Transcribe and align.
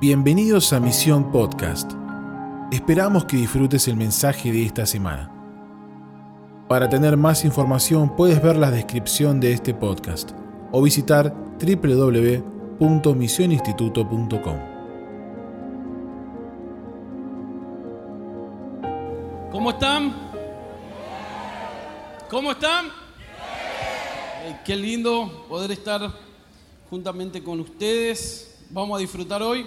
Bienvenidos 0.00 0.72
a 0.72 0.80
Misión 0.80 1.30
Podcast. 1.30 1.92
Esperamos 2.72 3.26
que 3.26 3.36
disfrutes 3.36 3.86
el 3.86 3.98
mensaje 3.98 4.50
de 4.50 4.64
esta 4.64 4.86
semana. 4.86 5.30
Para 6.70 6.88
tener 6.88 7.18
más 7.18 7.44
información 7.44 8.16
puedes 8.16 8.42
ver 8.42 8.56
la 8.56 8.70
descripción 8.70 9.40
de 9.40 9.52
este 9.52 9.74
podcast 9.74 10.30
o 10.72 10.80
visitar 10.80 11.34
www.misioninstituto.com. 11.58 14.56
¿Cómo 19.52 19.68
están? 19.68 20.16
¿Cómo 22.30 22.52
están? 22.52 22.86
Eh, 24.46 24.60
qué 24.64 24.76
lindo 24.76 25.44
poder 25.46 25.72
estar 25.72 26.10
juntamente 26.88 27.42
con 27.42 27.60
ustedes. 27.60 28.64
Vamos 28.70 28.96
a 28.96 29.00
disfrutar 29.00 29.42
hoy. 29.42 29.66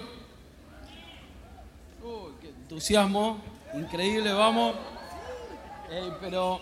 Entusiasmo, 2.74 3.38
increíble, 3.76 4.34
vamos. 4.34 4.76
Pero 6.20 6.60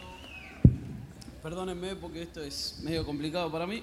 perdónenme 1.42 1.96
porque 1.96 2.24
esto 2.24 2.44
es 2.44 2.82
medio 2.84 3.06
complicado 3.06 3.50
para 3.50 3.66
mí. 3.66 3.82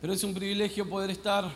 Pero 0.00 0.12
es 0.12 0.22
un 0.22 0.32
privilegio 0.32 0.88
poder 0.88 1.10
estar 1.10 1.50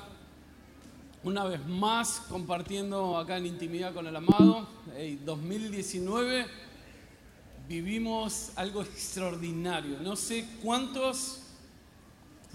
una 1.22 1.44
vez 1.44 1.64
más 1.64 2.22
compartiendo 2.28 3.16
acá 3.16 3.36
en 3.36 3.46
intimidad 3.46 3.94
con 3.94 4.08
el 4.08 4.16
amado. 4.16 4.66
Hey, 4.96 5.20
2019 5.24 6.44
vivimos 7.68 8.50
algo 8.56 8.82
extraordinario. 8.82 10.00
No 10.00 10.16
sé 10.16 10.44
cuántos 10.60 11.42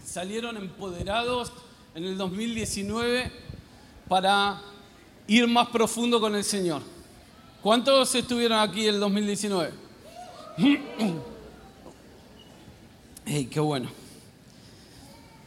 salieron 0.04 0.58
empoderados 0.58 1.54
en 1.96 2.04
el 2.04 2.18
2019 2.18 3.32
para 4.10 4.73
ir 5.28 5.48
más 5.48 5.70
profundo 5.70 6.20
con 6.20 6.36
el 6.36 6.44
Señor. 6.44 6.82
¿Cuántos 7.62 8.14
estuvieron 8.16 8.60
aquí 8.60 8.88
en 8.88 8.96
el 8.96 9.00
2019? 9.00 9.72
Hey, 13.26 13.48
qué 13.50 13.62
bueno. 13.62 13.90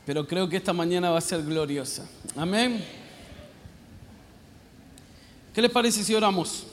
Pero 0.06 0.26
creo 0.26 0.48
que 0.48 0.56
esta 0.56 0.72
mañana 0.72 1.10
va 1.10 1.18
a 1.18 1.20
ser 1.20 1.42
gloriosa. 1.44 2.08
Amén. 2.34 2.82
¿Qué 5.52 5.60
les 5.60 5.70
parece 5.70 6.02
si 6.02 6.14
oramos? 6.14 6.66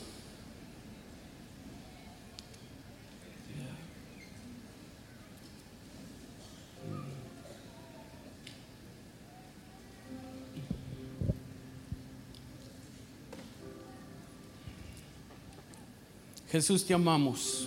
Jesús, 16.54 16.84
te 16.84 16.94
amamos. 16.94 17.66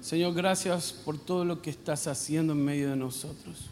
Señor, 0.00 0.34
gracias 0.34 0.92
por 0.92 1.16
todo 1.16 1.44
lo 1.44 1.62
que 1.62 1.70
estás 1.70 2.08
haciendo 2.08 2.52
en 2.52 2.64
medio 2.64 2.90
de 2.90 2.96
nosotros. 2.96 3.66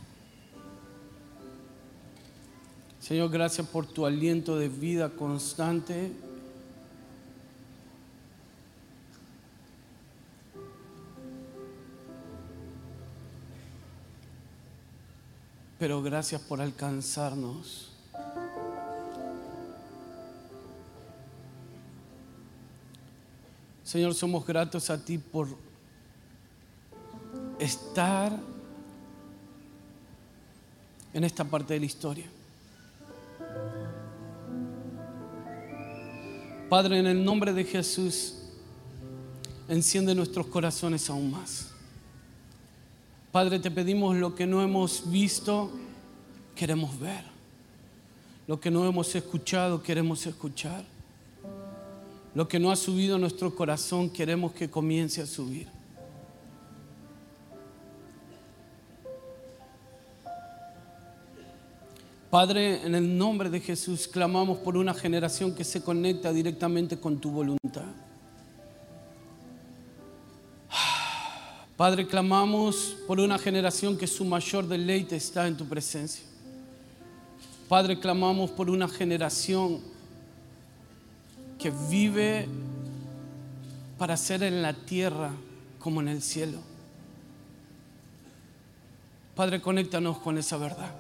Señor, 3.01 3.31
gracias 3.31 3.67
por 3.67 3.87
tu 3.87 4.07
aliento 4.07 4.57
de 4.57 4.69
vida 4.69 5.11
constante. 5.11 6.13
Pero 15.81 16.01
gracias 16.05 16.41
por 16.41 16.61
alcanzarnos. 16.61 17.94
Señor, 23.85 24.15
somos 24.15 24.47
gratos 24.47 24.89
a 24.89 25.05
ti 25.05 25.19
por 25.19 25.47
estar 27.59 28.33
en 31.13 31.23
esta 31.23 31.45
parte 31.45 31.75
de 31.75 31.81
la 31.81 31.87
historia. 31.87 32.27
Padre, 36.69 36.99
en 36.99 37.07
el 37.07 37.23
nombre 37.23 37.53
de 37.53 37.63
Jesús, 37.63 38.35
enciende 39.69 40.15
nuestros 40.15 40.47
corazones 40.47 41.09
aún 41.11 41.31
más. 41.31 41.69
Padre, 43.31 43.59
te 43.59 43.71
pedimos 43.71 44.17
lo 44.17 44.35
que 44.35 44.47
no 44.47 44.63
hemos 44.63 45.11
visto, 45.11 45.71
queremos 46.57 46.99
ver. 46.99 47.25
Lo 48.47 48.59
que 48.61 48.71
no 48.71 48.87
hemos 48.87 49.15
escuchado, 49.15 49.83
queremos 49.83 50.27
escuchar. 50.27 50.94
Lo 52.35 52.49
que 52.49 52.59
no 52.59 52.73
ha 52.73 52.77
subido 52.77 53.17
nuestro 53.17 53.55
corazón, 53.55 54.11
queremos 54.11 54.53
que 54.53 54.69
comience 54.69 55.23
a 55.23 55.27
subir. 55.27 55.69
Padre, 62.29 62.85
en 62.85 62.97
el 62.97 63.17
nombre 63.17 63.49
de 63.49 63.61
Jesús 63.61 64.09
clamamos 64.09 64.59
por 64.59 64.77
una 64.77 64.93
generación 64.93 65.55
que 65.55 65.63
se 65.63 65.81
conecta 65.81 66.33
directamente 66.33 66.99
con 66.99 67.21
tu 67.21 67.31
voluntad. 67.31 67.85
Padre, 71.77 72.09
clamamos 72.09 72.97
por 73.07 73.21
una 73.21 73.39
generación 73.39 73.97
que 73.97 74.09
su 74.09 74.25
mayor 74.25 74.67
deleite 74.67 75.15
está 75.15 75.47
en 75.47 75.57
tu 75.57 75.65
presencia. 75.65 76.25
Padre, 77.69 78.01
clamamos 78.01 78.51
por 78.51 78.69
una 78.69 78.89
generación 78.89 79.94
que 81.65 81.73
vive 81.89 82.47
para 83.97 84.19
ser 84.19 84.43
en 84.43 84.61
la 84.61 84.75
tierra 84.75 85.31
como 85.79 86.03
en 86.03 86.09
el 86.09 86.21
cielo. 86.21 86.59
Padre, 89.35 89.63
conéctanos 89.63 90.19
con 90.19 90.37
esa 90.37 90.59
verdad. 90.59 90.95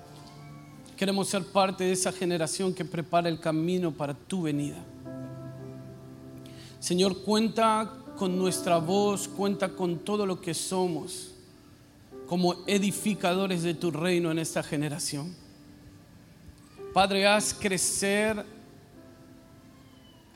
Queremos 0.97 1.29
ser 1.29 1.45
parte 1.45 1.85
de 1.85 1.93
esa 1.93 2.13
generación 2.13 2.73
que 2.73 2.87
prepara 2.87 3.29
el 3.29 3.41
camino 3.41 3.93
para 3.93 4.15
tu 4.15 4.41
venida. 4.41 4.79
Señor, 6.81 7.21
cuenta 7.25 7.93
con 8.17 8.39
nuestra 8.39 8.79
voz, 8.79 9.29
cuenta 9.29 9.69
con 9.69 9.99
todo 9.99 10.25
lo 10.25 10.41
que 10.41 10.55
somos 10.55 11.33
como 12.27 12.55
edificadores 12.67 13.63
de 13.65 13.75
tu 13.75 13.91
reino 13.91 14.31
en 14.31 14.39
esta 14.39 14.63
generación. 14.63 15.37
Padre, 16.95 17.27
haz 17.27 17.53
crecer 17.53 18.54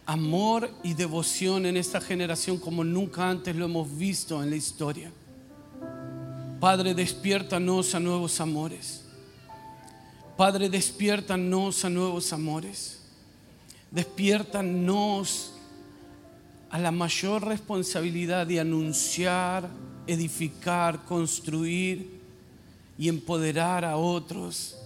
amor 0.08 0.70
y 0.82 0.94
devoción 0.94 1.66
en 1.66 1.76
esta 1.76 2.00
generación 2.00 2.56
como 2.56 2.82
nunca 2.82 3.28
antes 3.28 3.54
lo 3.54 3.66
hemos 3.66 3.94
visto 3.98 4.42
en 4.42 4.48
la 4.48 4.56
historia. 4.56 5.12
Padre, 6.58 6.94
despiértanos 6.94 7.94
a 7.94 8.00
nuevos 8.00 8.40
amores. 8.40 9.04
Padre, 10.34 10.70
despiértanos 10.70 11.84
a 11.84 11.90
nuevos 11.90 12.32
amores. 12.32 13.02
Despiértanos 13.90 15.52
a 16.70 16.78
la 16.78 16.90
mayor 16.90 17.44
responsabilidad 17.44 18.46
de 18.46 18.60
anunciar, 18.60 19.68
edificar, 20.06 21.04
construir 21.04 22.18
y 22.98 23.10
empoderar 23.10 23.84
a 23.84 23.98
otros 23.98 24.77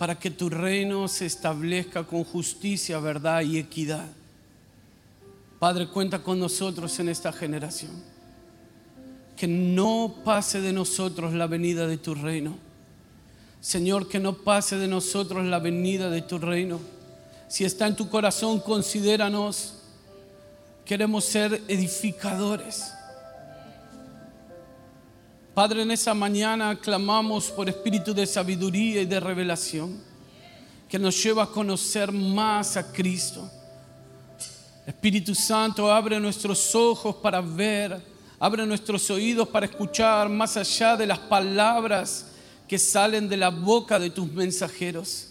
para 0.00 0.18
que 0.18 0.30
tu 0.30 0.48
reino 0.48 1.08
se 1.08 1.26
establezca 1.26 2.04
con 2.04 2.24
justicia, 2.24 2.98
verdad 3.00 3.42
y 3.42 3.58
equidad. 3.58 4.06
Padre, 5.58 5.88
cuenta 5.88 6.22
con 6.22 6.40
nosotros 6.40 6.98
en 7.00 7.10
esta 7.10 7.30
generación. 7.34 7.90
Que 9.36 9.46
no 9.46 10.14
pase 10.24 10.62
de 10.62 10.72
nosotros 10.72 11.34
la 11.34 11.46
venida 11.46 11.86
de 11.86 11.98
tu 11.98 12.14
reino. 12.14 12.56
Señor, 13.60 14.08
que 14.08 14.18
no 14.18 14.38
pase 14.38 14.78
de 14.78 14.88
nosotros 14.88 15.44
la 15.44 15.58
venida 15.58 16.08
de 16.08 16.22
tu 16.22 16.38
reino. 16.38 16.80
Si 17.46 17.66
está 17.66 17.86
en 17.86 17.94
tu 17.94 18.08
corazón, 18.08 18.58
considéranos. 18.60 19.74
Queremos 20.86 21.26
ser 21.26 21.60
edificadores. 21.68 22.94
Padre, 25.54 25.82
en 25.82 25.90
esa 25.90 26.14
mañana 26.14 26.78
clamamos 26.78 27.50
por 27.50 27.68
espíritu 27.68 28.14
de 28.14 28.24
sabiduría 28.24 29.02
y 29.02 29.06
de 29.06 29.18
revelación 29.18 30.00
que 30.88 30.98
nos 30.98 31.20
lleva 31.22 31.42
a 31.42 31.46
conocer 31.46 32.12
más 32.12 32.76
a 32.76 32.92
Cristo. 32.92 33.50
Espíritu 34.86 35.34
Santo, 35.34 35.92
abre 35.92 36.20
nuestros 36.20 36.74
ojos 36.74 37.16
para 37.16 37.40
ver, 37.40 38.00
abre 38.38 38.64
nuestros 38.64 39.10
oídos 39.10 39.48
para 39.48 39.66
escuchar 39.66 40.28
más 40.28 40.56
allá 40.56 40.96
de 40.96 41.06
las 41.06 41.18
palabras 41.18 42.26
que 42.68 42.78
salen 42.78 43.28
de 43.28 43.36
la 43.36 43.50
boca 43.50 43.98
de 43.98 44.10
tus 44.10 44.30
mensajeros. 44.32 45.28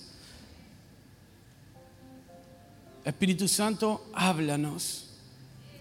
Espíritu 3.05 3.47
Santo, 3.47 4.09
háblanos. 4.13 5.05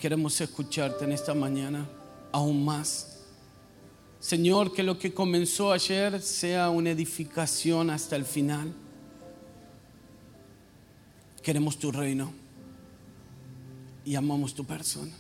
Queremos 0.00 0.40
escucharte 0.40 1.05
en 1.05 1.12
esta 1.12 1.35
mañana 1.35 1.88
aún 2.31 2.64
más. 2.64 3.07
Señor, 4.20 4.72
que 4.72 4.82
lo 4.82 4.98
que 4.98 5.14
comenzó 5.14 5.72
ayer 5.72 6.20
sea 6.20 6.70
una 6.70 6.90
edificación 6.90 7.88
hasta 7.90 8.16
el 8.16 8.24
final. 8.24 8.72
Queremos 11.42 11.78
tu 11.78 11.92
reino 11.92 12.32
y 14.04 14.16
amamos 14.16 14.54
tu 14.54 14.64
persona. 14.64 15.12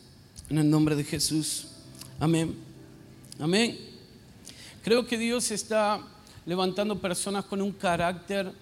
En 0.50 0.58
el 0.58 0.68
nombre 0.68 0.96
de 0.96 1.04
Jesús. 1.04 1.68
Amén. 2.18 2.56
Amén. 3.38 3.78
Creo 4.82 5.06
que 5.06 5.16
Dios 5.16 5.50
está 5.52 6.00
levantando 6.44 6.98
personas 6.98 7.44
con 7.44 7.62
un 7.62 7.72
carácter 7.72 8.52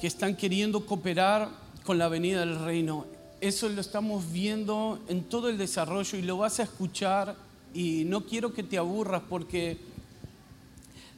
que 0.00 0.06
están 0.06 0.36
queriendo 0.36 0.86
cooperar 0.86 1.50
con 1.84 1.98
la 1.98 2.08
venida 2.08 2.40
del 2.40 2.58
reino. 2.58 3.06
Eso 3.40 3.68
lo 3.68 3.80
estamos 3.80 4.32
viendo 4.32 4.98
en 5.08 5.24
todo 5.24 5.50
el 5.50 5.58
desarrollo 5.58 6.18
y 6.18 6.22
lo 6.22 6.38
vas 6.38 6.60
a 6.60 6.62
escuchar 6.62 7.45
y 7.76 8.04
no 8.06 8.24
quiero 8.24 8.54
que 8.54 8.62
te 8.62 8.78
aburras 8.78 9.22
porque 9.28 9.76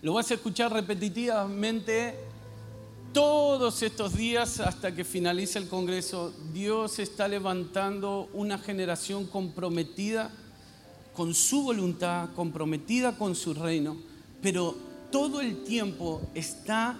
lo 0.02 0.14
vas 0.14 0.28
a 0.32 0.34
escuchar 0.34 0.72
repetitivamente 0.72 2.16
todos 3.12 3.80
estos 3.84 4.16
días 4.16 4.58
hasta 4.58 4.92
que 4.92 5.04
finalice 5.04 5.60
el 5.60 5.68
Congreso. 5.68 6.34
Dios 6.52 6.98
está 6.98 7.28
levantando 7.28 8.28
una 8.32 8.58
generación 8.58 9.26
comprometida 9.28 10.32
con 11.14 11.32
su 11.32 11.62
voluntad, 11.62 12.30
comprometida 12.34 13.16
con 13.16 13.36
su 13.36 13.54
reino, 13.54 13.96
pero 14.42 14.74
todo 15.12 15.40
el 15.40 15.62
tiempo 15.62 16.22
está 16.34 16.98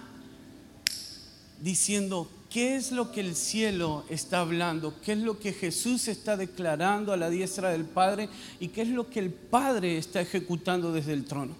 diciendo, 1.61 2.29
¿Qué 2.49 2.75
es 2.75 2.91
lo 2.91 3.11
que 3.11 3.21
el 3.21 3.35
cielo 3.35 4.03
está 4.09 4.39
hablando? 4.39 4.95
¿Qué 5.05 5.11
es 5.11 5.19
lo 5.19 5.37
que 5.37 5.53
Jesús 5.53 6.07
está 6.07 6.35
declarando 6.35 7.13
a 7.13 7.17
la 7.17 7.29
diestra 7.29 7.69
del 7.69 7.85
Padre? 7.85 8.27
¿Y 8.59 8.69
qué 8.69 8.81
es 8.81 8.87
lo 8.87 9.07
que 9.07 9.19
el 9.19 9.29
Padre 9.31 9.99
está 9.99 10.19
ejecutando 10.19 10.91
desde 10.91 11.13
el 11.13 11.25
trono? 11.25 11.55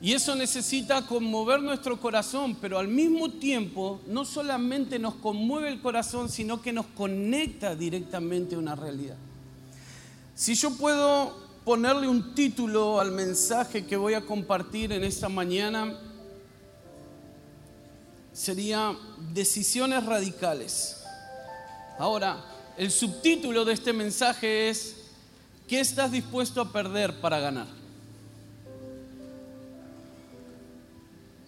Y 0.00 0.12
eso 0.12 0.34
necesita 0.34 1.06
conmover 1.06 1.60
nuestro 1.60 2.00
corazón, 2.00 2.56
pero 2.60 2.78
al 2.78 2.88
mismo 2.88 3.30
tiempo 3.30 4.00
no 4.06 4.24
solamente 4.24 4.98
nos 4.98 5.14
conmueve 5.16 5.68
el 5.68 5.80
corazón, 5.82 6.30
sino 6.30 6.62
que 6.62 6.72
nos 6.72 6.86
conecta 6.86 7.74
directamente 7.74 8.54
a 8.54 8.58
una 8.58 8.74
realidad. 8.74 9.16
Si 10.34 10.54
yo 10.54 10.70
puedo 10.76 11.46
ponerle 11.64 12.08
un 12.08 12.34
título 12.34 13.00
al 13.00 13.12
mensaje 13.12 13.84
que 13.84 13.96
voy 13.96 14.14
a 14.14 14.24
compartir 14.24 14.92
en 14.92 15.02
esta 15.02 15.28
mañana, 15.28 15.98
sería 18.36 18.94
decisiones 19.32 20.04
radicales. 20.04 21.02
Ahora, 21.98 22.44
el 22.76 22.90
subtítulo 22.90 23.64
de 23.64 23.72
este 23.72 23.94
mensaje 23.94 24.68
es, 24.68 24.96
¿qué 25.66 25.80
estás 25.80 26.12
dispuesto 26.12 26.60
a 26.60 26.70
perder 26.70 27.18
para 27.22 27.40
ganar? 27.40 27.66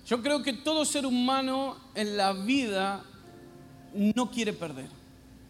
Yo 0.06 0.22
creo 0.22 0.42
que 0.42 0.54
todo 0.54 0.86
ser 0.86 1.04
humano 1.04 1.76
en 1.94 2.16
la 2.16 2.32
vida 2.32 3.04
no 3.92 4.30
quiere 4.30 4.54
perder, 4.54 4.88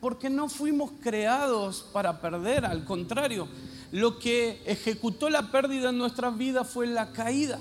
porque 0.00 0.28
no 0.28 0.48
fuimos 0.48 0.90
creados 1.00 1.86
para 1.92 2.20
perder, 2.20 2.66
al 2.66 2.84
contrario, 2.84 3.46
lo 3.92 4.18
que 4.18 4.60
ejecutó 4.66 5.30
la 5.30 5.52
pérdida 5.52 5.90
en 5.90 5.98
nuestras 5.98 6.36
vidas 6.36 6.68
fue 6.68 6.88
la 6.88 7.12
caída. 7.12 7.60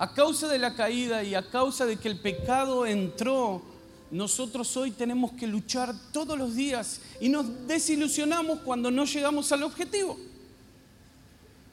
A 0.00 0.14
causa 0.14 0.48
de 0.48 0.58
la 0.58 0.74
caída 0.74 1.22
y 1.22 1.34
a 1.34 1.42
causa 1.42 1.84
de 1.84 1.98
que 1.98 2.08
el 2.08 2.18
pecado 2.18 2.86
entró, 2.86 3.60
nosotros 4.10 4.74
hoy 4.78 4.92
tenemos 4.92 5.32
que 5.32 5.46
luchar 5.46 5.94
todos 6.10 6.38
los 6.38 6.54
días 6.54 7.02
y 7.20 7.28
nos 7.28 7.44
desilusionamos 7.68 8.60
cuando 8.60 8.90
no 8.90 9.04
llegamos 9.04 9.52
al 9.52 9.62
objetivo. 9.62 10.18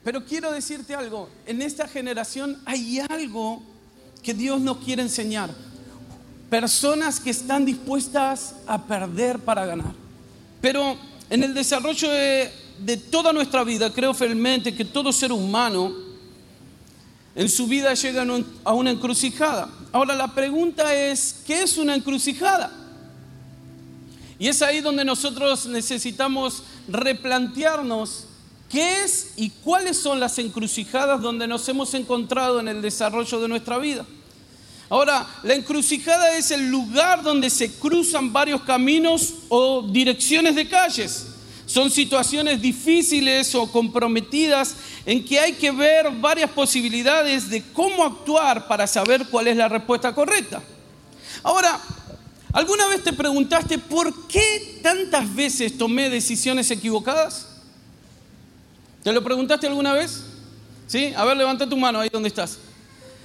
Pero 0.03 0.25
quiero 0.25 0.51
decirte 0.51 0.93
algo, 0.93 1.29
en 1.45 1.61
esta 1.61 1.87
generación 1.87 2.61
hay 2.65 2.99
algo 2.99 3.61
que 4.21 4.33
Dios 4.33 4.59
nos 4.59 4.79
quiere 4.79 5.03
enseñar. 5.03 5.49
Personas 6.49 7.21
que 7.21 7.29
están 7.29 7.63
dispuestas 7.63 8.55
a 8.67 8.83
perder 8.83 9.39
para 9.39 9.65
ganar. 9.65 9.93
Pero 10.59 10.97
en 11.29 11.43
el 11.43 11.53
desarrollo 11.53 12.09
de, 12.09 12.97
toda 13.09 13.31
nuestra 13.31 13.63
vida, 13.63 13.93
creo 13.93 14.13
fielmente 14.13 14.75
que 14.75 14.83
todo 14.83 15.13
ser 15.13 15.31
humano 15.31 16.06
en 17.37 17.49
su 17.49 17.67
vida 17.67 17.93
llegan 17.93 18.45
a 18.63 18.73
una 18.73 18.89
encrucijada. 18.89 19.69
Ahora 19.91 20.15
la 20.15 20.33
pregunta 20.33 20.91
es, 20.95 21.43
¿qué 21.45 21.61
es 21.61 21.77
una 21.77 21.93
encrucijada? 21.93 22.71
Y 24.39 24.47
es 24.47 24.63
ahí 24.63 24.81
donde 24.81 25.05
nosotros 25.05 25.67
necesitamos 25.67 26.63
replantearnos 26.87 28.25
qué 28.69 29.03
es 29.03 29.33
y 29.35 29.51
cuáles 29.51 29.97
son 29.97 30.19
las 30.19 30.39
encrucijadas 30.39 31.21
donde 31.21 31.47
nos 31.47 31.69
hemos 31.69 31.93
encontrado 31.93 32.59
en 32.59 32.69
el 32.69 32.81
desarrollo 32.81 33.39
de 33.39 33.47
nuestra 33.47 33.77
vida. 33.77 34.03
Ahora, 34.89 35.27
la 35.43 35.53
encrucijada 35.53 36.35
es 36.37 36.49
el 36.49 36.71
lugar 36.71 37.21
donde 37.21 37.51
se 37.51 37.71
cruzan 37.73 38.33
varios 38.33 38.61
caminos 38.61 39.35
o 39.49 39.83
direcciones 39.83 40.55
de 40.55 40.67
calles. 40.67 41.27
Son 41.67 41.91
situaciones 41.91 42.61
difíciles 42.61 43.53
o 43.53 43.69
comprometidas 43.69 44.77
en 45.05 45.23
que 45.23 45.37
hay 45.37 45.51
que 45.51 45.69
ver 45.69 46.09
varias 46.11 46.49
posibilidades 46.49 47.49
de 47.49 47.61
cómo 47.73 48.05
actuar 48.05 48.69
para 48.69 48.87
saber 48.87 49.27
cuál 49.27 49.49
es 49.49 49.57
la 49.57 49.67
respuesta 49.67 50.15
correcta. 50.15 50.63
Ahora, 51.43 51.77
¿alguna 52.53 52.87
vez 52.87 53.03
te 53.03 53.11
preguntaste 53.11 53.77
por 53.79 54.27
qué 54.27 54.79
tantas 54.81 55.35
veces 55.35 55.77
tomé 55.77 56.09
decisiones 56.09 56.71
equivocadas? 56.71 57.47
¿Te 59.03 59.11
lo 59.11 59.21
preguntaste 59.21 59.67
alguna 59.67 59.91
vez? 59.91 60.23
¿Sí? 60.87 61.13
A 61.17 61.25
ver, 61.25 61.35
levanta 61.35 61.67
tu 61.67 61.75
mano 61.75 61.99
ahí 61.99 62.09
donde 62.09 62.29
estás. 62.29 62.59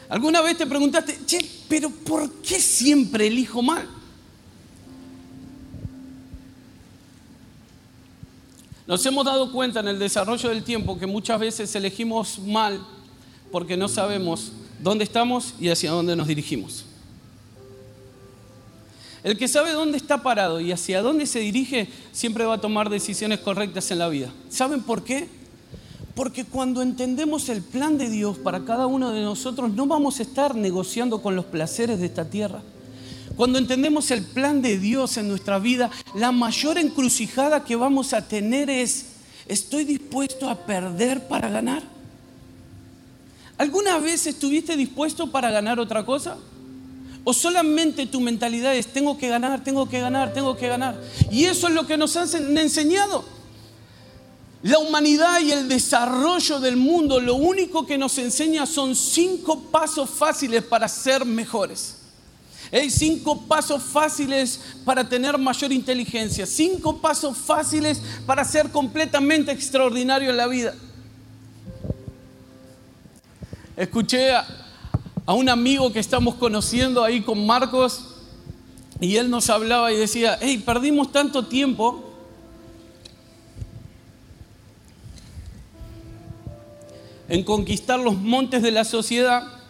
¿Alguna 0.09 0.43
vez 0.43 0.59
te 0.59 0.67
preguntaste, 0.67 1.17
che, 1.25 1.39
pero 1.69 1.91
¿por 1.91 2.29
qué 2.43 2.59
siempre 2.59 3.29
elijo 3.29 3.63
mal? 3.63 3.89
Nos 8.87 9.05
hemos 9.07 9.25
dado 9.25 9.53
cuenta 9.53 9.81
en 9.81 9.89
el 9.89 9.99
desarrollo 9.99 10.49
del 10.49 10.65
tiempo 10.65 10.99
que 10.99 11.07
muchas 11.07 11.39
veces 11.39 11.75
elegimos 11.75 12.39
mal 12.41 12.85
porque 13.53 13.77
no 13.77 13.87
sabemos 13.89 14.53
dónde 14.81 15.05
estamos 15.05 15.55
y 15.61 15.69
hacia 15.69 15.93
dónde 15.93 16.17
nos 16.17 16.27
dirigimos. 16.27 16.85
El 19.23 19.39
que 19.39 19.47
sabe 19.47 19.71
dónde 19.73 19.99
está 19.99 20.23
parado 20.25 20.61
y 20.61 20.73
hacia 20.73 21.01
dónde 21.01 21.27
se 21.27 21.39
dirige 21.39 21.89
siempre 22.11 22.45
va 22.45 22.55
a 22.55 22.61
tomar 22.61 22.91
decisiones 22.91 23.39
correctas 23.39 23.89
en 23.93 24.01
la 24.01 24.09
vida. 24.09 24.33
¿Saben 24.49 24.83
por 24.83 25.05
qué? 25.05 25.29
Porque 26.17 26.45
cuando 26.45 26.83
entendemos 26.83 27.49
el 27.49 27.63
plan 27.63 27.99
de 27.99 28.11
Dios 28.11 28.37
para 28.37 28.65
cada 28.65 28.87
uno 28.87 29.13
de 29.13 29.23
nosotros 29.23 29.71
no 29.71 29.87
vamos 29.87 30.19
a 30.19 30.25
estar 30.25 30.57
negociando 30.57 31.23
con 31.23 31.37
los 31.37 31.45
placeres 31.45 32.01
de 32.01 32.07
esta 32.07 32.29
tierra 32.29 32.63
cuando 33.37 33.59
entendemos 33.59 34.11
el 34.11 34.23
plan 34.23 34.63
de 34.63 34.79
Dios 34.79 35.17
en 35.17 35.29
nuestra 35.29 35.59
vida, 35.59 35.91
la 36.15 36.33
mayor 36.33 36.79
encrucijada 36.79 37.65
que 37.65 37.77
vamos 37.77 38.13
a 38.13 38.27
tener 38.29 38.69
es, 38.69 39.07
¿estoy 39.47 39.85
dispuesto 39.85 40.49
a 40.49 40.67
perder 40.67 41.27
para 41.29 41.49
ganar? 41.49 41.83
¿Alguna 43.59 43.99
vez 43.99 44.27
estuviste 44.27 44.77
dispuesto 44.77 45.31
para 45.31 45.51
ganar 45.51 45.79
otra 45.79 46.05
cosa? 46.05 46.37
¿O 47.25 47.33
solamente 47.33 48.07
tu 48.07 48.21
mentalidad 48.21 48.75
es, 48.75 48.89
tengo 48.89 49.17
que 49.17 49.29
ganar, 49.29 49.63
tengo 49.63 49.89
que 49.89 50.01
ganar, 50.01 50.33
tengo 50.33 50.57
que 50.57 50.69
ganar? 50.69 51.01
Y 51.31 51.45
eso 51.45 51.69
es 51.69 51.75
lo 51.75 51.87
que 51.87 51.97
nos 51.97 52.17
han 52.17 52.59
enseñado. 52.59 53.25
La 54.63 54.79
humanidad 54.79 55.41
y 55.41 55.53
el 55.53 55.69
desarrollo 55.69 56.61
del 56.61 56.77
mundo 56.77 57.21
lo 57.21 57.35
único 57.35 57.87
que 57.87 57.99
nos 57.99 58.19
enseña 58.19 58.67
son 58.67 58.95
cinco 58.95 59.61
pasos 59.61 60.11
fáciles 60.11 60.63
para 60.63 60.89
ser 60.89 61.25
mejores. 61.25 62.02
Hay 62.73 62.89
cinco 62.89 63.43
pasos 63.43 63.83
fáciles 63.83 64.59
para 64.87 65.07
tener 65.07 65.37
mayor 65.37 65.73
inteligencia. 65.73 66.47
Cinco 66.47 67.03
pasos 67.03 67.37
fáciles 67.37 68.01
para 68.25 68.45
ser 68.47 68.71
completamente 68.71 69.53
extraordinario 69.53 70.31
en 70.31 70.39
la 70.39 70.47
vida. 70.47 70.75
Escuché 73.77 74.33
a, 74.33 74.47
a 75.27 75.35
un 75.35 75.51
amigo 75.51 75.93
que 75.93 75.99
estamos 75.99 76.37
conociendo 76.37 77.05
ahí 77.05 77.21
con 77.21 77.45
Marcos 77.47 78.07
y 79.01 79.17
él 79.17 79.29
nos 79.29 79.51
hablaba 79.51 79.93
y 79.93 79.99
decía, 79.99 80.39
hey, 80.41 80.63
perdimos 80.65 81.13
tanto 81.13 81.47
tiempo 81.47 82.09
en 87.29 87.45
conquistar 87.45 88.01
los 88.01 88.17
montes 88.17 88.63
de 88.63 88.71
la 88.71 88.85
sociedad 88.85 89.62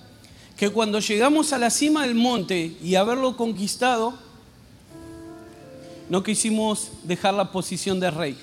que 0.63 0.71
cuando 0.71 1.01
llegamos 1.01 1.53
a 1.53 1.59
la 1.59 1.71
cima 1.71 2.07
del 2.07 2.15
monte 2.15 2.77
y 2.81 2.95
haberlo 2.95 3.37
conquistado, 3.37 4.15
no 6.09 6.23
quisimos 6.23 6.93
dejar 7.03 7.35
la 7.35 7.51
posición 7.51 7.99
de 7.99 8.13
rey. 8.13 8.39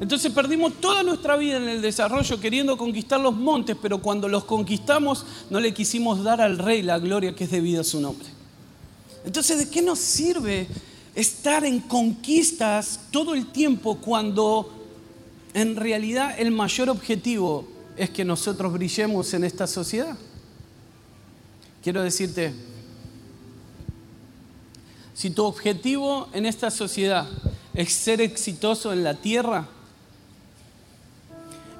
Entonces 0.00 0.32
perdimos 0.32 0.72
toda 0.80 1.02
nuestra 1.02 1.36
vida 1.36 1.58
en 1.58 1.68
el 1.68 1.82
desarrollo 1.82 2.40
queriendo 2.40 2.78
conquistar 2.78 3.20
los 3.20 3.34
montes, 3.34 3.76
pero 3.82 4.00
cuando 4.00 4.26
los 4.26 4.44
conquistamos 4.44 5.26
no 5.50 5.60
le 5.60 5.74
quisimos 5.74 6.24
dar 6.24 6.40
al 6.40 6.56
rey 6.56 6.80
la 6.80 6.98
gloria 6.98 7.34
que 7.34 7.44
es 7.44 7.50
debida 7.50 7.82
a 7.82 7.84
su 7.84 8.00
nombre. 8.00 8.28
Entonces, 9.22 9.58
¿de 9.58 9.68
qué 9.68 9.82
nos 9.82 9.98
sirve 9.98 10.66
estar 11.14 11.66
en 11.66 11.80
conquistas 11.80 13.00
todo 13.10 13.34
el 13.34 13.48
tiempo 13.48 13.98
cuando 13.98 14.72
en 15.52 15.76
realidad 15.76 16.36
el 16.38 16.52
mayor 16.52 16.88
objetivo 16.88 17.68
es 17.98 18.08
que 18.08 18.24
nosotros 18.24 18.72
brillemos 18.72 19.34
en 19.34 19.44
esta 19.44 19.66
sociedad. 19.66 20.16
Quiero 21.86 22.02
decirte, 22.02 22.52
si 25.14 25.30
tu 25.30 25.44
objetivo 25.44 26.28
en 26.32 26.44
esta 26.44 26.68
sociedad 26.68 27.28
es 27.74 27.92
ser 27.92 28.20
exitoso 28.20 28.92
en 28.92 29.04
la 29.04 29.14
tierra, 29.14 29.68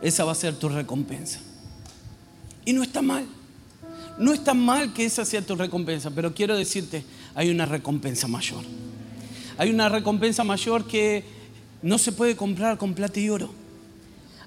esa 0.00 0.25
va 0.25 0.30
a 0.30 0.36
ser 0.36 0.54
tu 0.60 0.68
recompensa. 0.68 1.40
Y 2.64 2.72
no 2.72 2.84
está 2.84 3.02
mal. 3.02 3.26
No 4.16 4.32
está 4.32 4.54
mal 4.54 4.92
que 4.92 5.04
esa 5.04 5.25
sea 5.25 5.42
tu 5.42 5.56
recompensa, 5.56 6.08
pero 6.12 6.32
quiero 6.32 6.56
decirte, 6.56 7.02
hay 7.34 7.50
una 7.50 7.66
recompensa 7.66 8.28
mayor. 8.28 8.62
Hay 9.58 9.70
una 9.70 9.88
recompensa 9.88 10.44
mayor 10.44 10.86
que 10.86 11.25
no 11.82 11.98
se 11.98 12.12
puede 12.12 12.36
comprar 12.36 12.78
con 12.78 12.94
plata 12.94 13.18
y 13.18 13.28
oro. 13.28 13.50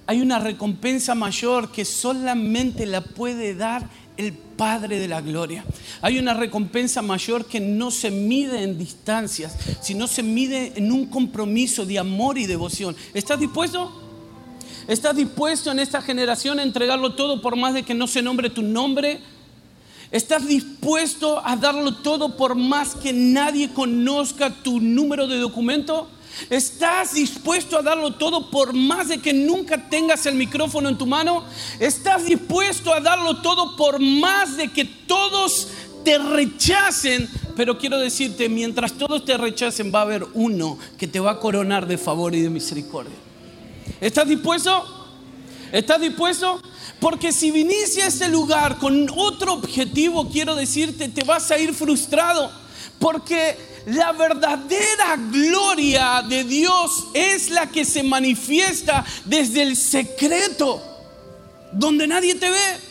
Hay 0.08 0.22
una 0.22 0.40
recompensa 0.40 1.16
mayor 1.16 1.70
que 1.70 1.84
solamente 1.84 2.86
la 2.86 3.02
puede 3.02 3.56
dar 3.56 3.90
el 4.20 4.34
Padre 4.34 5.00
de 5.00 5.08
la 5.08 5.22
Gloria. 5.22 5.64
Hay 6.02 6.20
una 6.20 6.34
recompensa 6.34 7.02
mayor 7.02 7.46
que 7.46 7.62
no 7.62 7.90
se 7.90 8.12
mide 8.12 8.64
en 8.64 8.78
distancias, 8.78 9.56
sino 9.82 10.08
se 10.08 10.24
mide 10.24 10.74
en 10.76 10.92
un 10.92 11.06
compromiso 11.06 11.86
de 11.86 12.00
amor 12.00 12.38
y 12.38 12.46
devoción. 12.46 12.98
¿Estás 13.14 13.40
dispuesto? 13.40 13.90
¿Estás 14.90 15.16
dispuesto 15.16 15.72
en 15.72 15.80
esta 15.80 16.02
generación 16.02 16.60
a 16.60 16.64
entregarlo 16.64 17.16
todo 17.16 17.42
por 17.42 17.56
más 17.56 17.74
de 17.74 17.84
que 17.84 17.94
no 17.94 18.08
se 18.08 18.22
nombre 18.22 18.50
tu 18.50 18.62
nombre? 18.62 19.22
¿Estás 20.12 20.46
dispuesto 20.46 21.42
a 21.46 21.56
darlo 21.56 21.96
todo 21.96 22.36
por 22.36 22.56
más 22.56 22.96
que 22.96 23.14
nadie 23.14 23.70
conozca 23.70 24.50
tu 24.50 24.82
número 24.82 25.28
de 25.28 25.38
documento? 25.38 26.10
¿Estás 26.50 27.14
dispuesto 27.14 27.78
a 27.78 27.82
darlo 27.82 28.14
todo 28.14 28.50
por 28.50 28.74
más 28.74 29.10
de 29.10 29.20
que 29.20 29.34
nunca 29.34 29.90
tengas 29.90 30.26
el 30.26 30.36
micrófono 30.36 30.90
en 30.90 30.98
tu 30.98 31.06
mano? 31.06 31.44
¿Estás 31.80 32.26
dispuesto 32.26 32.94
a 32.94 33.00
darlo 33.00 33.42
todo 33.42 33.76
por 33.76 34.00
más 34.00 34.58
de 34.58 34.70
que 34.70 34.86
todos 34.86 35.68
te 36.04 36.18
rechacen? 36.18 37.30
Pero 37.56 37.78
quiero 37.78 38.00
decirte, 38.00 38.48
mientras 38.48 38.94
todos 38.94 39.26
te 39.26 39.38
rechacen, 39.38 39.92
va 39.94 40.00
a 40.00 40.04
haber 40.04 40.26
uno 40.34 40.78
que 40.98 41.08
te 41.08 41.20
va 41.20 41.32
a 41.32 41.40
coronar 41.40 41.88
de 41.88 41.98
favor 41.98 42.34
y 42.34 42.42
de 42.42 42.50
misericordia. 42.50 43.16
¿Estás 44.00 44.28
dispuesto? 44.28 44.86
¿Estás 45.72 46.00
dispuesto? 46.00 46.62
Porque 47.00 47.32
si 47.32 47.52
viniste 47.52 48.02
a 48.02 48.08
este 48.08 48.28
lugar 48.28 48.78
con 48.78 49.10
otro 49.16 49.54
objetivo, 49.54 50.30
quiero 50.30 50.56
decirte, 50.56 51.10
te 51.10 51.24
vas 51.24 51.52
a 51.52 51.58
ir 51.58 51.74
frustrado. 51.74 52.52
Porque 52.98 53.58
la 53.86 54.12
verdadera 54.12 55.16
gloria 55.32 56.24
de 56.28 56.44
Dios 56.44 57.08
es 57.14 57.50
la 57.50 57.68
que 57.68 57.86
se 57.86 58.04
manifiesta 58.04 59.06
desde 59.26 59.62
el 59.62 59.76
secreto, 59.76 60.82
donde 61.72 62.08
nadie 62.08 62.36
te 62.36 62.50
ve. 62.50 62.90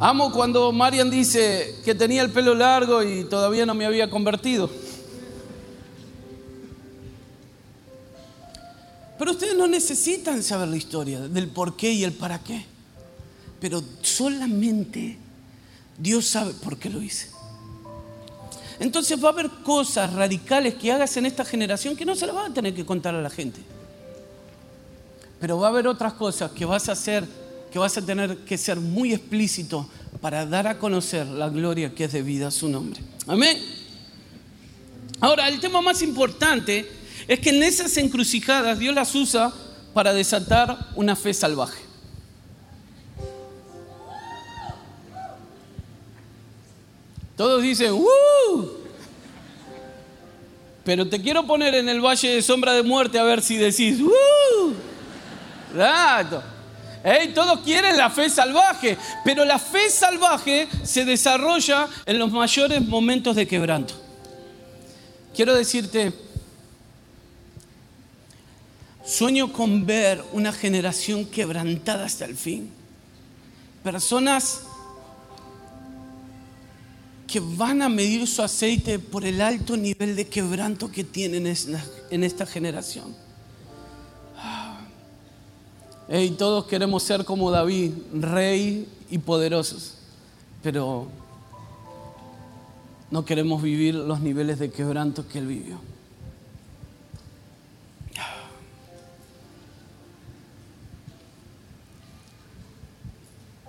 Amo 0.00 0.32
cuando 0.32 0.72
Marian 0.72 1.10
dice 1.10 1.76
que 1.84 1.94
tenía 1.94 2.22
el 2.22 2.30
pelo 2.30 2.54
largo 2.54 3.02
y 3.02 3.24
todavía 3.24 3.64
no 3.64 3.74
me 3.74 3.86
había 3.86 4.10
convertido. 4.10 4.68
Pero 9.18 9.30
ustedes 9.30 9.56
no 9.56 9.66
necesitan 9.66 10.42
saber 10.42 10.68
la 10.68 10.76
historia 10.76 11.20
del 11.20 11.48
por 11.48 11.76
qué 11.76 11.92
y 11.92 12.04
el 12.04 12.12
para 12.12 12.40
qué. 12.42 12.66
Pero 13.60 13.82
solamente 14.02 15.16
Dios 15.96 16.26
sabe 16.26 16.52
por 16.52 16.76
qué 16.76 16.90
lo 16.90 17.00
hice. 17.00 17.33
Entonces 18.80 19.22
va 19.22 19.28
a 19.28 19.32
haber 19.32 19.50
cosas 19.62 20.12
radicales 20.12 20.74
que 20.74 20.92
hagas 20.92 21.16
en 21.16 21.26
esta 21.26 21.44
generación 21.44 21.96
que 21.96 22.04
no 22.04 22.14
se 22.14 22.26
las 22.26 22.34
van 22.34 22.50
a 22.50 22.54
tener 22.54 22.74
que 22.74 22.84
contar 22.84 23.14
a 23.14 23.22
la 23.22 23.30
gente. 23.30 23.60
Pero 25.40 25.58
va 25.58 25.68
a 25.68 25.70
haber 25.70 25.86
otras 25.86 26.14
cosas 26.14 26.50
que 26.52 26.64
vas 26.64 26.88
a 26.88 26.92
hacer, 26.92 27.24
que 27.70 27.78
vas 27.78 27.96
a 27.96 28.02
tener 28.04 28.38
que 28.38 28.58
ser 28.58 28.80
muy 28.80 29.12
explícito 29.12 29.88
para 30.20 30.46
dar 30.46 30.66
a 30.66 30.78
conocer 30.78 31.26
la 31.26 31.48
gloria 31.48 31.94
que 31.94 32.04
es 32.04 32.12
debida 32.12 32.48
a 32.48 32.50
su 32.50 32.68
nombre. 32.68 33.00
Amén. 33.26 33.58
Ahora, 35.20 35.48
el 35.48 35.60
tema 35.60 35.80
más 35.80 36.02
importante 36.02 36.88
es 37.28 37.40
que 37.40 37.50
en 37.50 37.62
esas 37.62 37.96
encrucijadas 37.96 38.78
Dios 38.78 38.94
las 38.94 39.14
usa 39.14 39.52
para 39.92 40.12
desatar 40.12 40.90
una 40.96 41.16
fe 41.16 41.32
salvaje. 41.32 41.93
Todos 47.36 47.62
dicen, 47.62 47.92
¡uh! 47.92 48.68
Pero 50.84 51.08
te 51.08 51.20
quiero 51.20 51.46
poner 51.46 51.74
en 51.74 51.88
el 51.88 52.00
valle 52.00 52.28
de 52.28 52.42
sombra 52.42 52.72
de 52.72 52.82
muerte 52.82 53.18
a 53.18 53.24
ver 53.24 53.42
si 53.42 53.56
decís, 53.56 54.00
¡uh! 54.00 54.72
Exacto. 55.72 56.42
todos 57.34 57.60
quieren 57.60 57.96
la 57.96 58.10
fe 58.10 58.30
salvaje, 58.30 58.96
pero 59.24 59.44
la 59.44 59.58
fe 59.58 59.90
salvaje 59.90 60.68
se 60.84 61.04
desarrolla 61.04 61.88
en 62.06 62.18
los 62.18 62.30
mayores 62.30 62.80
momentos 62.82 63.34
de 63.34 63.46
quebranto. 63.48 63.94
Quiero 65.34 65.54
decirte, 65.54 66.12
Sueño 69.04 69.52
con 69.52 69.84
ver 69.84 70.24
una 70.32 70.50
generación 70.50 71.26
quebrantada 71.26 72.06
hasta 72.06 72.24
el 72.24 72.36
fin. 72.36 72.70
Personas 73.82 74.62
que 77.34 77.40
van 77.40 77.82
a 77.82 77.88
medir 77.88 78.28
su 78.28 78.42
aceite 78.42 79.00
por 79.00 79.24
el 79.24 79.40
alto 79.40 79.76
nivel 79.76 80.14
de 80.14 80.28
quebranto 80.28 80.92
que 80.92 81.02
tienen 81.02 81.48
en 81.48 82.22
esta 82.22 82.46
generación. 82.46 83.12
Y 86.08 86.30
todos 86.30 86.66
queremos 86.66 87.02
ser 87.02 87.24
como 87.24 87.50
David, 87.50 87.90
rey 88.12 88.86
y 89.10 89.18
poderosos, 89.18 89.94
pero 90.62 91.08
no 93.10 93.24
queremos 93.24 93.60
vivir 93.60 93.96
los 93.96 94.20
niveles 94.20 94.60
de 94.60 94.70
quebranto 94.70 95.26
que 95.26 95.40
él 95.40 95.48
vivió. 95.48 95.80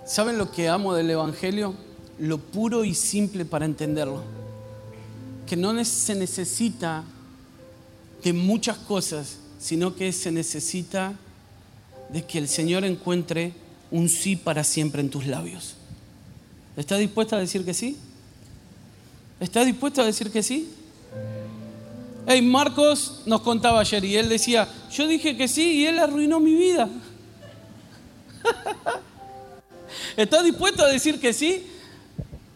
¿Saben 0.04 0.38
lo 0.38 0.52
que 0.52 0.68
amo 0.68 0.94
del 0.94 1.10
Evangelio? 1.10 1.74
Lo 2.18 2.38
puro 2.38 2.84
y 2.84 2.94
simple 2.94 3.44
para 3.44 3.64
entenderlo. 3.64 4.22
Que 5.46 5.56
no 5.56 5.84
se 5.84 6.14
necesita 6.14 7.04
de 8.22 8.32
muchas 8.32 8.78
cosas, 8.78 9.38
sino 9.58 9.94
que 9.94 10.12
se 10.12 10.32
necesita 10.32 11.14
de 12.08 12.24
que 12.24 12.38
el 12.38 12.48
Señor 12.48 12.84
encuentre 12.84 13.52
un 13.90 14.08
sí 14.08 14.36
para 14.36 14.64
siempre 14.64 15.00
en 15.00 15.10
tus 15.10 15.26
labios. 15.26 15.74
¿Estás 16.76 16.98
dispuesta 16.98 17.36
a 17.36 17.40
decir 17.40 17.64
que 17.64 17.74
sí? 17.74 17.96
¿Estás 19.40 19.66
dispuesto 19.66 20.02
a 20.02 20.04
decir 20.04 20.30
que 20.30 20.42
sí? 20.42 20.68
Hey, 22.26 22.42
Marcos 22.42 23.22
nos 23.26 23.42
contaba 23.42 23.80
ayer 23.80 24.04
y 24.04 24.16
él 24.16 24.28
decía, 24.28 24.68
yo 24.90 25.06
dije 25.06 25.36
que 25.36 25.46
sí 25.46 25.62
y 25.62 25.86
él 25.86 25.98
arruinó 25.98 26.40
mi 26.40 26.54
vida. 26.54 26.88
¿Estás 30.16 30.44
dispuesto 30.44 30.82
a 30.84 30.88
decir 30.88 31.20
que 31.20 31.32
sí? 31.32 31.66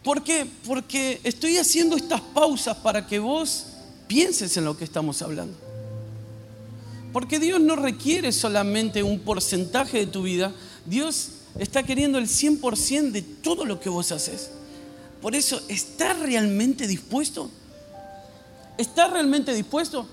¿Por 0.03 0.23
qué? 0.23 0.47
Porque 0.65 1.21
estoy 1.23 1.57
haciendo 1.57 1.95
estas 1.95 2.21
pausas 2.21 2.77
para 2.77 3.05
que 3.05 3.19
vos 3.19 3.67
pienses 4.07 4.57
en 4.57 4.65
lo 4.65 4.75
que 4.75 4.83
estamos 4.83 5.21
hablando. 5.21 5.55
Porque 7.13 7.39
Dios 7.39 7.59
no 7.59 7.75
requiere 7.75 8.31
solamente 8.31 9.03
un 9.03 9.19
porcentaje 9.19 9.99
de 9.99 10.07
tu 10.07 10.23
vida, 10.23 10.53
Dios 10.85 11.29
está 11.59 11.83
queriendo 11.83 12.17
el 12.17 12.27
100% 12.27 13.11
de 13.11 13.21
todo 13.21 13.65
lo 13.65 13.79
que 13.79 13.89
vos 13.89 14.11
haces. 14.11 14.51
Por 15.21 15.35
eso, 15.35 15.61
¿estás 15.67 16.17
realmente 16.19 16.87
dispuesto? 16.87 17.49
¿Estás 18.77 19.11
realmente 19.11 19.53
dispuesto? 19.53 20.07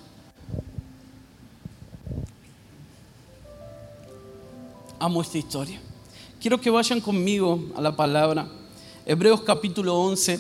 Amo 4.99 5.23
esta 5.23 5.39
historia. 5.39 5.81
Quiero 6.41 6.61
que 6.61 6.69
vayan 6.69 7.01
conmigo 7.01 7.73
a 7.75 7.81
la 7.81 7.97
palabra. 7.97 8.49
Hebreos 9.11 9.41
capítulo 9.41 9.99
11, 10.01 10.39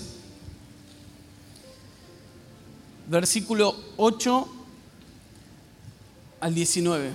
versículo 3.07 3.75
8 3.97 4.49
al 6.41 6.55
19. 6.55 7.11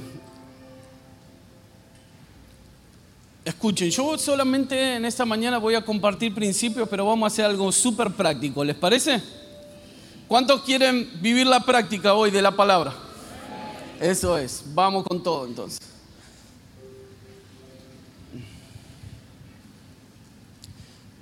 Escuchen, 3.45 3.91
yo 3.91 4.17
solamente 4.17 4.95
en 4.95 5.05
esta 5.05 5.25
mañana 5.25 5.60
voy 5.60 5.75
a 5.75 5.86
compartir 5.86 6.33
principios, 6.33 6.89
pero 6.89 7.05
vamos 7.05 7.27
a 7.27 7.31
hacer 7.31 7.45
algo 7.45 7.72
súper 7.72 8.10
práctico, 8.10 8.63
¿les 8.63 8.75
parece? 8.75 9.22
¿Cuántos 10.27 10.63
quieren 10.63 11.07
vivir 11.22 11.45
la 11.45 11.60
práctica 11.60 12.15
hoy 12.15 12.31
de 12.31 12.41
la 12.41 12.55
palabra? 12.55 12.95
Eso 14.01 14.39
es, 14.39 14.63
vamos 14.74 15.03
con 15.03 15.22
todo 15.22 15.45
entonces. 15.45 15.92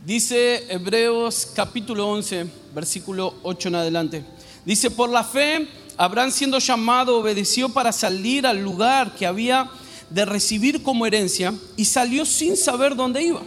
Dice 0.05 0.65
Hebreos 0.67 1.50
capítulo 1.53 2.10
11, 2.10 2.48
versículo 2.74 3.36
8 3.43 3.67
en 3.67 3.75
adelante. 3.75 4.25
Dice, 4.65 4.89
por 4.89 5.12
la 5.12 5.24
fe, 5.24 5.67
Abraham 5.96 6.31
siendo 6.31 6.58
llamado 6.58 7.20
obedeció 7.20 7.70
para 7.70 7.91
salir 7.91 8.48
al 8.48 8.63
lugar 8.63 9.13
que 9.13 9.27
había 9.27 9.70
de 10.10 10.25
recibir 10.25 10.81
como 10.81 11.05
herencia 11.05 11.53
y 11.77 11.86
salió 11.86 12.25
sin 12.25 12.58
saber 12.58 12.96
dónde 12.96 13.22
iba. 13.22 13.41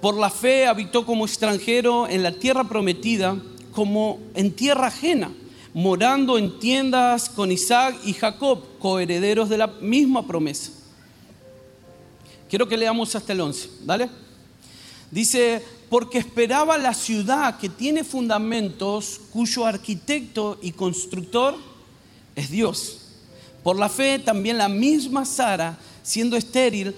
Por 0.00 0.16
la 0.16 0.30
fe 0.30 0.66
habitó 0.66 1.04
como 1.04 1.26
extranjero 1.26 2.08
en 2.08 2.22
la 2.22 2.32
tierra 2.32 2.64
prometida, 2.64 3.36
como 3.72 4.20
en 4.32 4.50
tierra 4.50 4.86
ajena, 4.86 5.30
morando 5.74 6.38
en 6.38 6.58
tiendas 6.58 7.28
con 7.28 7.52
Isaac 7.52 7.96
y 8.06 8.14
Jacob, 8.14 8.78
coherederos 8.78 9.50
de 9.50 9.58
la 9.58 9.66
misma 9.66 10.26
promesa. 10.26 10.70
Quiero 12.48 12.66
que 12.66 12.78
leamos 12.78 13.14
hasta 13.14 13.34
el 13.34 13.42
11, 13.42 13.68
¿dale? 13.84 14.23
Dice, 15.10 15.62
porque 15.88 16.18
esperaba 16.18 16.76
la 16.78 16.94
ciudad 16.94 17.58
que 17.58 17.68
tiene 17.68 18.04
fundamentos, 18.04 19.20
cuyo 19.32 19.64
arquitecto 19.64 20.58
y 20.60 20.72
constructor 20.72 21.56
es 22.34 22.50
Dios. 22.50 23.00
Por 23.62 23.78
la 23.78 23.88
fe 23.88 24.18
también 24.18 24.58
la 24.58 24.68
misma 24.68 25.24
Sara, 25.24 25.78
siendo 26.02 26.36
estéril, 26.36 26.94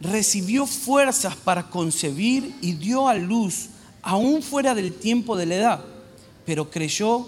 recibió 0.00 0.66
fuerzas 0.66 1.36
para 1.36 1.68
concebir 1.68 2.54
y 2.60 2.72
dio 2.72 3.08
a 3.08 3.14
luz, 3.14 3.68
aún 4.02 4.42
fuera 4.42 4.74
del 4.74 4.92
tiempo 4.92 5.36
de 5.36 5.46
la 5.46 5.54
edad, 5.56 5.84
pero 6.46 6.70
creyó 6.70 7.26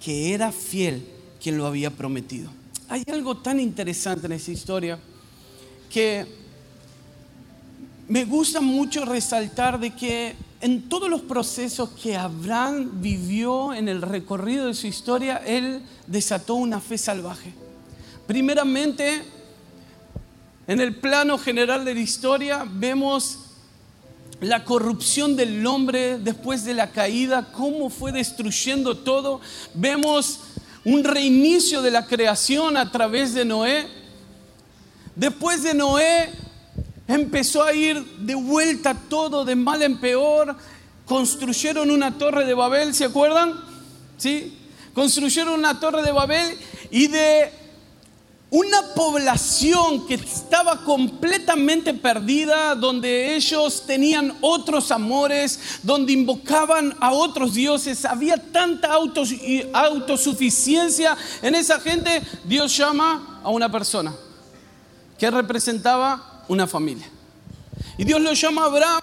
que 0.00 0.32
era 0.32 0.52
fiel 0.52 1.06
quien 1.42 1.58
lo 1.58 1.66
había 1.66 1.90
prometido. 1.90 2.50
Hay 2.88 3.02
algo 3.12 3.36
tan 3.36 3.60
interesante 3.60 4.26
en 4.26 4.32
esa 4.32 4.52
historia 4.52 4.98
que 5.90 6.43
me 8.08 8.24
gusta 8.24 8.60
mucho 8.60 9.04
resaltar 9.04 9.80
de 9.80 9.90
que 9.90 10.36
en 10.60 10.88
todos 10.88 11.08
los 11.08 11.22
procesos 11.22 11.90
que 11.90 12.16
Abraham 12.16 13.00
vivió 13.00 13.72
en 13.72 13.88
el 13.88 14.02
recorrido 14.02 14.66
de 14.66 14.74
su 14.74 14.86
historia, 14.86 15.36
él 15.44 15.82
desató 16.06 16.54
una 16.54 16.80
fe 16.80 16.98
salvaje. 16.98 17.52
Primeramente, 18.26 19.22
en 20.66 20.80
el 20.80 20.96
plano 20.96 21.38
general 21.38 21.84
de 21.84 21.94
la 21.94 22.00
historia 22.00 22.66
vemos 22.70 23.38
la 24.40 24.64
corrupción 24.64 25.36
del 25.36 25.66
hombre 25.66 26.18
después 26.18 26.64
de 26.64 26.74
la 26.74 26.90
caída, 26.90 27.52
cómo 27.52 27.90
fue 27.90 28.12
destruyendo 28.12 28.96
todo. 28.98 29.40
Vemos 29.74 30.40
un 30.84 31.04
reinicio 31.04 31.80
de 31.80 31.90
la 31.90 32.06
creación 32.06 32.76
a 32.76 32.90
través 32.90 33.34
de 33.34 33.44
Noé. 33.44 33.86
Después 35.16 35.62
de 35.62 35.74
Noé 35.74 36.43
empezó 37.06 37.62
a 37.62 37.72
ir 37.72 38.02
de 38.18 38.34
vuelta 38.34 38.94
todo 38.94 39.44
de 39.44 39.54
mal 39.56 39.82
en 39.82 39.98
peor. 39.98 40.56
Construyeron 41.06 41.90
una 41.90 42.16
torre 42.16 42.46
de 42.46 42.54
Babel, 42.54 42.94
¿se 42.94 43.04
acuerdan? 43.04 43.52
¿Sí? 44.16 44.56
Construyeron 44.94 45.52
una 45.54 45.80
torre 45.80 46.02
de 46.02 46.12
Babel 46.12 46.56
y 46.90 47.08
de 47.08 47.52
una 48.50 48.94
población 48.94 50.06
que 50.06 50.14
estaba 50.14 50.84
completamente 50.84 51.92
perdida, 51.92 52.76
donde 52.76 53.34
ellos 53.34 53.84
tenían 53.84 54.32
otros 54.40 54.92
amores, 54.92 55.80
donde 55.82 56.12
invocaban 56.12 56.96
a 57.00 57.10
otros 57.10 57.54
dioses, 57.54 58.04
había 58.04 58.36
tanta 58.36 58.92
autosuficiencia 58.92 61.16
en 61.42 61.56
esa 61.56 61.80
gente, 61.80 62.22
Dios 62.44 62.76
llama 62.76 63.40
a 63.42 63.50
una 63.50 63.72
persona 63.72 64.14
que 65.18 65.28
representaba 65.32 66.33
una 66.48 66.66
familia. 66.66 67.08
Y 67.98 68.04
Dios 68.04 68.20
lo 68.20 68.32
llama 68.32 68.62
a 68.62 68.66
Abraham 68.66 69.00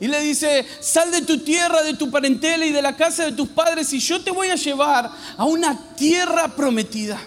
y 0.00 0.08
le 0.08 0.20
dice, 0.20 0.66
sal 0.80 1.10
de 1.10 1.22
tu 1.22 1.38
tierra, 1.38 1.82
de 1.82 1.94
tu 1.94 2.10
parentela 2.10 2.66
y 2.66 2.72
de 2.72 2.82
la 2.82 2.96
casa 2.96 3.24
de 3.24 3.32
tus 3.32 3.48
padres 3.48 3.92
y 3.92 3.98
yo 4.00 4.20
te 4.22 4.30
voy 4.30 4.48
a 4.48 4.56
llevar 4.56 5.10
a 5.36 5.44
una 5.44 5.94
tierra 5.96 6.48
prometida 6.48 7.20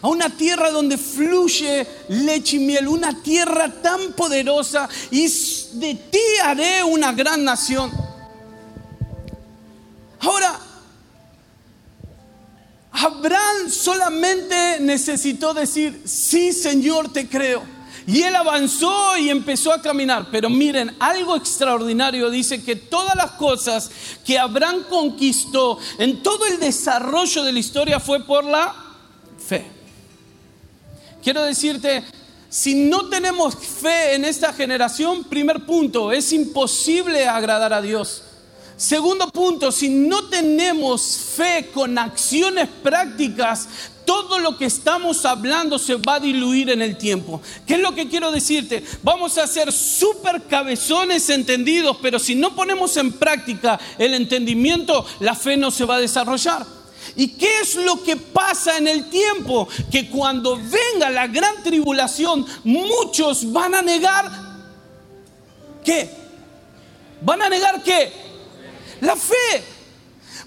a 0.00 0.08
una 0.08 0.30
tierra 0.30 0.70
donde 0.70 0.96
fluye 0.98 1.86
leche 2.08 2.56
y 2.56 2.60
miel, 2.60 2.88
una 2.88 3.22
tierra 3.22 3.72
tan 3.82 4.12
poderosa 4.12 4.88
y 5.10 5.28
de 5.74 5.94
ti 6.10 6.18
haré 6.42 6.82
una 6.82 7.12
gran 7.12 7.44
nación. 7.44 7.90
Ahora, 10.20 10.58
Abraham 12.90 13.70
solamente 13.70 14.78
necesitó 14.80 15.54
decir, 15.54 16.02
sí 16.04 16.52
Señor, 16.52 17.12
te 17.12 17.28
creo. 17.28 17.62
Y 18.06 18.22
él 18.22 18.34
avanzó 18.34 19.16
y 19.16 19.30
empezó 19.30 19.72
a 19.72 19.80
caminar. 19.80 20.26
Pero 20.30 20.50
miren, 20.50 20.94
algo 20.98 21.36
extraordinario 21.36 22.30
dice 22.30 22.62
que 22.62 22.76
todas 22.76 23.14
las 23.14 23.32
cosas 23.32 23.90
que 24.24 24.38
Abraham 24.38 24.84
conquistó 24.88 25.78
en 25.98 26.22
todo 26.22 26.46
el 26.46 26.58
desarrollo 26.58 27.42
de 27.42 27.52
la 27.52 27.58
historia 27.58 28.00
fue 28.00 28.24
por 28.24 28.44
la 28.44 28.74
fe. 29.38 29.66
Quiero 31.22 31.42
decirte, 31.44 32.02
si 32.48 32.74
no 32.74 33.08
tenemos 33.08 33.54
fe 33.54 34.14
en 34.14 34.24
esta 34.24 34.52
generación, 34.52 35.24
primer 35.24 35.64
punto, 35.64 36.12
es 36.12 36.32
imposible 36.32 37.26
agradar 37.26 37.72
a 37.72 37.80
Dios. 37.80 38.24
Segundo 38.76 39.28
punto, 39.28 39.70
si 39.70 39.88
no 39.88 40.24
tenemos 40.28 41.02
fe 41.36 41.70
con 41.72 41.96
acciones 41.98 42.68
prácticas, 42.82 43.68
todo 44.04 44.38
lo 44.40 44.58
que 44.58 44.64
estamos 44.64 45.24
hablando 45.24 45.78
se 45.78 45.94
va 45.94 46.16
a 46.16 46.20
diluir 46.20 46.70
en 46.70 46.82
el 46.82 46.96
tiempo. 46.96 47.40
¿Qué 47.66 47.74
es 47.74 47.80
lo 47.80 47.94
que 47.94 48.08
quiero 48.08 48.32
decirte? 48.32 48.82
Vamos 49.02 49.38
a 49.38 49.46
ser 49.46 49.72
súper 49.72 50.42
cabezones 50.42 51.28
entendidos, 51.30 51.96
pero 52.02 52.18
si 52.18 52.34
no 52.34 52.54
ponemos 52.54 52.96
en 52.96 53.12
práctica 53.12 53.78
el 53.98 54.14
entendimiento, 54.14 55.06
la 55.20 55.34
fe 55.34 55.56
no 55.56 55.70
se 55.70 55.84
va 55.84 55.96
a 55.96 56.00
desarrollar. 56.00 56.66
¿Y 57.14 57.28
qué 57.28 57.60
es 57.60 57.76
lo 57.76 58.02
que 58.02 58.16
pasa 58.16 58.78
en 58.78 58.88
el 58.88 59.08
tiempo? 59.10 59.68
Que 59.90 60.08
cuando 60.08 60.56
venga 60.56 61.10
la 61.10 61.26
gran 61.26 61.62
tribulación, 61.62 62.46
muchos 62.64 63.52
van 63.52 63.74
a 63.74 63.82
negar 63.82 64.52
¿qué? 65.84 66.10
¿Van 67.20 67.42
a 67.42 67.48
negar 67.48 67.82
qué? 67.82 68.12
La 69.02 69.16
fe. 69.16 69.62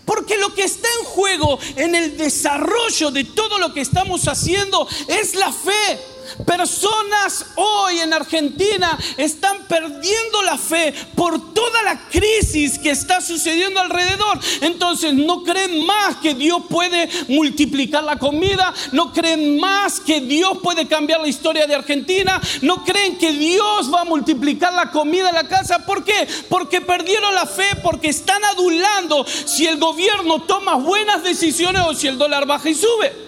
Porque 0.05 0.37
lo 0.37 0.53
que 0.53 0.63
está 0.63 0.87
en 0.99 1.05
juego 1.05 1.59
en 1.75 1.93
el 1.95 2.17
desarrollo 2.17 3.11
de 3.11 3.23
todo 3.23 3.59
lo 3.59 3.73
que 3.73 3.81
estamos 3.81 4.27
haciendo 4.27 4.87
es 5.07 5.35
la 5.35 5.51
fe. 5.51 6.14
Personas 6.43 7.45
hoy 7.55 7.99
en 7.99 8.13
Argentina 8.13 8.97
están 9.17 9.63
perdiendo 9.67 10.41
la 10.43 10.57
fe 10.57 10.93
por 11.15 11.53
toda 11.53 11.83
la 11.83 12.07
crisis 12.09 12.77
que 12.77 12.91
está 12.91 13.21
sucediendo 13.21 13.79
alrededor. 13.79 14.39
Entonces 14.61 15.13
no 15.13 15.43
creen 15.43 15.85
más 15.85 16.17
que 16.17 16.33
Dios 16.33 16.63
puede 16.69 17.09
multiplicar 17.29 18.03
la 18.03 18.17
comida, 18.17 18.73
no 18.91 19.13
creen 19.13 19.59
más 19.59 19.99
que 19.99 20.21
Dios 20.21 20.57
puede 20.61 20.87
cambiar 20.87 21.21
la 21.21 21.27
historia 21.27 21.67
de 21.67 21.75
Argentina, 21.75 22.41
no 22.61 22.83
creen 22.83 23.17
que 23.17 23.31
Dios 23.31 23.93
va 23.93 24.01
a 24.01 24.05
multiplicar 24.05 24.73
la 24.73 24.91
comida 24.91 25.29
en 25.29 25.35
la 25.35 25.47
casa. 25.47 25.85
¿Por 25.85 26.03
qué? 26.03 26.27
Porque 26.49 26.81
perdieron 26.81 27.33
la 27.33 27.45
fe, 27.45 27.77
porque 27.81 28.09
están 28.09 28.43
adulando 28.43 29.25
si 29.25 29.67
el 29.67 29.77
gobierno 29.77 30.43
toma 30.43 30.75
buenas 30.75 31.23
decisiones 31.23 31.81
o 31.85 31.93
si 31.93 32.07
el 32.07 32.17
dólar 32.17 32.45
baja 32.45 32.69
y 32.69 32.75
sube. 32.75 33.24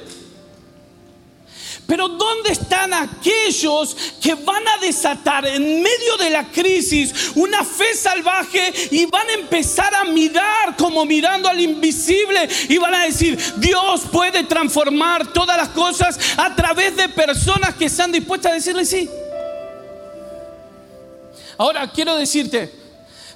Pero 1.88 2.10
¿dónde 2.10 2.52
están 2.52 2.94
aquellos 2.94 3.96
que 4.22 4.36
van 4.36 4.68
a 4.68 4.78
desatar 4.82 5.48
en 5.48 5.82
medio 5.82 6.18
de 6.20 6.30
la 6.30 6.44
crisis 6.52 7.32
una 7.36 7.64
fe 7.64 7.96
salvaje 7.96 8.74
y 8.92 9.06
van 9.06 9.26
a 9.30 9.34
empezar 9.34 9.96
a 9.96 10.04
mirar 10.04 10.76
como 10.78 11.06
mirando 11.06 11.48
al 11.48 11.62
invisible 11.62 12.50
y 12.68 12.78
van 12.78 12.94
a 12.94 13.06
decir, 13.06 13.40
Dios 13.56 14.02
puede 14.12 14.44
transformar 14.44 15.32
todas 15.32 15.56
las 15.56 15.70
cosas 15.70 16.20
a 16.36 16.54
través 16.54 16.98
de 16.98 17.08
personas 17.08 17.74
que 17.76 17.86
están 17.86 18.12
dispuestas 18.12 18.52
a 18.52 18.56
decirle 18.56 18.86
sí? 18.86 19.10
Ahora 21.58 21.90
quiero 21.90 22.18
decirte, 22.18 22.70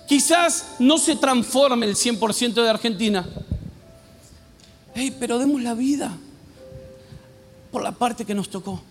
quizás 0.06 0.76
no 0.78 0.98
se 0.98 1.16
transforme 1.16 1.86
el 1.86 1.96
100% 1.96 2.54
de 2.54 2.70
Argentina. 2.70 3.26
Hey, 4.94 5.16
pero 5.18 5.40
demos 5.40 5.62
la 5.62 5.74
vida 5.74 6.12
por 7.72 7.82
la 7.82 7.94
parte 7.94 8.26
que 8.26 8.36
nos 8.36 8.50
tocó. 8.50 8.82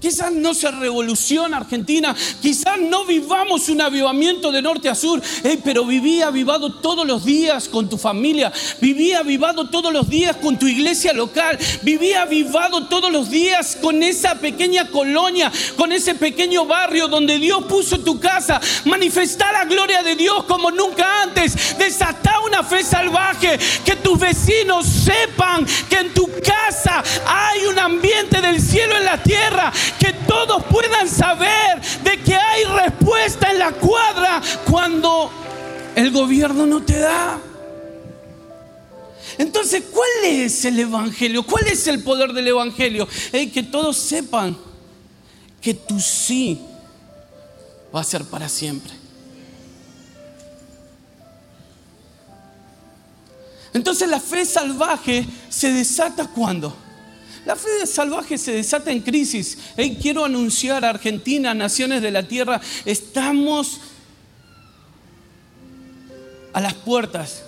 Quizás 0.00 0.30
no 0.30 0.54
se 0.54 0.70
revoluciona 0.70 1.56
Argentina, 1.56 2.14
quizás 2.40 2.78
no 2.78 3.04
vivamos 3.04 3.68
un 3.68 3.80
avivamiento 3.80 4.52
de 4.52 4.62
norte 4.62 4.88
a 4.88 4.94
sur, 4.94 5.20
pero 5.64 5.84
viví 5.84 6.22
avivado 6.22 6.74
todos 6.74 7.04
los 7.04 7.24
días 7.24 7.68
con 7.68 7.88
tu 7.88 7.98
familia, 7.98 8.52
viví 8.80 9.12
avivado 9.12 9.68
todos 9.68 9.92
los 9.92 10.08
días 10.08 10.36
con 10.36 10.56
tu 10.56 10.68
iglesia 10.68 11.12
local, 11.12 11.58
viví 11.82 12.12
avivado 12.12 12.86
todos 12.86 13.10
los 13.10 13.28
días 13.28 13.76
con 13.80 14.04
esa 14.04 14.36
pequeña 14.36 14.88
colonia, 14.88 15.50
con 15.76 15.90
ese 15.90 16.14
pequeño 16.14 16.64
barrio 16.64 17.08
donde 17.08 17.38
Dios 17.38 17.64
puso 17.64 17.98
tu 17.98 18.20
casa. 18.20 18.60
Manifestar 18.84 19.52
la 19.52 19.64
gloria 19.64 20.04
de 20.04 20.14
Dios 20.14 20.44
como 20.44 20.70
nunca 20.70 21.22
antes, 21.22 21.76
desatar 21.76 22.36
una 22.46 22.62
fe 22.62 22.84
salvaje, 22.84 23.58
que 23.84 23.96
tus 23.96 24.16
vecinos 24.16 24.86
sepan 24.86 25.66
que 25.90 25.96
en 25.96 26.14
tu 26.14 26.30
casa 26.40 27.02
hay 27.26 27.66
un 27.66 27.80
ambiente 27.80 28.40
del 28.40 28.60
cielo 28.60 28.96
en 28.96 29.04
la 29.04 29.20
tierra 29.20 29.72
que 29.92 30.12
todos 30.26 30.64
puedan 30.64 31.08
saber 31.08 31.80
de 32.02 32.22
que 32.22 32.34
hay 32.34 32.64
respuesta 32.64 33.50
en 33.50 33.58
la 33.58 33.72
cuadra 33.72 34.40
cuando 34.68 35.30
el 35.94 36.10
gobierno 36.10 36.66
no 36.66 36.82
te 36.82 36.98
da. 36.98 37.38
Entonces, 39.38 39.84
¿cuál 39.90 40.08
es 40.24 40.64
el 40.64 40.78
Evangelio? 40.80 41.44
¿Cuál 41.44 41.68
es 41.68 41.86
el 41.86 42.02
poder 42.02 42.32
del 42.32 42.48
Evangelio? 42.48 43.06
Es 43.32 43.52
que 43.52 43.62
todos 43.62 43.96
sepan 43.96 44.56
que 45.60 45.74
tu 45.74 46.00
sí 46.00 46.60
va 47.94 48.00
a 48.00 48.04
ser 48.04 48.24
para 48.24 48.48
siempre. 48.48 48.92
Entonces 53.72 54.08
la 54.08 54.18
fe 54.18 54.44
salvaje 54.44 55.26
se 55.48 55.72
desata 55.72 56.26
cuando? 56.26 56.74
La 57.48 57.56
fe 57.56 57.86
salvaje 57.86 58.36
se 58.36 58.52
desata 58.52 58.92
en 58.92 59.00
crisis. 59.00 59.56
quiero 60.02 60.22
anunciar 60.22 60.84
a 60.84 60.90
Argentina, 60.90 61.54
naciones 61.54 62.02
de 62.02 62.10
la 62.10 62.22
tierra, 62.22 62.60
estamos 62.84 63.80
a 66.52 66.60
las 66.60 66.74
puertas 66.74 67.42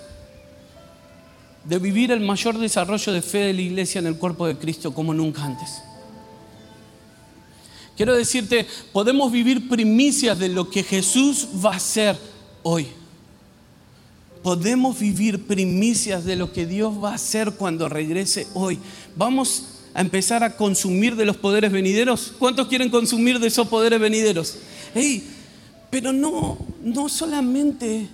de 1.64 1.78
vivir 1.78 2.12
el 2.12 2.20
mayor 2.20 2.56
desarrollo 2.56 3.12
de 3.12 3.20
fe 3.20 3.38
de 3.40 3.52
la 3.52 3.60
iglesia 3.60 3.98
en 3.98 4.06
el 4.06 4.16
cuerpo 4.16 4.46
de 4.46 4.56
Cristo 4.56 4.94
como 4.94 5.12
nunca 5.12 5.44
antes. 5.44 5.82
Quiero 7.94 8.16
decirte, 8.16 8.66
podemos 8.94 9.30
vivir 9.30 9.68
primicias 9.68 10.38
de 10.38 10.48
lo 10.48 10.70
que 10.70 10.82
Jesús 10.82 11.46
va 11.62 11.74
a 11.74 11.76
hacer 11.76 12.16
hoy. 12.62 12.86
Podemos 14.42 14.98
vivir 14.98 15.46
primicias 15.46 16.24
de 16.24 16.36
lo 16.36 16.54
que 16.54 16.64
Dios 16.64 16.94
va 17.04 17.10
a 17.10 17.16
hacer 17.16 17.52
cuando 17.52 17.90
regrese 17.90 18.46
hoy. 18.54 18.78
Vamos 19.14 19.69
a 19.94 20.00
empezar 20.00 20.44
a 20.44 20.56
consumir 20.56 21.16
de 21.16 21.24
los 21.24 21.36
poderes 21.36 21.72
venideros. 21.72 22.32
¿Cuántos 22.38 22.68
quieren 22.68 22.90
consumir 22.90 23.38
de 23.38 23.48
esos 23.48 23.68
poderes 23.68 24.00
venideros? 24.00 24.56
pero 25.90 26.12
no, 26.12 26.58
no 26.82 27.08
solamente 27.08 28.08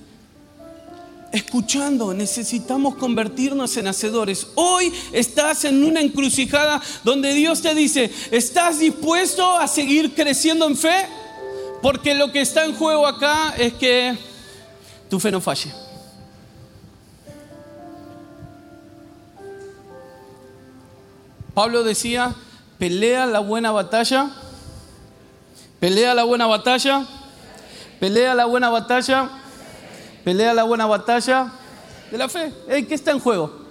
escuchando, 1.33 2.15
necesitamos 2.15 2.97
convertirnos 2.97 3.77
en 3.77 3.89
hacedores. 3.89 4.47
Hoy 4.55 4.93
estás 5.12 5.65
en 5.65 5.85
una 5.85 6.01
encrucijada 6.01 6.81
donde 7.05 7.35
Dios 7.35 7.61
te 7.62 7.75
dice, 7.75 8.11
¿estás 8.31 8.79
dispuesto 8.79 9.57
a 9.57 9.69
seguir 9.69 10.15
creciendo 10.15 10.67
en 10.67 10.77
fe? 10.77 11.07
Porque 11.83 12.15
lo 12.15 12.33
que 12.33 12.41
está 12.41 12.65
en 12.65 12.75
juego 12.75 13.07
acá 13.07 13.55
es 13.59 13.75
que 13.75 14.17
tu 15.11 15.21
fe 15.21 15.31
no 15.31 15.41
falle. 15.41 15.86
Pablo 21.57 21.83
decía, 21.83 22.37
pelea 22.79 23.27
la 23.27 23.40
buena 23.40 23.73
batalla, 23.73 24.31
pelea 25.81 26.14
la 26.14 26.23
buena 26.23 26.47
batalla, 26.47 27.05
pelea 27.99 28.37
la 28.37 28.45
buena 28.45 28.71
batalla 28.71 29.31
pelea 30.27 30.53
la 30.53 30.64
buena 30.64 30.87
batalla 30.87 31.53
de 32.11 32.19
la 32.19 32.29
fe. 32.29 32.53
¿Qué 32.66 32.95
está 32.97 33.12
en 33.12 33.21
juego? 33.21 33.64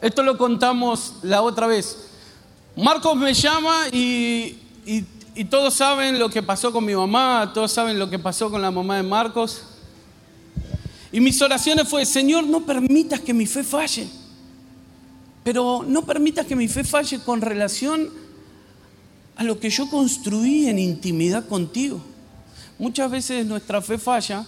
Esto 0.00 0.22
lo 0.22 0.38
contamos 0.38 1.14
la 1.24 1.42
otra 1.42 1.66
vez. 1.66 2.10
Marcos 2.76 3.16
me 3.16 3.34
llama 3.34 3.88
y, 3.90 4.56
y, 4.86 5.44
todos 5.46 5.74
saben 5.74 6.16
lo 6.20 6.28
que 6.30 6.44
pasó 6.44 6.70
con 6.70 6.84
mi 6.84 6.94
mamá, 6.94 7.50
todos 7.52 7.72
saben 7.72 7.98
lo 7.98 8.08
que 8.08 8.20
pasó 8.20 8.52
con 8.52 8.62
la 8.62 8.70
mamá 8.70 8.98
de 8.98 9.02
Marcos. 9.02 9.64
Y 11.10 11.20
mis 11.20 11.40
oraciones 11.40 11.88
fue, 11.88 12.04
Señor, 12.04 12.44
no 12.44 12.66
permitas 12.66 13.20
que 13.20 13.32
mi 13.32 13.46
fe 13.46 13.64
falle. 13.64 14.08
Pero 15.42 15.84
no 15.86 16.04
permitas 16.04 16.46
que 16.46 16.56
mi 16.56 16.68
fe 16.68 16.84
falle 16.84 17.20
con 17.20 17.40
relación 17.40 18.10
a 19.36 19.44
lo 19.44 19.58
que 19.58 19.70
yo 19.70 19.88
construí 19.88 20.68
en 20.68 20.78
intimidad 20.78 21.46
contigo. 21.46 22.00
Muchas 22.78 23.10
veces 23.10 23.46
nuestra 23.46 23.80
fe 23.80 23.96
falla 23.96 24.44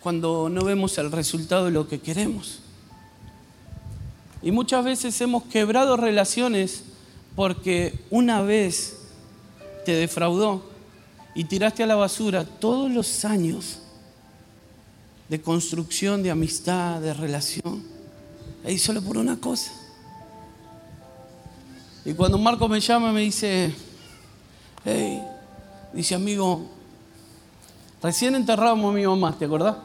cuando 0.00 0.48
no 0.48 0.64
vemos 0.64 0.96
el 0.98 1.10
resultado 1.10 1.64
de 1.64 1.72
lo 1.72 1.88
que 1.88 1.98
queremos. 1.98 2.60
Y 4.42 4.52
muchas 4.52 4.84
veces 4.84 5.20
hemos 5.20 5.44
quebrado 5.44 5.96
relaciones 5.96 6.84
porque 7.34 7.98
una 8.10 8.42
vez 8.42 8.98
te 9.84 9.92
defraudó 9.92 10.70
y 11.34 11.44
tiraste 11.44 11.82
a 11.82 11.86
la 11.86 11.96
basura 11.96 12.44
todos 12.44 12.90
los 12.90 13.24
años 13.24 13.80
de 15.28 15.40
construcción, 15.40 16.22
de 16.22 16.30
amistad, 16.30 17.00
de 17.00 17.14
relación. 17.14 17.82
Y 18.66 18.78
solo 18.78 19.00
por 19.00 19.16
una 19.16 19.36
cosa. 19.36 19.72
Y 22.04 22.14
cuando 22.14 22.38
Marco 22.38 22.68
me 22.68 22.80
llama 22.80 23.12
me 23.12 23.22
dice, 23.22 23.74
hey, 24.84 25.22
dice 25.92 26.14
amigo, 26.14 26.66
recién 28.02 28.34
enterramos 28.36 28.92
a 28.92 28.94
mi 28.94 29.04
mamá, 29.04 29.36
¿te 29.36 29.44
acordás? 29.44 29.76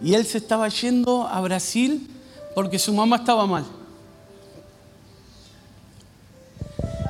Y 0.00 0.14
él 0.14 0.24
se 0.24 0.38
estaba 0.38 0.68
yendo 0.68 1.26
a 1.28 1.40
Brasil 1.42 2.08
porque 2.54 2.78
su 2.78 2.92
mamá 2.92 3.16
estaba 3.16 3.46
mal. 3.46 3.64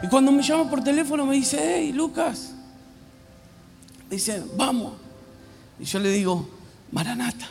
Y 0.03 0.09
cuando 0.09 0.33
me 0.33 0.43
llama 0.43 0.69
por 0.69 0.83
teléfono 0.83 1.25
me 1.25 1.37
dice, 1.37 1.59
hey, 1.63 1.93
Lucas, 1.93 2.53
dice, 4.11 4.43
vamos. 4.57 4.95
Y 5.79 5.85
yo 5.85 5.99
le 5.99 6.11
digo, 6.11 6.47
Maranata. 6.95 7.47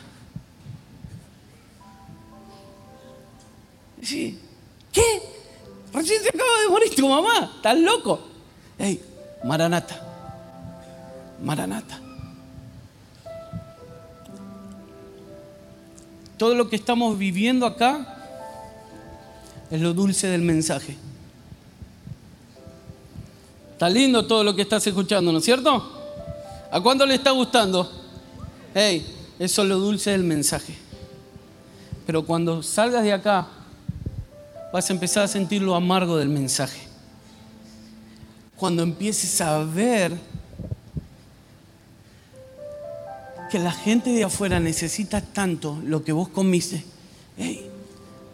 Sí, 4.02 4.38
¿qué? 4.90 5.02
Recién 5.92 6.22
se 6.22 6.30
acaba 6.30 6.60
de 6.62 6.68
morir 6.70 6.94
tu 6.94 7.06
mamá, 7.06 7.52
¿estás 7.56 7.78
loco? 7.78 8.20
Hey, 8.78 9.02
Maranata. 9.44 10.00
Maranata. 11.42 12.00
Todo 16.38 16.54
lo 16.54 16.70
que 16.70 16.76
estamos 16.76 17.18
viviendo 17.18 17.66
acá 17.66 18.16
es 19.70 19.80
lo 19.80 19.92
dulce 19.92 20.26
del 20.26 20.40
mensaje. 20.40 20.96
Está 23.72 23.90
lindo 23.90 24.26
todo 24.26 24.42
lo 24.42 24.56
que 24.56 24.62
estás 24.62 24.86
escuchando, 24.86 25.32
¿no 25.32 25.38
es 25.38 25.44
cierto? 25.44 26.00
¿A 26.70 26.80
cuándo 26.80 27.04
le 27.04 27.16
está 27.16 27.30
gustando? 27.32 27.90
Hey, 28.74 29.23
eso 29.38 29.62
es 29.62 29.68
lo 29.68 29.78
dulce 29.78 30.10
del 30.10 30.24
mensaje. 30.24 30.74
Pero 32.06 32.24
cuando 32.24 32.62
salgas 32.62 33.02
de 33.02 33.12
acá, 33.12 33.48
vas 34.72 34.90
a 34.90 34.92
empezar 34.92 35.24
a 35.24 35.28
sentir 35.28 35.62
lo 35.62 35.74
amargo 35.74 36.16
del 36.16 36.28
mensaje 36.28 36.94
cuando 38.56 38.82
empieces 38.82 39.40
a 39.40 39.62
ver 39.64 40.12
que 43.50 43.58
la 43.58 43.72
gente 43.72 44.10
de 44.10 44.24
afuera 44.24 44.58
necesita 44.58 45.20
tanto 45.20 45.78
lo 45.84 46.02
que 46.02 46.12
vos 46.12 46.28
comiste, 46.28 46.82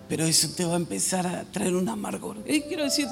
pero 0.08 0.24
eso 0.24 0.48
te 0.56 0.64
va 0.64 0.74
a 0.74 0.76
empezar 0.76 1.26
a 1.26 1.44
traer 1.44 1.74
un 1.74 1.88
amargor. 1.88 2.42
quiero 2.44 2.84
decir, 2.84 3.06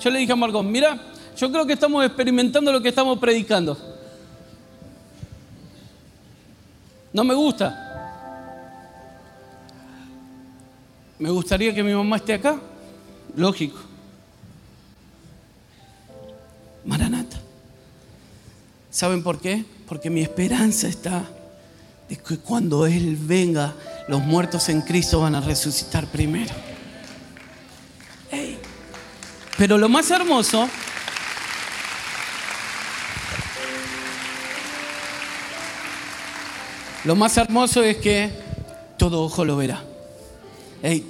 yo 0.00 0.10
le 0.10 0.18
dije 0.18 0.32
a 0.32 0.36
Margot, 0.36 0.64
mira, 0.64 1.00
yo 1.36 1.50
creo 1.50 1.66
que 1.66 1.74
estamos 1.74 2.04
experimentando 2.04 2.72
lo 2.72 2.82
que 2.82 2.88
estamos 2.88 3.18
predicando. 3.18 3.93
No 7.14 7.22
me 7.22 7.32
gusta. 7.32 7.80
Me 11.18 11.30
gustaría 11.30 11.72
que 11.72 11.82
mi 11.82 11.94
mamá 11.94 12.16
esté 12.16 12.34
acá. 12.34 12.60
Lógico. 13.36 13.78
Maranata. 16.84 17.38
¿Saben 18.90 19.22
por 19.22 19.40
qué? 19.40 19.64
Porque 19.88 20.10
mi 20.10 20.20
esperanza 20.20 20.88
está 20.88 21.24
de 22.08 22.16
que 22.16 22.38
cuando 22.38 22.84
Él 22.84 23.16
venga, 23.18 23.74
los 24.08 24.20
muertos 24.20 24.68
en 24.68 24.82
Cristo 24.82 25.20
van 25.20 25.36
a 25.36 25.40
resucitar 25.40 26.06
primero. 26.06 26.52
Pero 29.56 29.78
lo 29.78 29.88
más 29.88 30.10
hermoso 30.10 30.68
Lo 37.04 37.14
más 37.16 37.36
hermoso 37.36 37.82
es 37.82 37.98
que 37.98 38.30
todo 38.98 39.22
ojo 39.22 39.44
lo 39.44 39.56
verá. 39.56 39.84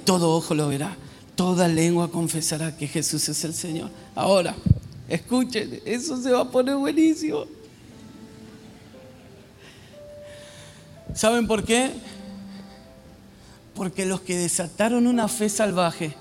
todo 0.03 0.35
ojo 0.35 0.53
lo 0.53 0.67
verá. 0.67 0.95
Toda 1.35 1.67
lengua 1.67 2.09
confesará 2.09 2.75
que 2.75 2.87
Jesús 2.87 3.27
es 3.29 3.43
el 3.43 3.53
Señor. 3.53 3.89
Ahora, 4.15 4.55
Escuchen, 5.07 5.81
eso 5.85 6.21
se 6.21 6.31
va 6.31 6.41
a 6.41 6.51
poner 6.51 6.75
buenísimo. 6.75 7.45
¿Saben 11.13 11.47
por 11.47 11.63
qué? 11.63 11.91
Porque 13.75 14.05
los 14.05 14.21
que 14.21 14.35
desataron 14.35 15.05
una 15.05 15.27
fe 15.27 15.49
salvaje 15.49 16.15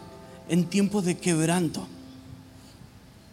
en 0.48 0.66
tiempos 0.66 1.04
de 1.04 1.16
quebranto 1.16 1.86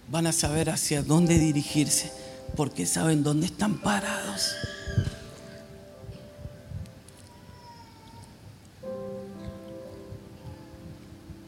van 0.10 0.28
a 0.28 0.32
saber 0.32 0.70
hacia 0.70 1.04
dónde 1.04 1.38
dirigirse, 1.38 2.12
porque 2.56 2.86
saben 2.86 3.24
dónde 3.24 3.48
están 3.48 3.80
parados. 3.80 4.56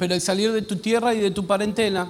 Pero 0.03 0.15
el 0.15 0.19
salir 0.19 0.51
de 0.51 0.61
tu 0.61 0.75
tierra 0.75 1.13
y 1.13 1.21
de 1.21 1.31
tu 1.31 1.47
parentela 1.47 2.09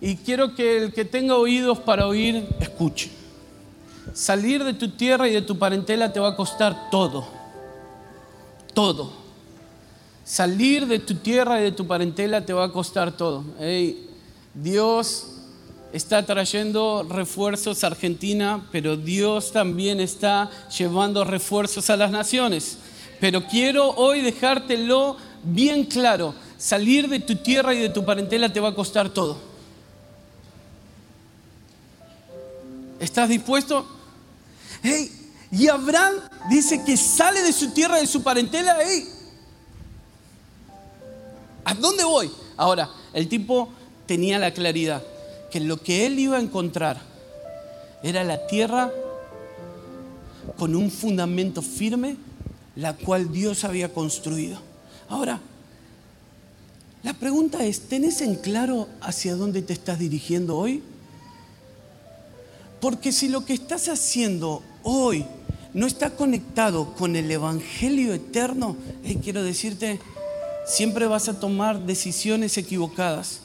y 0.00 0.14
quiero 0.14 0.54
que 0.54 0.76
el 0.76 0.92
que 0.92 1.04
tenga 1.04 1.34
oídos 1.34 1.80
para 1.80 2.06
oír, 2.06 2.46
escuche. 2.60 3.10
salir 4.14 4.62
de 4.62 4.74
tu 4.74 4.90
tierra 4.90 5.26
y 5.26 5.32
de 5.32 5.42
tu 5.42 5.58
parentela 5.58 6.12
te 6.12 6.20
va 6.20 6.28
a 6.28 6.36
costar 6.36 6.88
todo. 6.88 7.26
Todo. 8.74 9.10
Salir 10.22 10.86
de 10.86 11.00
tu 11.00 11.16
tierra 11.16 11.60
y 11.60 11.64
de 11.64 11.72
tu 11.72 11.84
parentela 11.88 12.46
te 12.46 12.52
va 12.52 12.66
a 12.66 12.72
costar 12.72 13.10
todo. 13.10 13.44
Dios 14.54 15.26
está 15.92 16.24
trayendo 16.24 17.04
refuerzos 17.10 17.82
a 17.82 17.88
Argentina, 17.88 18.68
pero 18.70 18.96
Dios 18.96 19.50
también 19.50 19.98
está 19.98 20.48
llevando 20.78 21.24
refuerzos 21.24 21.90
a 21.90 21.96
las 21.96 22.12
naciones. 22.12 22.78
Pero 23.18 23.44
quiero 23.48 23.90
hoy 23.96 24.22
dejártelo 24.22 25.16
bien 25.42 25.84
claro. 25.84 26.34
Salir 26.58 27.08
de 27.08 27.20
tu 27.20 27.36
tierra 27.36 27.74
y 27.74 27.78
de 27.78 27.88
tu 27.88 28.04
parentela 28.04 28.52
te 28.52 28.60
va 28.60 28.68
a 28.68 28.74
costar 28.74 29.08
todo. 29.10 29.38
¿Estás 32.98 33.28
dispuesto? 33.28 33.86
Hey, 34.82 35.10
y 35.50 35.68
Abraham 35.68 36.14
dice 36.50 36.84
que 36.84 36.96
sale 36.96 37.42
de 37.42 37.52
su 37.52 37.70
tierra, 37.70 37.96
de 37.96 38.06
su 38.06 38.22
parentela. 38.22 38.76
Hey, 38.84 39.08
¿a 41.64 41.74
dónde 41.74 42.04
voy? 42.04 42.30
Ahora, 42.56 42.90
el 43.14 43.28
tipo 43.28 43.70
tenía 44.06 44.38
la 44.38 44.52
claridad 44.52 45.02
que 45.50 45.60
lo 45.60 45.78
que 45.78 46.06
él 46.06 46.18
iba 46.18 46.36
a 46.36 46.40
encontrar 46.40 47.00
era 48.02 48.22
la 48.22 48.46
tierra 48.46 48.92
con 50.56 50.76
un 50.76 50.90
fundamento 50.90 51.62
firme, 51.62 52.16
la 52.76 52.94
cual 52.96 53.32
Dios 53.32 53.64
había 53.64 53.92
construido. 53.92 54.69
Ahora, 55.10 55.40
la 57.02 57.12
pregunta 57.14 57.64
es, 57.64 57.80
¿tenés 57.88 58.20
en 58.20 58.36
claro 58.36 58.88
hacia 59.00 59.34
dónde 59.34 59.60
te 59.60 59.72
estás 59.72 59.98
dirigiendo 59.98 60.56
hoy? 60.56 60.82
Porque 62.80 63.10
si 63.10 63.28
lo 63.28 63.44
que 63.44 63.52
estás 63.52 63.88
haciendo 63.88 64.62
hoy 64.84 65.26
no 65.74 65.88
está 65.88 66.10
conectado 66.10 66.94
con 66.94 67.16
el 67.16 67.28
Evangelio 67.28 68.14
eterno, 68.14 68.76
quiero 69.22 69.42
decirte, 69.42 69.98
siempre 70.64 71.06
vas 71.06 71.28
a 71.28 71.40
tomar 71.40 71.84
decisiones 71.86 72.56
equivocadas. 72.56 73.40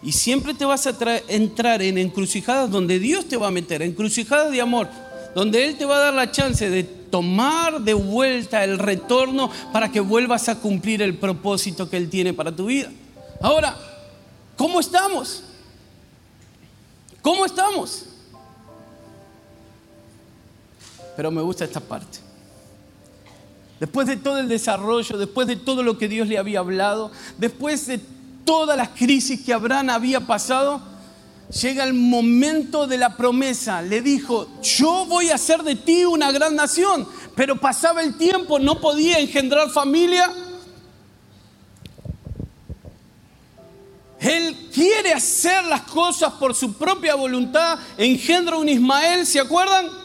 Y 0.00 0.12
siempre 0.12 0.54
te 0.54 0.64
vas 0.64 0.86
a 0.86 0.94
entrar 1.28 1.82
en 1.82 1.98
encrucijadas 1.98 2.70
donde 2.70 3.00
Dios 3.00 3.26
te 3.26 3.36
va 3.36 3.48
a 3.48 3.50
meter, 3.50 3.82
encrucijadas 3.82 4.52
de 4.52 4.60
amor, 4.60 4.88
donde 5.34 5.64
Él 5.64 5.76
te 5.76 5.86
va 5.86 5.96
a 5.96 6.00
dar 6.00 6.14
la 6.14 6.30
chance 6.30 6.70
de 6.70 6.84
tomar 7.14 7.80
de 7.80 7.94
vuelta 7.94 8.64
el 8.64 8.76
retorno 8.76 9.48
para 9.72 9.88
que 9.92 10.00
vuelvas 10.00 10.48
a 10.48 10.58
cumplir 10.58 11.00
el 11.00 11.16
propósito 11.16 11.88
que 11.88 11.96
Él 11.96 12.10
tiene 12.10 12.34
para 12.34 12.50
tu 12.50 12.66
vida. 12.66 12.90
Ahora, 13.40 13.76
¿cómo 14.56 14.80
estamos? 14.80 15.44
¿Cómo 17.22 17.46
estamos? 17.46 18.06
Pero 21.14 21.30
me 21.30 21.40
gusta 21.40 21.64
esta 21.64 21.78
parte. 21.78 22.18
Después 23.78 24.08
de 24.08 24.16
todo 24.16 24.38
el 24.38 24.48
desarrollo, 24.48 25.16
después 25.16 25.46
de 25.46 25.54
todo 25.54 25.84
lo 25.84 25.96
que 25.96 26.08
Dios 26.08 26.26
le 26.26 26.36
había 26.36 26.58
hablado, 26.58 27.12
después 27.38 27.86
de 27.86 28.00
todas 28.44 28.76
las 28.76 28.88
crisis 28.88 29.40
que 29.40 29.52
Abraham 29.52 29.90
había 29.90 30.18
pasado, 30.18 30.82
llega 31.48 31.84
el 31.84 31.94
momento 31.94 32.86
de 32.86 32.98
la 32.98 33.16
promesa. 33.16 33.82
Le 33.82 34.00
dijo, 34.00 34.48
yo 34.62 35.06
voy 35.06 35.30
a 35.30 35.36
hacer 35.36 35.62
de 35.62 35.76
ti 35.76 36.04
una 36.04 36.32
gran 36.32 36.56
nación, 36.56 37.08
pero 37.34 37.60
pasaba 37.60 38.02
el 38.02 38.16
tiempo, 38.16 38.58
no 38.58 38.80
podía 38.80 39.18
engendrar 39.18 39.70
familia. 39.70 40.32
Él 44.20 44.70
quiere 44.72 45.12
hacer 45.12 45.64
las 45.64 45.82
cosas 45.82 46.32
por 46.34 46.54
su 46.54 46.74
propia 46.74 47.14
voluntad, 47.14 47.78
engendra 47.98 48.56
un 48.56 48.68
Ismael, 48.68 49.26
¿se 49.26 49.38
acuerdan? 49.38 50.03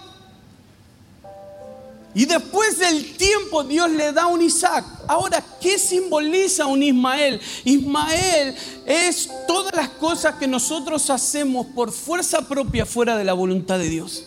Y 2.16 2.26
después 2.26 2.80
del 2.80 3.16
tiempo 3.16 3.64
Dios 3.64 3.90
le 3.92 4.12
da 4.12 4.26
un 4.26 4.42
Isaac. 4.42 4.84
Ahora, 5.08 5.44
¿qué 5.62 5.78
simboliza 5.78 6.66
un 6.66 6.82
Ismael? 6.82 7.40
Ismael 7.64 8.56
es 8.86 9.30
todas 9.48 9.76
las 9.76 9.90
cosas 9.90 10.36
que 10.36 10.48
nosotros 10.48 11.10
hacemos 11.10 11.68
por 11.68 11.92
fuerza 11.92 12.48
propia 12.48 12.86
fuera 12.86 13.16
de 13.16 13.24
la 13.24 13.34
voluntad 13.34 13.78
de 13.78 13.90
Dios. 13.90 14.26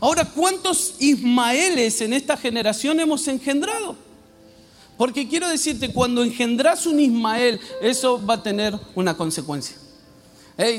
Ahora, 0.00 0.24
¿cuántos 0.26 0.96
Ismaeles 0.98 2.00
en 2.02 2.12
esta 2.12 2.36
generación 2.36 3.00
hemos 3.00 3.26
engendrado? 3.28 3.96
Porque 4.98 5.26
quiero 5.26 5.48
decirte, 5.48 5.92
cuando 5.92 6.22
engendras 6.22 6.86
un 6.86 7.00
Ismael, 7.00 7.58
eso 7.80 8.24
va 8.24 8.34
a 8.34 8.42
tener 8.42 8.78
una 8.94 9.16
consecuencia. 9.16 9.76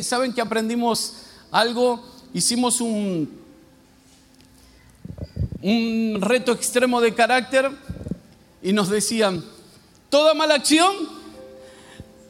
¿Saben 0.01 0.33
que 0.33 0.41
aprendimos 0.41 1.13
algo? 1.51 2.01
Hicimos 2.33 2.79
un 2.79 3.44
un 5.65 6.19
reto 6.21 6.51
extremo 6.51 7.01
de 7.01 7.15
carácter 7.15 7.71
y 8.61 8.71
nos 8.71 8.87
decían, 8.87 9.43
toda 10.11 10.35
mala 10.35 10.53
acción 10.53 10.93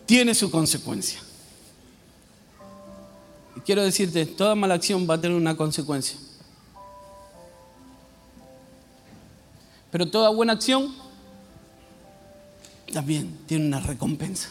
tiene 0.06 0.34
su 0.34 0.50
consecuencia. 0.50 1.20
Y 3.58 3.60
quiero 3.60 3.84
decirte, 3.84 4.26
toda 4.26 4.56
mala 4.56 4.76
acción 4.76 5.06
va 5.10 5.16
a 5.16 5.22
tener 5.22 5.36
una 5.36 5.58
consecuencia. 5.58 6.18
Pero 9.92 10.10
toda 10.10 10.30
buena 10.30 10.54
acción 10.54 10.96
también 12.94 13.38
tiene 13.48 13.66
una 13.66 13.82
recompensa. 13.82 14.48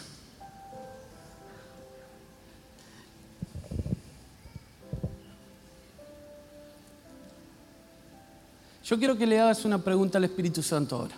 Yo 8.85 8.99
quiero 8.99 9.17
que 9.17 9.27
le 9.27 9.41
hagas 9.41 9.65
una 9.65 9.79
pregunta 9.79 10.19
al 10.19 10.25
Espíritu 10.25 10.63
Santo 10.63 10.97
ahora. 10.97 11.15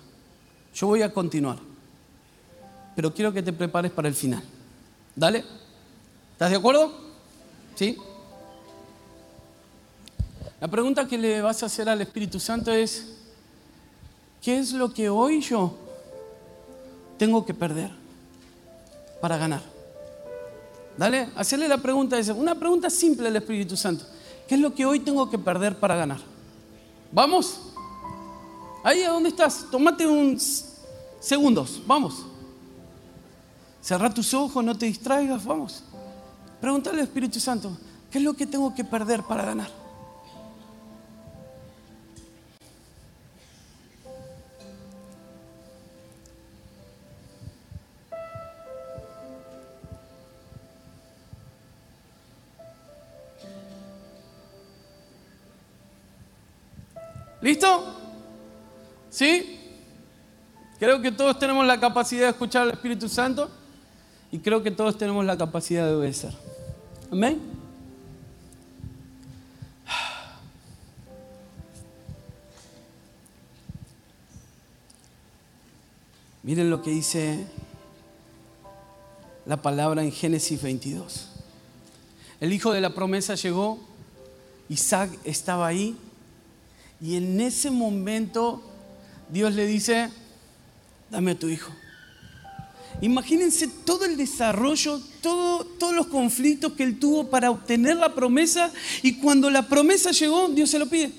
Yo 0.73 0.87
voy 0.87 1.03
a 1.03 1.13
continuar, 1.13 1.59
pero 2.95 3.13
quiero 3.13 3.33
que 3.33 3.43
te 3.43 3.53
prepares 3.53 3.91
para 3.91 4.07
el 4.07 4.15
final. 4.15 4.43
¿Dale? 5.17 5.45
¿Estás 6.33 6.51
de 6.51 6.57
acuerdo? 6.57 6.93
¿Sí? 7.75 7.97
La 10.61 10.69
pregunta 10.69 11.09
que 11.09 11.19
le 11.19 11.41
vas 11.41 11.63
a 11.63 11.67
hacer 11.67 11.89
al 11.89 12.01
Espíritu 12.01 12.39
Santo 12.39 12.71
es, 12.73 13.17
¿qué 14.41 14.59
es 14.59 14.73
lo 14.73 14.93
que 14.93 15.09
hoy 15.09 15.41
yo 15.41 15.75
tengo 17.19 17.45
que 17.45 17.53
perder 17.53 17.91
para 19.21 19.39
ganar? 19.39 19.63
Dale, 20.97 21.31
hacerle 21.35 21.67
la 21.67 21.79
pregunta, 21.79 22.17
una 22.37 22.55
pregunta 22.55 22.91
simple 22.91 23.27
al 23.27 23.37
Espíritu 23.37 23.77
Santo. 23.77 24.05
¿Qué 24.47 24.55
es 24.55 24.61
lo 24.61 24.73
que 24.73 24.87
hoy 24.87 25.01
tengo 25.01 25.29
que 25.29 25.39
perder 25.39 25.77
para 25.79 25.97
ganar? 25.97 26.36
Vamos. 27.13 27.61
Ahí 28.83 29.03
a 29.03 29.11
dónde 29.11 29.31
estás. 29.31 29.67
Tómate 29.71 30.07
unos 30.07 30.65
segundos. 31.21 31.83
Vamos. 31.87 32.25
Cerra 33.81 34.13
tus 34.13 34.35
ojos, 34.35 34.65
no 34.65 34.77
te 34.77 34.87
distraigas. 34.87 35.45
Vamos. 35.45 35.83
Pregúntale 36.61 36.99
al 36.99 37.05
Espíritu 37.05 37.39
Santo, 37.39 37.77
¿qué 38.11 38.19
es 38.19 38.25
lo 38.25 38.35
que 38.35 38.47
tengo 38.47 38.75
que 38.75 38.83
perder 38.83 39.23
para 39.23 39.45
ganar? 39.45 39.86
¿Listo? 57.47 57.85
¿Sí? 59.09 59.61
Creo 60.81 61.01
que 61.01 61.13
todos 61.13 61.39
tenemos 61.39 61.65
la 61.65 61.79
capacidad 61.79 62.25
de 62.25 62.31
escuchar 62.31 62.63
al 62.63 62.71
Espíritu 62.71 63.09
Santo 63.09 63.49
y 64.33 64.41
creo 64.41 64.65
que 64.65 64.73
todos 64.73 64.99
tenemos 64.99 65.25
la 65.25 65.39
capacidad 65.39 65.87
de 65.87 65.95
obedecer. 65.95 66.33
Amén. 67.09 67.41
Miren 76.43 76.69
lo 76.69 76.83
que 76.83 76.91
dice 76.91 77.47
la 79.45 79.63
palabra 79.63 80.03
en 80.03 80.11
Génesis 80.11 80.61
22. 80.61 81.29
El 82.41 82.53
hijo 82.53 82.73
de 82.73 82.81
la 82.81 82.93
promesa 82.93 83.37
llegó, 83.37 83.79
Isaac 84.69 85.17
estaba 85.23 85.69
ahí 85.69 85.97
y 87.01 87.17
en 87.17 87.41
ese 87.41 87.71
momento 87.71 88.63
Dios 89.29 89.55
le 89.55 89.67
dice, 89.67 90.11
dame 91.11 91.33
a 91.33 91.39
tu 91.39 91.49
hijo. 91.49 91.73
Imagínense 93.03 93.69
todo 93.69 94.07
el 94.07 94.17
desarrollo, 94.17 95.01
todos 95.21 95.95
los 95.95 96.07
conflictos 96.07 96.73
que 96.73 96.83
él 96.83 96.99
tuvo 96.99 97.29
para 97.29 97.51
obtener 97.51 97.97
la 97.97 98.15
promesa 98.15 98.73
y 99.03 99.19
cuando 99.19 99.51
la 99.51 99.69
promesa 99.69 100.13
llegó, 100.13 100.49
Dios 100.49 100.71
se 100.71 100.79
lo 100.79 100.87
pide. 100.87 101.13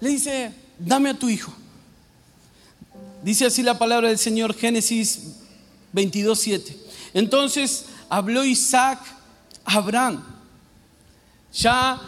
Le 0.00 0.08
dice, 0.08 0.52
dame 0.78 1.10
a 1.10 1.18
tu 1.18 1.28
hijo. 1.28 1.52
Dice 3.22 3.46
así 3.46 3.62
la 3.62 3.78
palabra 3.78 4.08
del 4.08 4.18
Señor, 4.18 4.54
Génesis 4.54 5.20
22, 5.92 6.40
7. 6.40 6.78
Entonces 7.14 7.84
habló 8.08 8.44
Isaac 8.44 8.98
a 9.64 9.74
Abraham. 9.74 10.24
Ya 11.52 12.00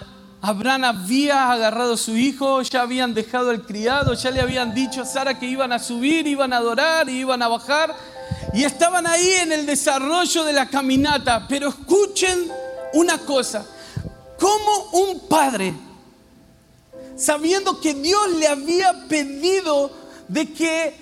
Abraham 0.47 0.85
había 0.85 1.51
agarrado 1.51 1.95
a 1.95 1.97
su 1.97 2.19
hijo, 2.19 2.61
ya 2.61 2.83
habían 2.83 3.15
dejado 3.15 3.51
el 3.51 3.63
criado, 3.63 4.13
ya 4.13 4.31
le 4.31 4.43
habían 4.43 4.75
dicho 4.75 5.01
a 5.01 5.07
Sara 5.07 5.39
que 5.39 5.47
iban 5.47 5.73
a 5.73 5.79
subir, 5.79 6.27
iban 6.27 6.53
a 6.53 6.59
adorar 6.59 7.09
iban 7.09 7.41
a 7.41 7.49
bajar. 7.49 7.97
Y 8.53 8.63
estaban 8.63 9.07
ahí 9.07 9.27
en 9.41 9.53
el 9.53 9.65
desarrollo 9.65 10.45
de 10.45 10.53
la 10.53 10.69
caminata. 10.69 11.47
Pero 11.49 11.71
escuchen 11.71 12.53
una 12.93 13.17
cosa, 13.21 13.65
como 14.39 14.91
un 14.93 15.29
padre, 15.29 15.73
sabiendo 17.17 17.81
que 17.81 17.95
Dios 17.95 18.29
le 18.35 18.47
había 18.47 19.09
pedido 19.09 19.91
de 20.29 20.53
que 20.53 20.95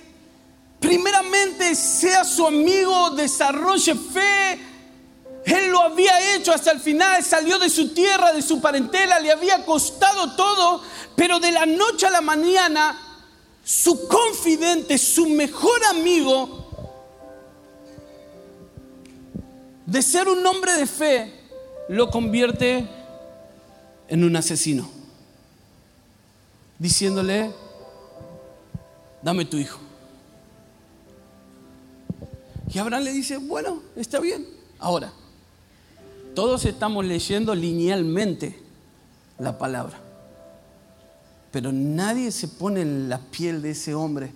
primeramente 0.78 1.74
sea 1.74 2.24
su 2.24 2.46
amigo, 2.46 3.10
desarrolle 3.10 3.96
fe, 3.96 4.71
él 5.44 5.70
lo 5.70 5.82
había 5.82 6.34
hecho 6.34 6.52
hasta 6.52 6.70
el 6.70 6.80
final, 6.80 7.22
salió 7.24 7.58
de 7.58 7.68
su 7.68 7.88
tierra, 7.88 8.32
de 8.32 8.42
su 8.42 8.60
parentela, 8.60 9.18
le 9.18 9.32
había 9.32 9.64
costado 9.64 10.36
todo, 10.36 10.82
pero 11.16 11.40
de 11.40 11.50
la 11.50 11.66
noche 11.66 12.06
a 12.06 12.10
la 12.10 12.20
mañana, 12.20 13.00
su 13.64 14.06
confidente, 14.06 14.98
su 14.98 15.28
mejor 15.28 15.84
amigo, 15.90 16.60
de 19.86 20.02
ser 20.02 20.28
un 20.28 20.46
hombre 20.46 20.74
de 20.74 20.86
fe, 20.86 21.32
lo 21.88 22.10
convierte 22.10 22.88
en 24.08 24.24
un 24.24 24.36
asesino, 24.36 24.88
diciéndole, 26.78 27.50
dame 29.22 29.44
tu 29.44 29.56
hijo. 29.56 29.80
Y 32.72 32.78
Abraham 32.78 33.02
le 33.02 33.12
dice, 33.12 33.36
bueno, 33.36 33.82
está 33.96 34.18
bien. 34.18 34.46
Ahora, 34.78 35.12
todos 36.34 36.64
estamos 36.64 37.04
leyendo 37.04 37.54
linealmente 37.54 38.58
la 39.38 39.58
palabra, 39.58 39.98
pero 41.50 41.72
nadie 41.72 42.30
se 42.32 42.48
pone 42.48 42.82
en 42.82 43.08
la 43.08 43.18
piel 43.18 43.62
de 43.62 43.70
ese 43.70 43.94
hombre. 43.94 44.32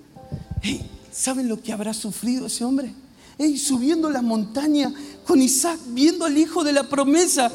¿Saben 1.13 1.49
lo 1.49 1.63
que 1.63 1.73
habrá 1.73 1.95
sufrido 1.95 2.47
ese 2.47 2.65
hombre? 2.65 2.93
Hey, 3.39 3.59
subiendo 3.59 4.11
la 4.11 4.23
montaña 4.23 4.93
con 5.27 5.41
Isaac, 5.41 5.79
viendo 5.89 6.25
al 6.25 6.37
hijo 6.37 6.65
de 6.65 6.73
la 6.73 6.85
promesa 6.85 7.51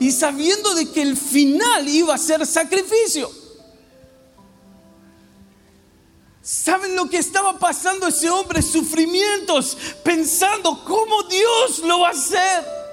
y 0.00 0.10
sabiendo 0.10 0.74
de 0.74 0.90
que 0.90 1.02
el 1.02 1.16
final 1.16 1.88
iba 1.88 2.14
a 2.14 2.18
ser 2.18 2.46
sacrificio. 2.46 3.30
¿Saben 6.42 6.94
lo 6.94 7.10
que 7.10 7.18
estaba 7.18 7.58
pasando 7.58 8.06
ese 8.06 8.30
hombre? 8.30 8.62
Sufrimientos, 8.62 9.76
pensando 10.04 10.84
cómo 10.84 11.24
Dios 11.24 11.80
lo 11.84 12.00
va 12.00 12.08
a 12.08 12.12
hacer. 12.12 12.85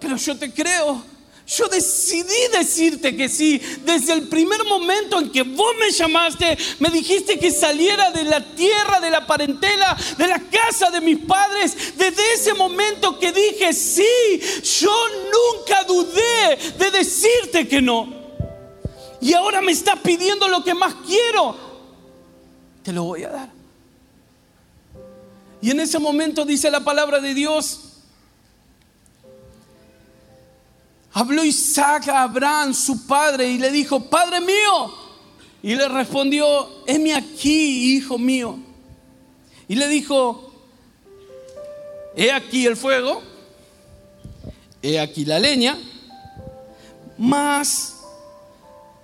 Pero 0.00 0.16
yo 0.16 0.36
te 0.36 0.52
creo. 0.52 1.04
Yo 1.46 1.66
decidí 1.68 2.48
decirte 2.52 3.16
que 3.16 3.28
sí. 3.28 3.60
Desde 3.84 4.12
el 4.12 4.28
primer 4.28 4.64
momento 4.64 5.18
en 5.18 5.30
que 5.30 5.42
vos 5.42 5.74
me 5.78 5.90
llamaste, 5.90 6.56
me 6.78 6.90
dijiste 6.90 7.38
que 7.38 7.50
saliera 7.50 8.10
de 8.12 8.24
la 8.24 8.40
tierra, 8.54 9.00
de 9.00 9.10
la 9.10 9.26
parentela, 9.26 9.96
de 10.16 10.28
la 10.28 10.38
casa 10.38 10.90
de 10.90 11.00
mis 11.00 11.18
padres. 11.18 11.96
Desde 11.96 12.34
ese 12.34 12.54
momento 12.54 13.18
que 13.18 13.32
dije 13.32 13.72
sí, 13.72 14.40
yo 14.80 14.92
nunca 15.32 15.84
dudé 15.84 16.56
de 16.78 16.90
decirte 16.90 17.68
que 17.68 17.82
no. 17.82 18.20
Y 19.20 19.34
ahora 19.34 19.60
me 19.60 19.72
está 19.72 19.96
pidiendo 19.96 20.48
lo 20.48 20.64
que 20.64 20.74
más 20.74 20.94
quiero 21.06 21.70
te 22.82 22.92
lo 22.92 23.04
voy 23.04 23.24
a 23.24 23.30
dar. 23.30 23.50
Y 25.62 25.70
en 25.70 25.80
ese 25.80 25.98
momento 25.98 26.44
dice 26.44 26.70
la 26.70 26.80
palabra 26.80 27.20
de 27.20 27.34
Dios, 27.34 27.89
habló 31.12 31.44
Isaac 31.44 32.08
a 32.08 32.22
Abraham, 32.22 32.74
su 32.74 33.06
padre, 33.06 33.48
y 33.48 33.58
le 33.58 33.70
dijo, 33.70 34.08
Padre 34.08 34.40
mío. 34.40 34.94
Y 35.62 35.74
le 35.74 35.88
respondió, 35.88 36.84
heme 36.86 37.14
aquí, 37.14 37.96
hijo 37.96 38.18
mío. 38.18 38.58
Y 39.68 39.74
le 39.74 39.88
dijo, 39.88 40.50
he 42.16 42.32
aquí 42.32 42.66
el 42.66 42.76
fuego, 42.76 43.22
he 44.82 44.98
aquí 44.98 45.24
la 45.24 45.38
leña, 45.38 45.78
mas, 47.18 47.98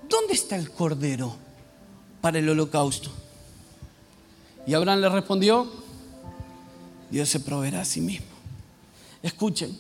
¿dónde 0.09 0.35
está 0.35 0.57
el 0.57 0.71
cordero 0.71 1.37
para 2.21 2.39
el 2.39 2.49
holocausto? 2.49 3.11
Y 4.67 4.75
Abraham 4.75 5.01
le 5.01 5.09
respondió, 5.11 5.71
Dios 7.11 7.29
se 7.29 7.41
proveerá 7.41 7.83
a 7.83 7.85
sí 7.85 8.01
mismo. 8.01 8.27
Escuchen, 9.23 9.79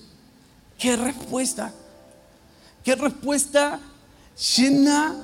qué 0.78 0.96
respuesta, 0.96 1.74
qué 2.87 2.94
respuesta 2.94 3.81
llena 4.57 5.16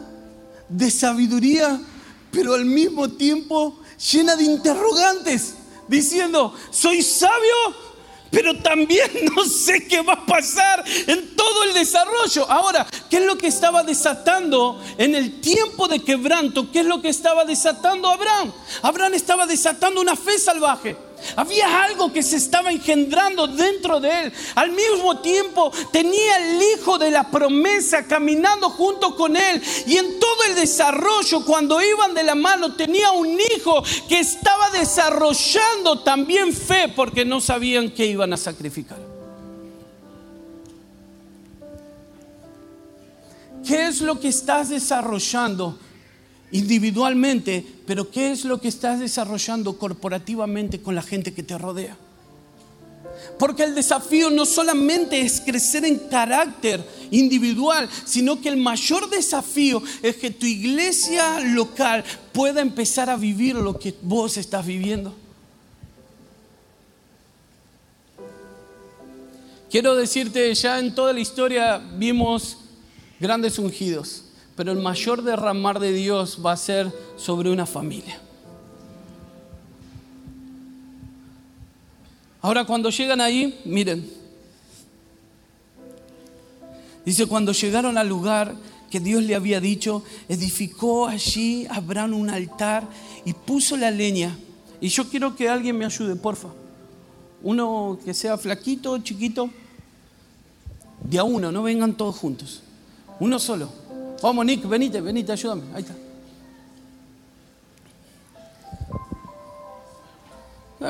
de 0.69 0.91
sabiduría, 0.91 1.81
pero 2.33 2.55
al 2.55 2.65
mismo 2.65 3.09
tiempo 3.09 3.79
llena 4.13 4.35
de 4.35 4.43
interrogantes, 4.43 5.55
diciendo, 5.87 6.53
soy 6.73 7.03
sabio, 7.03 7.55
pero 8.33 8.61
también 8.61 9.09
no 9.37 9.45
sé 9.45 9.87
qué 9.87 10.03
va 10.03 10.15
a 10.15 10.27
pasar 10.27 10.83
en 11.07 11.37
todo 11.37 11.63
el 11.63 11.75
desarrollo. 11.75 12.51
Ahora, 12.51 12.85
¿qué 13.09 13.19
es 13.19 13.27
lo 13.27 13.39
que 13.39 13.47
estaba 13.47 13.85
desatando 13.85 14.83
en 14.99 15.15
el 15.15 15.41
tiempo 15.41 15.87
de 15.87 16.01
quebranto? 16.01 16.73
¿Qué 16.73 16.81
es 16.81 16.87
lo 16.87 17.01
que 17.01 17.11
estaba 17.11 17.45
desatando 17.45 18.09
Abraham? 18.09 18.53
Abraham 18.83 19.15
estaba 19.15 19.47
desatando 19.47 20.01
una 20.01 20.17
fe 20.17 20.37
salvaje. 20.37 20.97
Había 21.37 21.85
algo 21.85 22.13
que 22.13 22.23
se 22.23 22.37
estaba 22.37 22.71
engendrando 22.71 23.47
dentro 23.47 24.01
de 24.01 24.25
él. 24.25 24.33
Al 24.55 24.71
mismo 24.71 25.19
tiempo 25.21 25.73
tenía 25.93 26.37
el 26.37 26.63
hijo 26.63 26.99
de 26.99 27.11
la 27.11 27.31
promesa 27.31 28.07
caminando 28.07 28.71
junto 28.71 29.17
con 29.17 29.37
él. 29.37 29.63
Y 29.87 29.97
en 29.97 30.19
todo 30.19 30.45
el 30.49 30.55
desarrollo, 30.55 31.45
cuando 31.45 31.83
iban 31.83 32.15
de 32.15 32.25
la 32.25 32.35
mano, 32.35 32.75
tenía 32.75 33.11
un 33.13 33.39
hijo 33.55 33.83
que 34.09 34.21
estaba 34.21 34.71
desarrollando 34.71 36.01
también 36.03 36.53
fe 36.53 36.93
porque 36.95 37.25
no 37.25 37.41
sabían 37.41 37.91
que 37.91 38.07
iban 38.07 38.33
a 38.33 38.37
sacrificar. 38.37 38.99
¿Qué 43.67 43.87
es 43.87 44.01
lo 44.01 44.19
que 44.19 44.29
estás 44.29 44.71
desarrollando? 44.71 45.79
Individualmente, 46.53 47.65
pero 47.87 48.11
¿qué 48.11 48.31
es 48.31 48.45
lo 48.45 48.61
que 48.61 48.69
estás 48.69 49.01
desarrollando 49.01 49.79
corporativamente 49.79 50.81
con 50.81 50.95
la 50.95 51.03
gente 51.03 51.33
que 51.33 51.43
te 51.43 51.59
rodea? 51.59 51.97
Porque 53.39 53.65
el 53.65 53.75
desafío 53.75 54.31
no 54.31 54.45
solamente 54.45 55.21
es 55.21 55.41
crecer 55.41 55.85
en 55.85 55.99
carácter 55.99 56.87
individual, 57.11 57.89
sino 58.05 58.41
que 58.41 58.51
el 58.51 58.59
mayor 58.59 59.09
desafío 59.09 59.83
es 60.03 60.17
que 60.17 60.31
tu 60.31 60.47
iglesia 60.47 61.41
local 61.41 62.05
pueda 62.33 62.61
empezar 62.61 63.09
a 63.09 63.17
vivir 63.17 63.57
lo 63.57 63.79
que 63.79 63.95
vos 64.03 64.37
estás 64.37 64.65
viviendo. 64.67 65.15
Quiero 69.71 69.97
decirte, 69.97 70.55
ya 70.55 70.79
en 70.79 70.95
toda 70.95 71.15
la 71.15 71.21
historia 71.21 71.79
vimos 71.79 72.59
grandes 73.19 73.59
ungidos 73.59 74.22
pero 74.57 74.73
el 74.73 74.79
mayor 74.79 75.23
derramar 75.23 75.81
de 75.81 75.93
Dios 75.93 76.39
va 76.45 76.53
a 76.53 76.57
ser 76.57 76.93
sobre 77.17 77.51
una 77.51 77.67
familia. 77.67 78.21
Ahora 82.41 82.65
cuando 82.65 82.91
llegan 82.91 83.21
ahí, 83.21 83.61
miren, 83.65 84.09
dice, 87.05 87.27
cuando 87.27 87.53
llegaron 87.53 87.97
al 87.97 88.09
lugar 88.09 88.57
que 88.91 89.01
Dios 89.01 89.23
le 89.23 89.35
había 89.35 89.61
dicho, 89.61 90.03
edificó 90.29 91.07
allí 91.07 91.67
Abraham 91.71 92.15
un 92.15 92.31
altar 92.31 92.87
y 93.25 93.33
puso 93.33 93.77
la 93.77 93.91
leña. 93.91 94.37
Y 94.81 94.89
yo 94.89 95.09
quiero 95.09 95.37
que 95.37 95.49
alguien 95.49 95.79
me 95.79 95.85
ayude, 95.85 96.17
porfa. 96.17 96.49
Uno 97.43 97.99
que 98.05 98.13
sea 98.13 98.37
flaquito, 98.37 98.99
chiquito, 98.99 99.49
de 101.05 101.19
a 101.19 101.25
uno, 101.25 101.53
no 101.53 101.63
vengan 101.63 101.97
todos 101.97 102.17
juntos. 102.17 102.63
Uno 103.21 103.39
solo. 103.39 103.82
Vamos, 104.23 104.47
Nick, 104.47 104.69
venite, 104.69 105.01
venite, 105.01 105.33
ayúdame. 105.33 105.63
Ahí 105.75 105.83
está. 105.83 105.95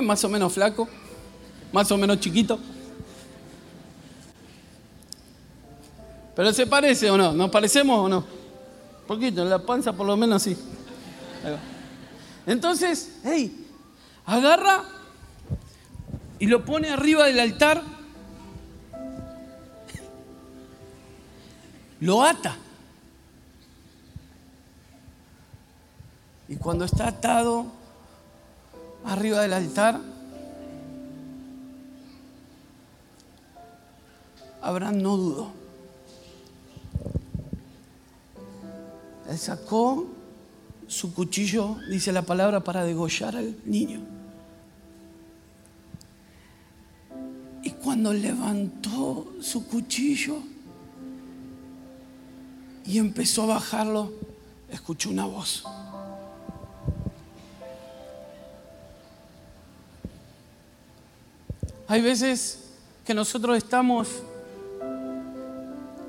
Más 0.03 0.23
o 0.25 0.29
menos 0.29 0.53
flaco, 0.53 0.89
más 1.73 1.91
o 1.91 1.97
menos 1.97 2.21
chiquito. 2.21 2.59
Pero 6.37 6.53
se 6.53 6.67
parece 6.67 7.11
o 7.11 7.17
no, 7.17 7.33
¿nos 7.33 7.51
parecemos 7.51 7.99
o 7.99 8.09
no? 8.09 8.43
poquito, 9.07 9.45
la 9.45 9.59
panza 9.59 9.93
por 9.93 10.07
lo 10.07 10.17
menos 10.17 10.43
sí. 10.43 10.57
Entonces, 12.47 13.19
hey, 13.25 13.67
agarra 14.25 14.85
y 16.39 16.47
lo 16.47 16.65
pone 16.65 16.89
arriba 16.89 17.27
del 17.27 17.41
altar, 17.41 17.83
lo 22.01 22.23
ata. 22.23 22.57
Y 26.53 26.57
cuando 26.57 26.85
está 26.85 27.09
atado 27.09 27.65
arriba 29.07 29.41
del 29.41 29.55
altar, 29.55 29.99
Abraham 34.61 35.01
no 35.01 35.17
dudó. 35.17 35.51
Él 39.31 39.39
sacó 39.39 40.09
su 40.89 41.15
cuchillo, 41.15 41.79
dice 41.89 42.13
la 42.13 42.21
palabra, 42.21 42.61
para 42.61 42.85
degollar 42.85 43.35
al 43.35 43.57
niño. 43.65 44.01
Y 47.63 47.71
cuando 47.71 48.13
levantó 48.13 49.33
su 49.41 49.67
cuchillo 49.69 50.37
y 52.85 52.99
empezó 52.99 53.45
a 53.45 53.55
bajarlo, 53.55 54.13
escuchó 54.69 55.09
una 55.09 55.25
voz. 55.25 55.65
Hay 61.93 62.01
veces 62.01 62.57
que 63.05 63.13
nosotros 63.13 63.55
estamos, 63.55 64.09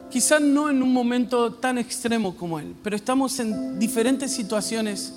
quizás 0.09 0.39
no 0.39 0.69
en 0.69 0.81
un 0.81 0.93
momento 0.93 1.55
tan 1.55 1.77
extremo 1.77 2.37
como 2.37 2.57
él, 2.57 2.73
pero 2.81 2.95
estamos 2.95 3.37
en 3.39 3.77
diferentes 3.79 4.31
situaciones 4.31 5.11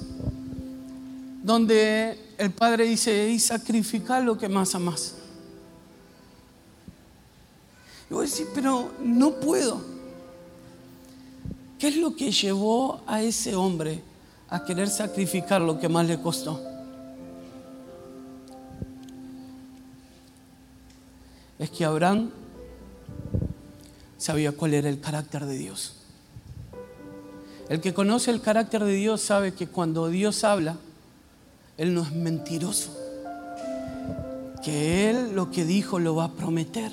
donde 1.45 2.19
el 2.37 2.51
Padre 2.51 2.83
dice, 2.87 3.31
y 3.31 3.39
sacrifica 3.39 4.19
lo 4.19 4.37
que 4.37 4.49
más 4.49 4.75
amas. 4.75 5.15
Y 8.11 8.15
voy 8.15 8.27
a 8.27 8.29
decir, 8.29 8.49
pero 8.53 8.91
no 9.01 9.35
puedo. 9.35 9.81
¿Qué 11.79 11.87
es 11.87 11.97
lo 11.97 12.17
que 12.17 12.33
llevó 12.33 13.03
a 13.07 13.23
ese 13.23 13.55
hombre 13.55 14.03
a 14.49 14.65
querer 14.65 14.89
sacrificar 14.89 15.61
lo 15.63 15.79
que 15.79 15.89
más 15.89 16.09
le 16.09 16.21
costó? 16.21 16.76
Es 21.59 21.71
que 21.71 21.85
Abraham 21.85 22.31
sabía 24.19 24.53
cuál 24.53 24.75
era 24.75 24.89
el 24.89 25.01
carácter 25.01 25.47
de 25.47 25.57
Dios. 25.57 25.95
El 27.69 27.81
que 27.81 27.95
conoce 27.95 28.31
el 28.31 28.41
carácter 28.41 28.85
de 28.85 28.95
Dios 28.95 29.21
sabe 29.21 29.53
que 29.53 29.67
cuando 29.67 30.09
Dios 30.09 30.45
habla, 30.45 30.77
Él 31.77 31.95
no 31.95 32.03
es 32.03 32.13
mentiroso. 32.13 32.97
Que 34.63 35.11
Él 35.11 35.35
lo 35.35 35.51
que 35.51 35.65
dijo 35.65 35.99
lo 35.99 36.15
va 36.15 36.25
a 36.25 36.33
prometer. 36.33 36.93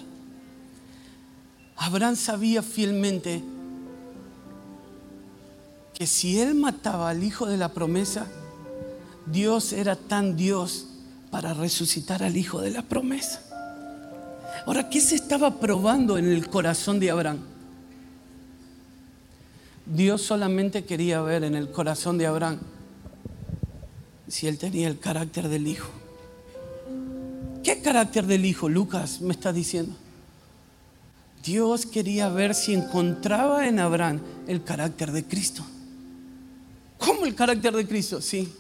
Abraham 1.76 2.16
sabía 2.16 2.64
fielmente 2.64 3.44
que 5.94 6.08
si 6.08 6.40
Él 6.40 6.56
mataba 6.56 7.10
al 7.10 7.24
hijo 7.24 7.46
de 7.46 7.58
la 7.58 7.70
promesa, 7.70 8.26
Dios 9.26 9.74
era 9.74 9.96
tan 9.96 10.36
Dios 10.36 10.88
para 11.30 11.54
resucitar 11.54 12.24
al 12.24 12.36
hijo 12.36 12.62
de 12.62 12.72
la 12.72 12.82
promesa. 12.82 13.53
Ahora, 14.66 14.90
¿qué 14.90 15.02
se 15.02 15.16
estaba 15.16 15.60
probando 15.60 16.18
en 16.18 16.32
el 16.32 16.48
corazón 16.48 17.00
de 17.00 17.12
Abraham? 17.12 17.40
Dios 19.86 20.22
solamente 20.22 20.86
quería 20.86 21.22
ver 21.22 21.44
en 21.44 21.56
el 21.56 21.70
corazón 21.70 22.18
de 22.18 22.28
Abraham 22.28 22.60
si 24.28 24.48
él 24.48 24.58
tenía 24.58 24.88
el 24.88 25.00
carácter 25.00 25.50
del 25.50 25.68
hijo. 25.68 25.90
¿Qué 27.62 27.82
carácter 27.82 28.26
del 28.26 28.46
hijo, 28.46 28.70
Lucas, 28.70 29.20
me 29.22 29.34
está 29.34 29.52
diciendo? 29.52 29.96
Dios 31.44 31.86
quería 31.86 32.30
ver 32.30 32.56
si 32.56 32.74
encontraba 32.74 33.68
en 33.68 33.80
Abraham 33.80 34.22
el 34.48 34.64
carácter 34.64 35.12
de 35.12 35.26
Cristo. 35.26 35.66
¿Cómo 36.98 37.26
el 37.26 37.36
carácter 37.36 37.74
de 37.74 37.86
Cristo? 37.86 38.22
Sí, 38.22 38.52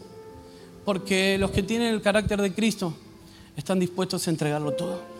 porque 0.84 1.38
los 1.38 1.52
que 1.52 1.64
tienen 1.64 1.94
el 1.94 2.02
carácter 2.02 2.42
de 2.42 2.54
Cristo 2.54 2.94
están 3.56 3.80
dispuestos 3.80 4.28
a 4.28 4.32
entregarlo 4.32 4.74
todo. 4.74 5.13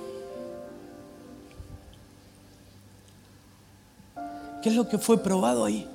¿Qué 4.64 4.70
es 4.70 4.76
lo 4.76 4.88
que 4.88 4.98
fue 4.98 5.22
probado 5.22 5.66
ahí? 5.66 5.86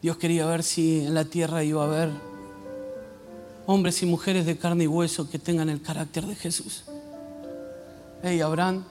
Dios 0.00 0.16
quería 0.18 0.46
ver 0.46 0.62
si 0.62 1.00
en 1.00 1.14
la 1.14 1.24
tierra 1.24 1.64
iba 1.64 1.82
a 1.82 1.86
haber 1.86 2.10
hombres 3.66 4.00
y 4.04 4.06
mujeres 4.06 4.46
de 4.46 4.56
carne 4.56 4.84
y 4.84 4.86
hueso 4.86 5.28
que 5.28 5.40
tengan 5.40 5.68
el 5.68 5.82
carácter 5.82 6.26
de 6.26 6.36
Jesús. 6.36 6.84
Hey, 8.22 8.40
Abraham 8.40 8.84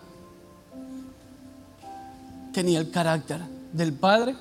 tenía 2.52 2.80
el 2.80 2.92
carácter 2.92 3.40
del 3.72 3.94
Padre, 3.94 4.36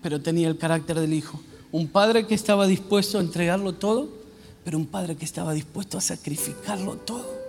pero 0.00 0.22
tenía 0.22 0.46
el 0.46 0.58
carácter 0.58 1.00
del 1.00 1.12
Hijo. 1.12 1.40
Un 1.72 1.88
Padre 1.88 2.24
que 2.28 2.36
estaba 2.36 2.68
dispuesto 2.68 3.18
a 3.18 3.20
entregarlo 3.20 3.72
todo 3.72 4.23
pero 4.64 4.78
un 4.78 4.86
padre 4.86 5.14
que 5.14 5.24
estaba 5.24 5.52
dispuesto 5.52 5.98
a 5.98 6.00
sacrificarlo 6.00 6.96
todo. 6.96 7.44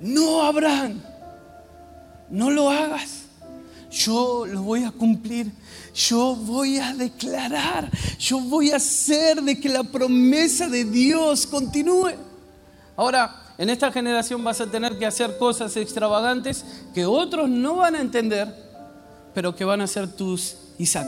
No, 0.00 0.42
Abraham, 0.42 1.00
no 2.30 2.50
lo 2.50 2.70
hagas. 2.70 3.24
Yo 3.90 4.46
lo 4.46 4.62
voy 4.62 4.84
a 4.84 4.90
cumplir. 4.90 5.52
Yo 5.94 6.34
voy 6.34 6.78
a 6.78 6.94
declarar. 6.94 7.90
Yo 8.18 8.40
voy 8.40 8.70
a 8.70 8.76
hacer 8.76 9.40
de 9.42 9.58
que 9.58 9.68
la 9.68 9.84
promesa 9.84 10.68
de 10.68 10.84
Dios 10.84 11.46
continúe. 11.46 12.12
Ahora, 12.96 13.54
en 13.58 13.70
esta 13.70 13.90
generación 13.90 14.42
vas 14.44 14.60
a 14.60 14.70
tener 14.70 14.98
que 14.98 15.06
hacer 15.06 15.38
cosas 15.38 15.76
extravagantes 15.76 16.64
que 16.94 17.06
otros 17.06 17.48
no 17.48 17.76
van 17.76 17.94
a 17.94 18.00
entender, 18.00 18.52
pero 19.34 19.54
que 19.54 19.64
van 19.64 19.80
a 19.80 19.86
ser 19.86 20.12
tus 20.12 20.56
Isaac. 20.78 21.06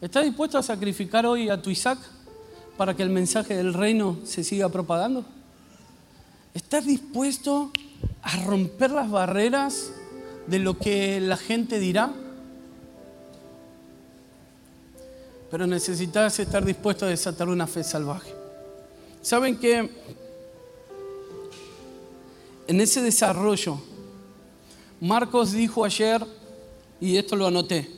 ¿Estás 0.00 0.24
dispuesto 0.24 0.58
a 0.58 0.62
sacrificar 0.62 1.26
hoy 1.26 1.48
a 1.48 1.60
tu 1.60 1.70
Isaac 1.70 1.98
para 2.76 2.94
que 2.94 3.02
el 3.02 3.10
mensaje 3.10 3.56
del 3.56 3.74
reino 3.74 4.16
se 4.24 4.44
siga 4.44 4.68
propagando? 4.68 5.24
¿Estás 6.54 6.86
dispuesto 6.86 7.72
a 8.22 8.44
romper 8.44 8.92
las 8.92 9.10
barreras 9.10 9.90
de 10.46 10.60
lo 10.60 10.78
que 10.78 11.18
la 11.18 11.36
gente 11.36 11.80
dirá? 11.80 12.12
Pero 15.50 15.66
necesitas 15.66 16.38
estar 16.38 16.64
dispuesto 16.64 17.04
a 17.04 17.08
desatar 17.08 17.48
una 17.48 17.66
fe 17.66 17.82
salvaje. 17.82 18.32
¿Saben 19.20 19.58
que 19.58 19.90
en 22.68 22.80
ese 22.80 23.02
desarrollo, 23.02 23.80
Marcos 25.00 25.50
dijo 25.50 25.84
ayer, 25.84 26.24
y 27.00 27.16
esto 27.16 27.34
lo 27.34 27.48
anoté, 27.48 27.90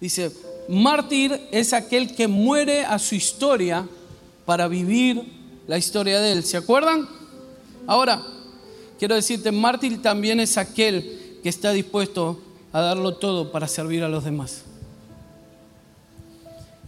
dice, 0.00 0.32
Mártir 0.68 1.40
es 1.52 1.72
aquel 1.72 2.14
que 2.14 2.28
muere 2.28 2.84
a 2.84 2.98
su 2.98 3.14
historia 3.14 3.86
para 4.44 4.68
vivir 4.68 5.22
la 5.66 5.78
historia 5.78 6.20
de 6.20 6.32
él. 6.32 6.44
¿Se 6.44 6.56
acuerdan? 6.56 7.08
Ahora, 7.86 8.22
quiero 8.98 9.14
decirte, 9.14 9.52
mártir 9.52 10.02
también 10.02 10.40
es 10.40 10.56
aquel 10.56 11.38
que 11.42 11.48
está 11.48 11.72
dispuesto 11.72 12.40
a 12.72 12.80
darlo 12.80 13.14
todo 13.14 13.52
para 13.52 13.68
servir 13.68 14.02
a 14.02 14.08
los 14.08 14.24
demás. 14.24 14.64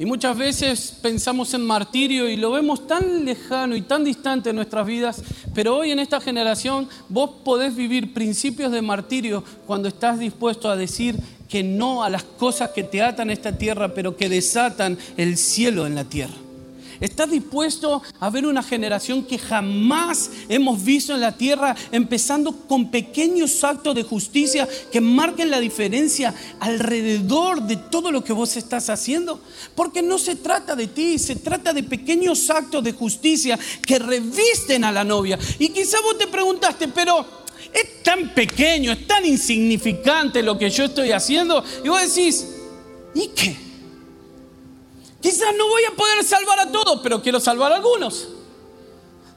Y 0.01 0.07
muchas 0.07 0.39
veces 0.39 0.97
pensamos 1.03 1.55
en 1.55 1.67
martirio 1.67 2.29
y 2.29 2.37
lo 2.37 2.53
vemos 2.53 2.87
tan 2.87 3.25
lejano 3.25 3.75
y 3.75 3.83
tan 3.83 4.05
distante 4.05 4.51
en 4.51 4.57
nuestras 4.57 4.87
vidas, 4.87 5.23
pero 5.55 5.77
hoy 5.77 5.91
en 5.91 5.99
esta 5.99 6.21
generación 6.21 6.89
vos 7.09 7.31
podés 7.45 7.75
vivir 7.75 8.15
principios 8.15 8.71
de 8.71 8.81
martirio 8.81 9.43
cuando 9.67 9.89
estás 9.89 10.21
dispuesto 10.21 10.71
a 10.71 10.77
decir 10.77 11.17
que 11.49 11.63
no 11.63 12.05
a 12.05 12.11
las 12.11 12.23
cosas 12.23 12.71
que 12.71 12.85
te 12.85 13.03
atan 13.03 13.31
esta 13.31 13.57
tierra, 13.57 13.95
pero 13.95 14.17
que 14.17 14.29
desatan 14.29 14.99
el 15.17 15.37
cielo 15.37 15.87
en 15.87 15.95
la 15.95 16.05
tierra. 16.05 16.35
¿Estás 17.01 17.31
dispuesto 17.31 18.03
a 18.19 18.29
ver 18.29 18.45
una 18.45 18.63
generación 18.63 19.23
que 19.23 19.39
jamás 19.39 20.31
hemos 20.49 20.83
visto 20.83 21.15
en 21.15 21.21
la 21.21 21.37
tierra, 21.37 21.77
empezando 21.93 22.53
con 22.53 22.91
pequeños 22.91 23.63
actos 23.63 23.95
de 23.95 24.03
justicia 24.03 24.69
que 24.91 25.01
marquen 25.01 25.51
la 25.51 25.61
diferencia 25.61 26.35
alrededor 26.59 27.63
de 27.63 27.77
todo 27.77 28.11
lo 28.11 28.25
que 28.25 28.33
vos 28.33 28.57
estás 28.57 28.91
haciendo? 28.91 29.41
Porque 29.77 30.03
no 30.03 30.19
se 30.19 30.35
trata 30.35 30.75
de 30.75 30.89
ti, 30.89 31.21
se 31.21 31.37
trata 31.37 31.73
de 31.73 31.85
pequeños 31.85 32.51
actos 32.51 32.83
de 32.83 32.93
justicia 32.93 33.57
que 33.87 34.01
revisten 34.01 34.83
a 34.83 34.91
la 34.91 35.05
novia. 35.05 35.39
Y 35.61 35.69
quizá 35.69 35.99
vos 36.03 36.19
te 36.19 36.27
preguntaste, 36.27 36.89
pero 36.89 37.38
es 37.73 38.03
tan 38.03 38.35
pequeño, 38.35 38.93
es 38.93 39.07
tan 39.07 39.25
insignificante 39.27 40.43
lo 40.43 40.59
que 40.59 40.71
yo 40.71 40.85
estoy 40.85 41.13
haciendo. 41.13 41.63
Y 41.85 41.89
vos 41.89 42.01
decís, 42.03 42.47
¿y 43.15 43.29
qué? 43.29 43.57
Quizás 45.21 45.55
no 45.57 45.67
voy 45.69 45.83
a 45.85 45.97
poder 45.97 46.25
salvar 46.25 46.61
a 46.61 46.71
todos, 46.71 47.01
pero 47.03 47.23
quiero 47.23 47.41
salvar 47.41 47.73
a 47.73 47.77
algunos. 47.77 48.29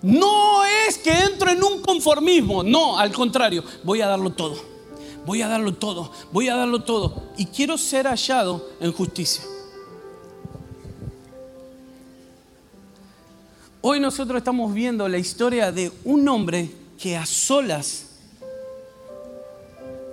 No 0.02 0.64
es 0.66 0.98
que 0.98 1.12
entro 1.12 1.52
en 1.52 1.64
un 1.64 1.82
conformismo, 1.82 2.64
no, 2.64 2.98
al 2.98 3.12
contrario, 3.12 3.64
voy 3.84 4.02
a 4.02 4.08
darlo 4.08 4.32
todo. 4.32 4.72
Voy 5.26 5.44
a 5.44 5.48
darlo 5.48 5.76
todo, 5.76 6.12
voy 6.32 6.50
a 6.50 6.56
darlo 6.56 6.84
todo. 6.84 7.30
Y 7.38 7.46
quiero 7.46 7.78
ser 7.78 8.08
hallado 8.08 8.70
en 8.80 8.92
justicia. 8.92 9.44
Hoy 13.82 14.00
nosotros 14.00 14.38
estamos 14.38 14.74
viendo 14.74 15.08
la 15.08 15.18
historia 15.18 15.72
de 15.72 15.92
un 16.04 16.28
hombre 16.28 16.72
que 17.00 17.18
a 17.18 17.26
solas 17.26 18.11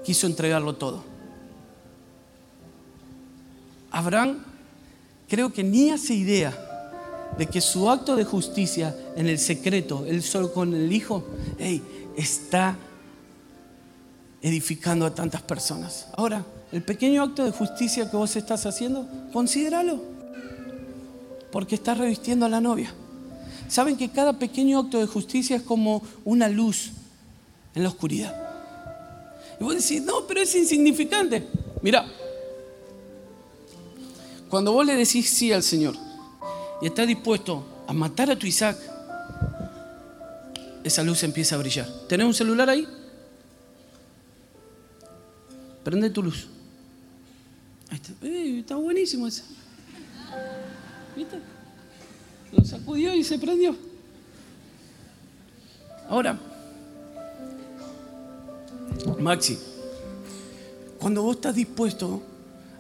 quiso 0.09 0.27
entregarlo 0.27 0.75
todo. 0.75 1.05
Abraham 3.91 4.39
creo 5.29 5.53
que 5.53 5.63
ni 5.63 5.91
hace 5.91 6.15
idea 6.15 6.57
de 7.37 7.45
que 7.45 7.61
su 7.61 7.91
acto 7.91 8.17
de 8.17 8.25
justicia 8.25 8.97
en 9.17 9.27
el 9.27 9.39
secreto, 9.39 10.07
él 10.07 10.23
solo 10.23 10.55
con 10.55 10.73
el 10.73 10.91
Hijo, 10.91 11.27
está 12.17 12.79
edificando 14.41 15.05
a 15.05 15.15
tantas 15.15 15.43
personas. 15.43 16.07
Ahora, 16.17 16.43
el 16.73 16.83
pequeño 16.83 17.23
acto 17.23 17.45
de 17.45 17.51
justicia 17.51 18.11
que 18.11 18.17
vos 18.17 18.35
estás 18.35 18.65
haciendo, 18.65 19.07
considéralo, 19.31 20.01
porque 21.53 21.75
estás 21.75 21.99
revistiendo 21.99 22.47
a 22.47 22.49
la 22.49 22.63
novia. 22.63 22.95
Saben 23.69 23.99
que 23.99 24.09
cada 24.09 24.39
pequeño 24.39 24.79
acto 24.79 25.01
de 25.01 25.07
justicia 25.07 25.57
es 25.57 25.63
como 25.63 26.01
una 26.25 26.49
luz 26.49 26.93
en 27.75 27.83
la 27.83 27.91
oscuridad. 27.91 28.48
Y 29.61 29.65
vos 29.65 29.75
decís, 29.75 30.03
no, 30.03 30.27
pero 30.27 30.41
es 30.41 30.55
insignificante. 30.55 31.47
Mira, 31.83 32.07
cuando 34.49 34.73
vos 34.73 34.87
le 34.87 34.95
decís 34.95 35.29
sí 35.29 35.53
al 35.53 35.63
Señor 35.63 35.95
y 36.81 36.87
estás 36.87 37.07
dispuesto 37.07 37.65
a 37.87 37.93
matar 37.93 38.31
a 38.31 38.39
tu 38.39 38.47
Isaac, 38.47 38.79
esa 40.85 41.03
luz 41.03 41.23
empieza 41.23 41.57
a 41.57 41.59
brillar. 41.59 41.87
¿Tenés 42.09 42.27
un 42.27 42.35
celular 42.35 42.71
ahí? 42.71 42.87
Prende 45.85 46.11
tu 46.11 46.23
luz. 46.23 46.47
Ahí 47.91 47.97
está, 47.97 48.27
eh, 48.27 48.59
está 48.61 48.77
buenísimo 48.77 49.27
ese. 49.27 49.43
¿Viste? 51.17 51.39
Lo 52.53 52.65
sacudió 52.65 53.15
y 53.15 53.25
se 53.25 53.39
prendió. 53.39 53.77
Ahora, 56.09 56.39
Maxi, 59.21 59.59
cuando 60.99 61.23
vos 61.23 61.37
estás 61.37 61.55
dispuesto 61.55 62.23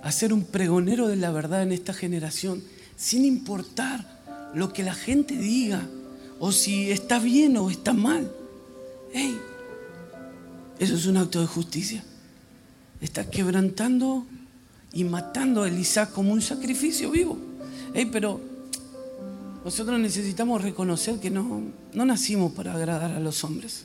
a 0.02 0.12
ser 0.12 0.32
un 0.32 0.44
pregonero 0.44 1.08
de 1.08 1.16
la 1.16 1.30
verdad 1.30 1.62
en 1.62 1.72
esta 1.72 1.92
generación, 1.92 2.62
sin 2.96 3.24
importar 3.24 4.18
lo 4.54 4.72
que 4.72 4.82
la 4.82 4.94
gente 4.94 5.36
diga, 5.36 5.86
o 6.38 6.52
si 6.52 6.90
está 6.90 7.18
bien 7.18 7.56
o 7.56 7.70
está 7.70 7.92
mal, 7.92 8.30
hey, 9.12 9.38
eso 10.78 10.94
es 10.94 11.06
un 11.06 11.16
acto 11.16 11.40
de 11.40 11.46
justicia. 11.46 12.04
Estás 13.00 13.26
quebrantando 13.26 14.26
y 14.92 15.04
matando 15.04 15.62
a 15.62 15.68
Isaac 15.68 16.12
como 16.12 16.32
un 16.32 16.42
sacrificio 16.42 17.10
vivo. 17.10 17.36
Hey, 17.94 18.08
pero 18.10 18.40
nosotros 19.64 19.98
necesitamos 20.00 20.62
reconocer 20.62 21.18
que 21.18 21.30
no, 21.30 21.62
no 21.92 22.04
nacimos 22.04 22.52
para 22.52 22.74
agradar 22.74 23.12
a 23.12 23.20
los 23.20 23.42
hombres. 23.44 23.84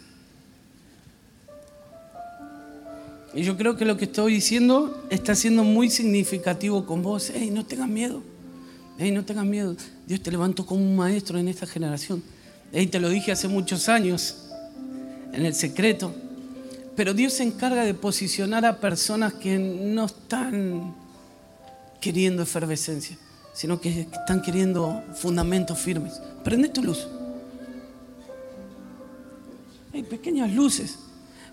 Y 3.33 3.43
yo 3.43 3.57
creo 3.57 3.75
que 3.75 3.85
lo 3.85 3.97
que 3.97 4.05
estoy 4.05 4.33
diciendo 4.33 5.05
está 5.09 5.33
siendo 5.33 5.63
muy 5.63 5.89
significativo 5.89 6.85
con 6.85 7.01
vos. 7.01 7.31
Hey, 7.33 7.49
no 7.51 7.65
tengas 7.65 7.89
miedo. 7.89 8.21
Hey, 8.99 9.11
no 9.11 9.25
tengas 9.25 9.45
miedo. 9.45 9.75
Dios 10.05 10.21
te 10.21 10.29
levantó 10.29 10.65
como 10.65 10.81
un 10.81 10.95
maestro 10.95 11.39
en 11.39 11.47
esta 11.47 11.65
generación. 11.65 12.21
Hey, 12.71 12.87
te 12.87 12.99
lo 12.99 13.09
dije 13.09 13.31
hace 13.31 13.47
muchos 13.47 13.89
años, 13.89 14.49
en 15.31 15.45
el 15.45 15.55
secreto. 15.55 16.13
Pero 16.95 17.13
Dios 17.15 17.33
se 17.33 17.43
encarga 17.43 17.85
de 17.85 17.95
posicionar 17.95 18.65
a 18.65 18.79
personas 18.79 19.33
que 19.33 19.57
no 19.57 20.05
están 20.05 20.93
queriendo 21.99 22.43
efervescencia, 22.43 23.17
sino 23.53 23.81
que 23.81 24.01
están 24.01 24.43
queriendo 24.43 25.03
fundamentos 25.15 25.79
firmes. 25.79 26.21
Prende 26.43 26.69
tu 26.69 26.83
luz. 26.83 27.07
Hay 29.91 30.03
pequeñas 30.03 30.51
luces. 30.51 30.99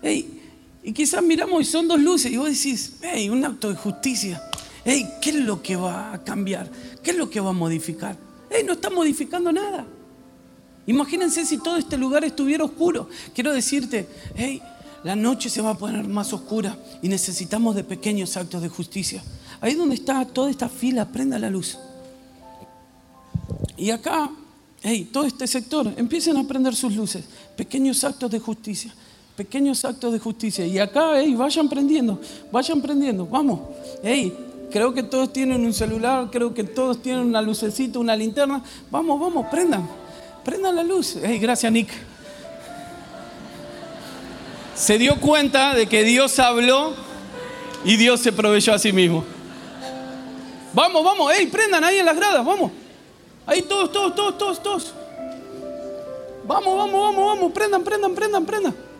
Hey, 0.03 0.40
y 0.83 0.93
quizás 0.93 1.21
miramos 1.21 1.61
y 1.61 1.65
son 1.65 1.87
dos 1.87 1.99
luces 1.99 2.31
y 2.31 2.37
vos 2.37 2.49
decís, 2.49 2.93
hey, 3.01 3.29
un 3.29 3.45
acto 3.45 3.69
de 3.69 3.75
justicia. 3.75 4.41
Hey, 4.83 5.07
¿qué 5.21 5.29
es 5.29 5.35
lo 5.35 5.61
que 5.61 5.75
va 5.75 6.13
a 6.13 6.23
cambiar? 6.23 6.71
¿Qué 7.03 7.11
es 7.11 7.17
lo 7.17 7.29
que 7.29 7.39
va 7.39 7.51
a 7.51 7.53
modificar? 7.53 8.17
Hey, 8.49 8.63
no 8.65 8.73
está 8.73 8.89
modificando 8.89 9.51
nada. 9.51 9.85
Imagínense 10.87 11.45
si 11.45 11.59
todo 11.59 11.77
este 11.77 11.97
lugar 11.97 12.23
estuviera 12.23 12.63
oscuro. 12.63 13.07
Quiero 13.35 13.53
decirte, 13.53 14.07
hey, 14.35 14.59
la 15.03 15.15
noche 15.15 15.49
se 15.49 15.61
va 15.61 15.71
a 15.71 15.77
poner 15.77 16.07
más 16.07 16.33
oscura 16.33 16.75
y 17.03 17.07
necesitamos 17.07 17.75
de 17.75 17.83
pequeños 17.83 18.35
actos 18.35 18.63
de 18.63 18.69
justicia. 18.69 19.23
Ahí 19.61 19.75
donde 19.75 19.93
está 19.93 20.25
toda 20.25 20.49
esta 20.49 20.67
fila, 20.67 21.07
prenda 21.07 21.37
la 21.37 21.51
luz. 21.51 21.77
Y 23.77 23.91
acá, 23.91 24.31
hey, 24.81 25.07
todo 25.13 25.25
este 25.25 25.45
sector, 25.45 25.93
empiecen 25.95 26.37
a 26.37 26.47
prender 26.47 26.75
sus 26.75 26.95
luces. 26.95 27.23
Pequeños 27.55 28.03
actos 28.03 28.31
de 28.31 28.39
justicia 28.39 28.95
pequeños 29.41 29.83
actos 29.85 30.13
de 30.13 30.19
justicia. 30.19 30.67
Y 30.67 30.77
acá, 30.77 31.13
hey, 31.15 31.33
vayan 31.33 31.67
prendiendo, 31.67 32.19
vayan 32.51 32.79
prendiendo, 32.79 33.25
vamos. 33.25 33.59
Hey, 34.03 34.31
creo 34.71 34.93
que 34.93 35.01
todos 35.01 35.33
tienen 35.33 35.65
un 35.65 35.73
celular, 35.73 36.29
creo 36.31 36.53
que 36.53 36.63
todos 36.63 37.01
tienen 37.01 37.23
una 37.23 37.41
lucecita, 37.41 37.97
una 37.97 38.15
linterna. 38.15 38.63
Vamos, 38.91 39.19
vamos, 39.19 39.47
prendan, 39.49 39.89
prendan 40.45 40.75
la 40.75 40.83
luz. 40.83 41.17
Hey, 41.23 41.39
gracias, 41.39 41.71
Nick. 41.71 41.89
Se 44.75 44.99
dio 44.99 45.19
cuenta 45.19 45.73
de 45.73 45.87
que 45.87 46.03
Dios 46.03 46.37
habló 46.37 46.93
y 47.83 47.95
Dios 47.95 48.19
se 48.19 48.31
proveyó 48.31 48.75
a 48.75 48.77
sí 48.77 48.93
mismo. 48.93 49.23
Vamos, 50.71 51.03
vamos, 51.03 51.33
hey, 51.35 51.47
prendan 51.51 51.83
ahí 51.83 51.97
en 51.97 52.05
las 52.05 52.15
gradas, 52.15 52.45
vamos. 52.45 52.71
Ahí 53.47 53.63
todos, 53.63 53.91
todos, 53.91 54.13
todos, 54.13 54.37
todos, 54.37 54.61
todos. 54.61 54.93
Vamos, 56.45 56.77
vamos, 56.77 57.01
vamos, 57.01 57.25
vamos, 57.25 57.51
prendan, 57.51 57.83
prendan, 57.83 58.13
prendan, 58.13 58.45
prendan. 58.45 58.90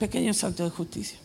Pequeños 0.00 0.42
actos 0.42 0.70
de 0.70 0.76
justicia. 0.76 1.18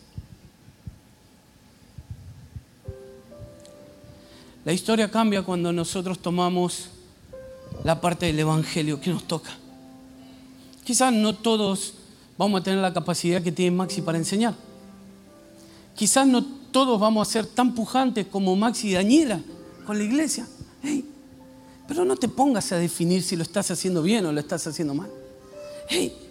La 4.66 4.72
historia 4.72 5.10
cambia 5.10 5.42
cuando 5.42 5.72
nosotros 5.72 6.18
tomamos 6.18 6.90
la 7.84 8.00
parte 8.00 8.26
del 8.26 8.38
Evangelio 8.38 9.00
que 9.00 9.10
nos 9.10 9.24
toca. 9.24 9.50
Quizás 10.84 11.12
no 11.12 11.34
todos 11.34 11.94
vamos 12.36 12.60
a 12.60 12.64
tener 12.64 12.80
la 12.80 12.92
capacidad 12.92 13.42
que 13.42 13.50
tiene 13.50 13.74
Maxi 13.74 14.02
para 14.02 14.18
enseñar. 14.18 14.54
Quizás 15.94 16.26
no 16.26 16.44
todos 16.44 17.00
vamos 17.00 17.26
a 17.26 17.30
ser 17.30 17.46
tan 17.46 17.74
pujantes 17.74 18.26
como 18.26 18.54
Maxi 18.56 18.88
y 18.88 18.92
Daniela 18.92 19.40
con 19.86 19.96
la 19.96 20.04
iglesia. 20.04 20.46
pero 21.88 22.04
no 22.04 22.16
te 22.16 22.28
pongas 22.28 22.70
a 22.72 22.76
definir 22.76 23.22
si 23.22 23.36
lo 23.36 23.42
estás 23.42 23.70
haciendo 23.70 24.02
bien 24.02 24.26
o 24.26 24.32
lo 24.32 24.40
estás 24.40 24.66
haciendo 24.66 24.92
mal. 24.92 25.08
Hey, 25.88 26.25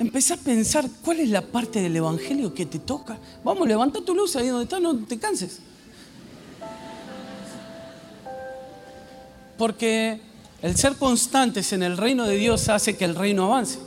Empezá 0.00 0.32
a 0.32 0.36
pensar 0.38 0.88
cuál 1.04 1.20
es 1.20 1.28
la 1.28 1.42
parte 1.42 1.82
del 1.82 1.94
Evangelio 1.94 2.54
que 2.54 2.64
te 2.64 2.78
toca. 2.78 3.18
Vamos, 3.44 3.68
levanta 3.68 4.00
tu 4.00 4.14
luz 4.14 4.34
ahí 4.34 4.48
donde 4.48 4.64
estás, 4.64 4.80
no 4.80 4.96
te 4.96 5.18
canses. 5.18 5.58
Porque 9.58 10.18
el 10.62 10.74
ser 10.78 10.96
constantes 10.96 11.74
en 11.74 11.82
el 11.82 11.98
reino 11.98 12.24
de 12.24 12.36
Dios 12.36 12.70
hace 12.70 12.96
que 12.96 13.04
el 13.04 13.14
reino 13.14 13.44
avance. 13.44 13.78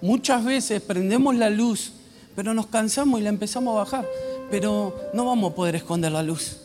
Muchas 0.00 0.46
veces 0.46 0.80
prendemos 0.80 1.36
la 1.36 1.50
luz, 1.50 1.92
pero 2.34 2.54
nos 2.54 2.68
cansamos 2.68 3.20
y 3.20 3.24
la 3.24 3.28
empezamos 3.28 3.72
a 3.74 3.80
bajar. 3.80 4.08
Pero 4.50 5.10
no 5.12 5.26
vamos 5.26 5.52
a 5.52 5.54
poder 5.54 5.76
esconder 5.76 6.12
la 6.12 6.22
luz. 6.22 6.56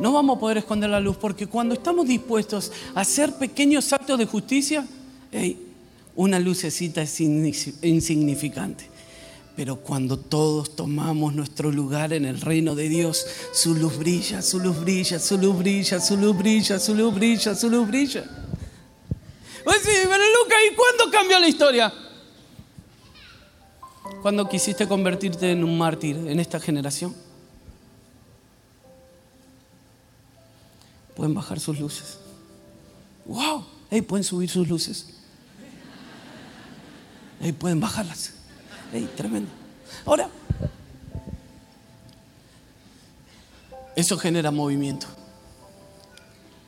No 0.00 0.10
vamos 0.10 0.38
a 0.38 0.40
poder 0.40 0.58
esconder 0.58 0.90
la 0.90 0.98
luz 0.98 1.16
porque 1.18 1.46
cuando 1.46 1.74
estamos 1.74 2.08
dispuestos 2.08 2.72
a 2.96 3.02
hacer 3.02 3.32
pequeños 3.34 3.92
actos 3.92 4.18
de 4.18 4.26
justicia, 4.26 4.84
hey, 5.30 5.68
una 6.14 6.38
lucecita 6.38 7.02
es 7.02 7.20
insignificante. 7.20 8.90
Pero 9.54 9.76
cuando 9.76 10.18
todos 10.18 10.76
tomamos 10.76 11.34
nuestro 11.34 11.70
lugar 11.70 12.12
en 12.14 12.24
el 12.24 12.40
reino 12.40 12.74
de 12.74 12.88
Dios, 12.88 13.26
su 13.52 13.74
luz 13.74 13.98
brilla, 13.98 14.40
su 14.40 14.58
luz 14.58 14.80
brilla, 14.80 15.18
su 15.18 15.36
luz 15.36 15.58
brilla, 15.58 16.00
su 16.00 16.16
luz 16.16 16.36
brilla, 16.38 16.78
su 16.78 16.94
luz 16.94 17.14
brilla, 17.14 17.54
su 17.54 17.68
luz 17.68 17.86
brilla. 17.86 18.24
Pues 19.64 19.76
sí, 19.82 19.90
pero 20.04 20.24
Lucas, 20.42 20.58
¿y 20.70 20.74
cuándo 20.74 21.16
cambió 21.16 21.38
la 21.38 21.48
historia? 21.48 21.92
Cuando 24.22 24.48
quisiste 24.48 24.88
convertirte 24.88 25.50
en 25.50 25.64
un 25.64 25.76
mártir 25.76 26.16
en 26.16 26.40
esta 26.40 26.58
generación. 26.58 27.14
Pueden 31.14 31.34
bajar 31.34 31.60
sus 31.60 31.78
luces. 31.78 32.18
¡Wow! 33.26 33.66
Hey, 33.90 34.00
pueden 34.00 34.24
subir 34.24 34.48
sus 34.48 34.66
luces. 34.66 35.21
Ahí 37.42 37.52
pueden 37.52 37.80
bajarlas. 37.80 38.32
Ey, 38.92 39.08
tremendo. 39.16 39.50
Ahora, 40.06 40.28
eso 43.96 44.16
genera 44.16 44.50
movimiento. 44.50 45.06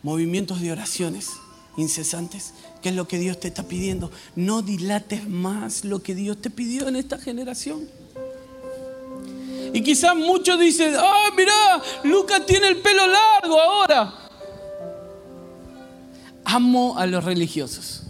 Movimientos 0.03 0.61
de 0.61 0.73
oraciones 0.73 1.31
incesantes. 1.77 2.53
¿Qué 2.83 2.91
es 2.91 2.95
lo 2.95 3.09
que 3.09 3.19
Dios 3.19 3.41
te 3.41 3.49
está 3.49 3.63
pidiendo? 3.63 4.11
No 4.37 4.63
dilates 4.63 5.29
más 5.29 5.85
lo 5.85 6.03
que 6.03 6.15
Dios 6.15 6.41
te 6.41 6.51
pidió 6.51 6.89
en 6.89 6.97
esta 6.97 7.19
generación. 7.19 7.89
Y 9.73 9.83
quizás 9.83 10.15
muchos 10.15 10.59
dicen, 10.61 10.95
ah, 10.97 11.31
mira, 11.37 11.83
Lucas 12.05 12.45
tiene 12.47 12.69
el 12.69 12.77
pelo 12.79 13.07
largo 13.07 13.61
ahora. 13.61 14.15
amo 16.45 16.97
a 16.99 17.07
los 17.07 17.25
religiosos. 17.25 18.04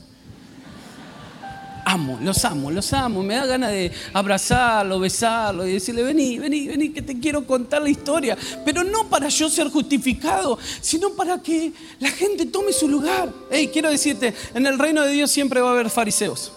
Amo, 1.84 2.18
los 2.22 2.44
amo, 2.44 2.70
los 2.70 2.92
amo. 2.92 3.22
Me 3.22 3.34
da 3.34 3.46
ganas 3.46 3.70
de 3.70 3.92
abrazarlo, 4.12 4.98
besarlo 4.98 5.66
y 5.66 5.74
decirle, 5.74 6.02
vení, 6.02 6.38
vení, 6.38 6.66
vení, 6.66 6.90
que 6.90 7.02
te 7.02 7.18
quiero 7.18 7.46
contar 7.46 7.82
la 7.82 7.90
historia. 7.90 8.36
Pero 8.64 8.82
no 8.84 9.08
para 9.08 9.28
yo 9.28 9.48
ser 9.48 9.68
justificado, 9.68 10.58
sino 10.80 11.10
para 11.10 11.42
que 11.42 11.72
la 12.00 12.10
gente 12.10 12.46
tome 12.46 12.72
su 12.72 12.88
lugar. 12.88 13.30
Hey, 13.50 13.70
quiero 13.72 13.90
decirte, 13.90 14.32
en 14.54 14.66
el 14.66 14.78
reino 14.78 15.02
de 15.02 15.12
Dios 15.12 15.30
siempre 15.30 15.60
va 15.60 15.68
a 15.68 15.72
haber 15.72 15.90
fariseos. 15.90 16.52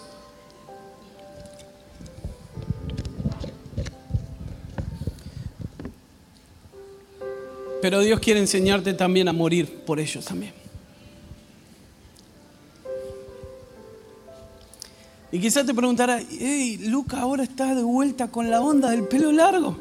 Pero 7.82 8.00
Dios 8.02 8.20
quiere 8.20 8.40
enseñarte 8.40 8.94
también 8.94 9.28
a 9.28 9.34
morir 9.34 9.84
por 9.86 10.00
ellos 10.00 10.26
también. 10.26 10.67
Y 15.32 15.40
quizás 15.40 15.66
te 15.66 15.74
preguntará, 15.74 16.20
hey, 16.20 16.78
Luca 16.88 17.20
ahora 17.20 17.44
está 17.44 17.76
de 17.76 17.84
vuelta 17.84 18.30
con 18.30 18.50
la 18.50 18.62
onda 18.62 18.92
del 18.92 19.08
pelo 19.08 19.32
largo. 19.32 19.76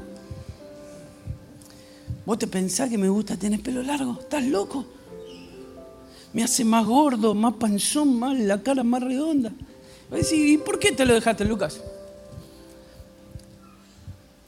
¿Vos 2.24 2.38
te 2.38 2.48
pensás 2.48 2.90
que 2.90 2.98
me 2.98 3.08
gusta 3.08 3.36
tener 3.36 3.62
pelo 3.62 3.82
largo? 3.82 4.18
¿Estás 4.20 4.44
loco? 4.44 4.84
Me 6.32 6.42
hace 6.42 6.64
más 6.64 6.84
gordo, 6.84 7.34
más 7.34 7.54
panzón, 7.54 8.18
más 8.18 8.36
la 8.36 8.60
cara 8.60 8.82
más 8.82 9.02
redonda. 9.02 9.52
¿y 10.32 10.58
por 10.58 10.78
qué 10.78 10.92
te 10.92 11.04
lo 11.04 11.14
dejaste, 11.14 11.44
Lucas? 11.44 11.80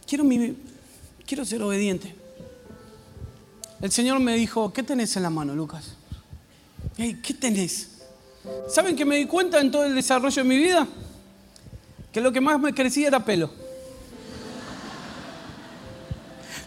Quiero, 0.06 0.24
mi, 0.24 0.56
quiero 1.24 1.44
ser 1.44 1.62
obediente. 1.62 2.14
El 3.80 3.92
Señor 3.92 4.18
me 4.18 4.34
dijo, 4.34 4.72
¿qué 4.72 4.82
tenés 4.82 5.16
en 5.16 5.22
la 5.22 5.30
mano, 5.30 5.54
Lucas? 5.54 5.94
¿Qué 6.96 7.34
tenés? 7.34 7.97
¿Saben 8.68 8.94
que 8.94 9.04
me 9.04 9.16
di 9.16 9.26
cuenta 9.26 9.60
en 9.60 9.70
todo 9.70 9.84
el 9.84 9.94
desarrollo 9.94 10.42
de 10.42 10.48
mi 10.48 10.56
vida? 10.56 10.86
Que 12.12 12.20
lo 12.20 12.32
que 12.32 12.40
más 12.40 12.60
me 12.60 12.74
crecía 12.74 13.08
era 13.08 13.24
pelo. 13.24 13.50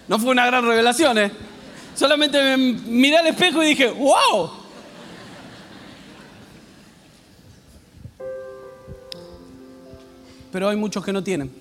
No 0.08 0.20
fue 0.20 0.32
una 0.32 0.46
gran 0.46 0.66
revelación, 0.66 1.18
¿eh? 1.18 1.32
Solamente 1.96 2.42
me 2.42 2.58
miré 2.58 3.18
al 3.18 3.28
espejo 3.28 3.62
y 3.64 3.68
dije, 3.68 3.92
¡wow! 3.92 4.52
Pero 10.52 10.70
hay 10.70 10.76
muchos 10.76 11.06
que 11.06 11.14
no 11.14 11.24
tienen. 11.24 11.61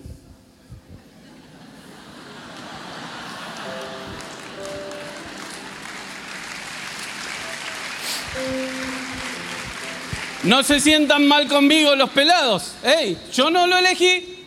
No 10.45 10.63
se 10.63 10.81
sientan 10.81 11.29
mal 11.29 11.49
conmigo 11.49 11.95
los 11.95 12.11
pelados. 12.11 12.75
¡Ey! 12.83 13.19
Yo 13.33 13.51
no 13.51 13.67
lo 13.67 13.77
elegí. 13.77 14.39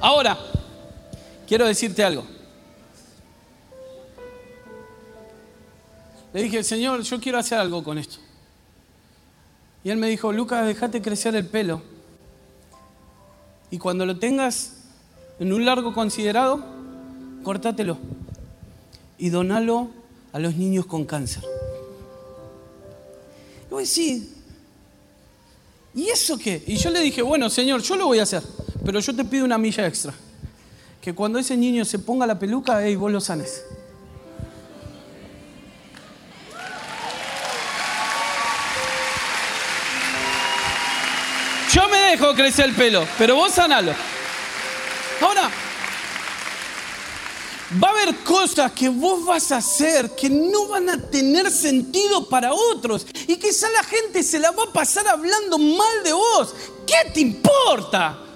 Ahora, 0.00 0.38
quiero 1.46 1.66
decirte 1.66 2.04
algo. 2.04 2.24
Le 6.32 6.42
dije, 6.42 6.62
Señor, 6.62 7.02
yo 7.02 7.18
quiero 7.18 7.38
hacer 7.38 7.58
algo 7.58 7.82
con 7.82 7.98
esto. 7.98 8.18
Y 9.82 9.90
él 9.90 9.96
me 9.96 10.08
dijo, 10.08 10.32
Lucas, 10.32 10.66
déjate 10.66 11.00
crecer 11.00 11.34
el 11.34 11.46
pelo. 11.46 11.82
Y 13.70 13.78
cuando 13.78 14.04
lo 14.04 14.18
tengas 14.18 14.84
en 15.38 15.52
un 15.52 15.64
largo 15.64 15.94
considerado, 15.94 16.62
cortátelo 17.42 17.96
y 19.16 19.30
donalo 19.30 19.88
a 20.32 20.38
los 20.38 20.56
niños 20.56 20.86
con 20.86 21.06
cáncer. 21.06 21.42
Y 23.70 23.72
voy 23.72 23.86
sí. 23.86 24.34
¿y 25.94 26.08
eso 26.08 26.36
qué? 26.36 26.62
Y 26.66 26.76
yo 26.76 26.90
le 26.90 27.00
dije, 27.00 27.22
bueno, 27.22 27.48
Señor, 27.48 27.82
yo 27.82 27.96
lo 27.96 28.06
voy 28.06 28.18
a 28.18 28.24
hacer, 28.24 28.42
pero 28.84 28.98
yo 28.98 29.14
te 29.14 29.24
pido 29.24 29.44
una 29.44 29.58
milla 29.58 29.86
extra. 29.86 30.12
Que 31.00 31.14
cuando 31.14 31.38
ese 31.38 31.56
niño 31.56 31.84
se 31.84 32.00
ponga 32.00 32.26
la 32.26 32.38
peluca, 32.38 32.84
hey, 32.84 32.96
vos 32.96 33.10
lo 33.10 33.20
sanes. 33.20 33.62
Yo 41.72 41.88
me 41.88 41.98
dejo 41.98 42.34
crecer 42.34 42.66
el 42.66 42.74
pelo, 42.74 43.06
pero 43.16 43.36
vos 43.36 43.52
sanalo. 43.52 43.94
Ahora, 45.20 45.48
Va 47.72 47.88
a 47.88 47.90
haber 47.92 48.16
cosas 48.24 48.72
que 48.72 48.88
vos 48.88 49.24
vas 49.24 49.52
a 49.52 49.58
hacer 49.58 50.10
que 50.16 50.28
no 50.28 50.66
van 50.66 50.90
a 50.90 51.00
tener 51.08 51.52
sentido 51.52 52.28
para 52.28 52.52
otros 52.52 53.06
y 53.28 53.36
quizá 53.36 53.68
la 53.70 53.84
gente 53.84 54.24
se 54.24 54.40
la 54.40 54.50
va 54.50 54.64
a 54.64 54.72
pasar 54.72 55.06
hablando 55.06 55.56
mal 55.56 56.02
de 56.02 56.12
vos. 56.12 56.54
¿Qué 56.84 57.12
te 57.12 57.20
importa? 57.20 58.29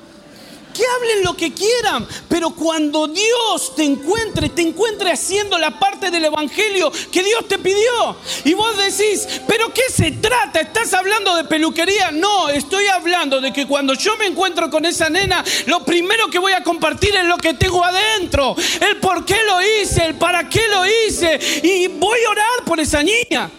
Que 0.75 0.83
hablen 0.85 1.23
lo 1.23 1.35
que 1.35 1.55
quieran, 1.55 2.07
pero 2.29 2.51
cuando 2.51 3.07
Dios 3.07 3.75
te 3.75 3.85
encuentre, 3.85 4.51
te 4.51 4.61
encuentre 4.61 5.11
haciendo 5.11 5.57
la 5.57 5.79
parte 5.79 6.11
del 6.11 6.27
Evangelio 6.27 6.93
que 7.11 7.23
Dios 7.23 7.49
te 7.49 7.59
pidió. 7.59 8.17
Y 8.45 8.53
vos 8.53 8.77
decís, 8.77 9.27
pero 9.47 9.73
¿qué 9.73 9.83
se 9.91 10.11
trata? 10.11 10.61
¿Estás 10.61 10.93
hablando 10.93 11.37
de 11.37 11.45
peluquería? 11.45 12.11
No, 12.11 12.49
estoy 12.49 12.87
hablando 12.89 13.41
de 13.41 13.53
que 13.53 13.67
cuando 13.67 13.95
yo 13.95 14.17
me 14.17 14.27
encuentro 14.27 14.69
con 14.69 14.85
esa 14.85 15.09
nena, 15.09 15.43
lo 15.67 15.85
primero 15.85 16.29
que 16.29 16.39
voy 16.39 16.53
a 16.53 16.63
compartir 16.63 17.15
es 17.15 17.25
lo 17.25 17.39
que 17.39 17.55
tengo 17.55 17.83
adentro, 17.85 18.57
el 18.81 18.97
por 18.99 19.25
qué 19.25 19.37
lo 19.47 19.63
hice, 19.63 20.05
el 20.05 20.15
para 20.17 20.49
qué 20.49 20.67
lo 20.69 20.85
hice. 20.85 21.39
Y 21.63 21.87
voy 21.87 22.19
a 22.27 22.31
orar 22.31 22.65
por 22.67 22.81
esa 22.81 23.03
niña 23.03 23.51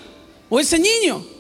o 0.49 0.59
ese 0.59 0.77
niño. 0.77 1.34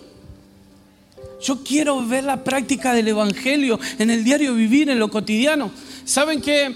Yo 1.41 1.63
quiero 1.63 2.05
ver 2.05 2.23
la 2.23 2.43
práctica 2.43 2.93
del 2.93 3.07
Evangelio 3.07 3.79
en 3.99 4.09
el 4.09 4.23
diario 4.23 4.53
vivir, 4.53 4.89
en 4.89 4.99
lo 4.99 5.09
cotidiano. 5.09 5.71
¿Saben 6.05 6.41
que 6.41 6.75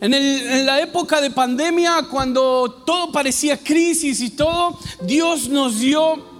en, 0.00 0.66
la 0.66 0.80
época 0.80 1.20
de 1.20 1.30
pandemia, 1.30 2.06
cuando 2.10 2.82
todo 2.86 3.10
parecía 3.10 3.56
crisis 3.56 4.20
y 4.20 4.30
todo, 4.30 4.78
Dios 5.02 5.48
nos 5.48 5.80
dio 5.80 6.38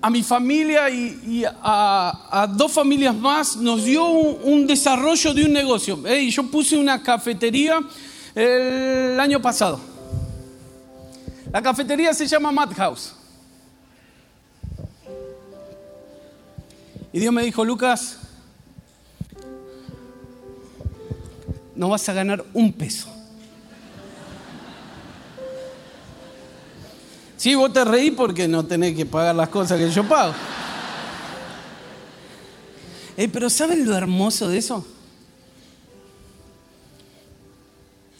a 0.00 0.10
mi 0.10 0.22
familia 0.22 0.90
y, 0.90 1.44
a, 1.46 2.48
dos 2.56 2.72
familias 2.72 3.14
más, 3.14 3.56
nos 3.56 3.84
dio 3.84 4.04
un, 4.04 4.66
desarrollo 4.66 5.34
de 5.34 5.44
un 5.44 5.52
negocio. 5.52 5.98
yo 6.28 6.50
puse 6.50 6.76
una 6.76 7.02
cafetería 7.02 7.80
el 8.34 9.18
año 9.18 9.40
pasado. 9.40 9.80
La 11.52 11.62
cafetería 11.62 12.12
se 12.12 12.26
llama 12.26 12.52
Madhouse. 12.52 13.15
Y 17.12 17.20
Dios 17.20 17.32
me 17.32 17.42
dijo, 17.42 17.64
Lucas, 17.64 18.18
no 21.74 21.90
vas 21.90 22.08
a 22.08 22.12
ganar 22.12 22.44
un 22.52 22.72
peso. 22.72 23.08
Sí, 27.36 27.54
vos 27.54 27.72
te 27.72 27.84
reí 27.84 28.10
porque 28.10 28.48
no 28.48 28.64
tenés 28.64 28.96
que 28.96 29.04
pagar 29.04 29.34
las 29.34 29.50
cosas 29.50 29.78
que 29.78 29.90
yo 29.90 30.02
pago. 30.08 30.34
pero 33.32 33.50
¿saben 33.50 33.86
lo 33.86 33.96
hermoso 33.96 34.48
de 34.48 34.58
eso? 34.58 34.86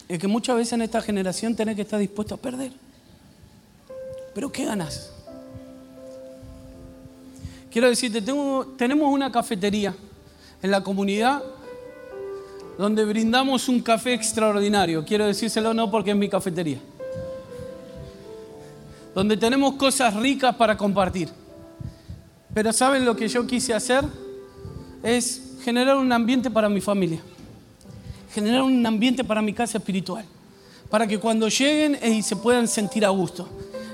Es 0.09 0.19
que 0.19 0.29
muchas 0.29 0.57
veces 0.57 0.75
en 0.75 0.83
esta 0.83 1.01
generación 1.03 1.57
tenés 1.57 1.75
que 1.75 1.83
estar 1.83 1.99
dispuesto 1.99 2.35
a 2.35 2.39
perder. 2.39 2.73
Pero 4.35 4.53
¿qué 4.53 4.65
ganas? 4.65 5.11
Quiero 7.71 7.89
decirte, 7.89 8.23
tenemos 8.77 9.13
una 9.13 9.31
cafetería 9.31 9.95
en 10.63 10.71
la 10.71 10.83
comunidad 10.83 11.43
donde 12.79 13.05
brindamos 13.05 13.69
un 13.69 13.81
café 13.81 14.13
extraordinario. 14.15 15.05
Quiero 15.05 15.27
decírselo 15.27 15.73
no 15.73 15.91
porque 15.91 16.11
es 16.11 16.17
mi 16.17 16.29
cafetería. 16.29 16.79
Donde 19.15 19.37
tenemos 19.37 19.75
cosas 19.75 20.15
ricas 20.15 20.55
para 20.57 20.77
compartir. 20.77 21.31
Pero 22.53 22.73
¿saben 22.73 23.05
lo 23.05 23.17
que 23.17 23.29
yo 23.29 23.47
quise 23.47 23.73
hacer? 23.73 24.05
Es 25.03 25.57
generar 25.63 25.97
un 25.97 26.13
ambiente 26.13 26.51
para 26.51 26.69
mi 26.69 26.81
familia. 26.81 27.21
Generar 28.35 28.63
un 28.63 28.85
ambiente 28.85 29.25
para 29.25 29.41
mi 29.41 29.55
casa 29.55 29.79
espiritual. 29.79 30.25
Para 30.91 31.07
que 31.07 31.19
cuando 31.19 31.49
lleguen 31.49 31.99
y 32.13 32.23
se 32.23 32.37
puedan 32.37 32.69
sentir 32.69 33.05
a 33.07 33.09
gusto. 33.09 33.49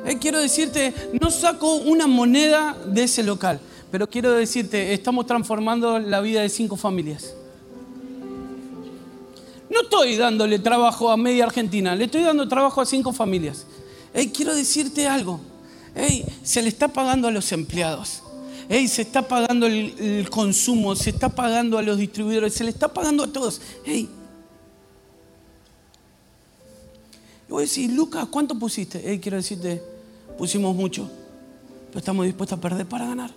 Eh, 0.05 0.19
quiero 0.19 0.41
decirte, 0.41 0.93
no 1.21 1.31
saco 1.31 1.77
una 1.77 2.07
moneda 2.07 2.77
de 2.87 3.05
ese 3.05 3.23
local. 3.23 3.61
Pero 3.93 4.09
quiero 4.09 4.33
decirte, 4.33 4.95
estamos 4.95 5.27
transformando 5.27 5.99
la 5.99 6.21
vida 6.21 6.41
de 6.41 6.49
cinco 6.49 6.77
familias. 6.77 7.35
No 9.69 9.83
estoy 9.83 10.17
dándole 10.17 10.59
trabajo 10.59 11.11
a 11.11 11.17
media 11.19 11.45
Argentina, 11.45 11.95
le 11.95 12.05
estoy 12.05 12.23
dando 12.23 12.49
trabajo 12.49 12.81
a 12.81 12.87
cinco 12.87 13.13
familias. 13.13 13.67
quiero 14.35 14.55
decirte 14.55 15.07
algo. 15.07 15.41
se 16.43 16.63
le 16.63 16.69
está 16.69 16.89
pagando 16.89 17.29
a 17.29 17.31
los 17.31 17.53
empleados. 17.53 18.23
se 18.69 19.03
está 19.03 19.29
pagando 19.29 19.67
el, 19.67 20.29
consumo, 20.31 20.97
se 20.97 21.11
está 21.11 21.29
pagando 21.29 21.77
a 21.77 21.83
los 21.83 21.99
distribuidores, 21.99 22.55
se 22.55 22.65
le 22.65 22.71
está 22.71 22.89
pagando 22.89 23.25
a 23.25 23.27
todos. 23.27 23.61
Hey. 23.85 24.09
Y 27.47 27.53
voy 27.53 27.61
a 27.63 27.67
decir, 27.67 27.93
Lucas, 27.93 28.27
¿cuánto 28.31 28.59
pusiste? 28.59 29.21
quiero 29.21 29.37
decirte, 29.37 29.92
pusimos 30.43 30.75
mucho. 30.75 31.09
pero 31.91 32.01
estamos 32.01 32.27
dispuestos 32.27 32.59
a 32.59 32.61
perder 32.61 32.85
para 32.85 33.07
ganar. 33.07 33.31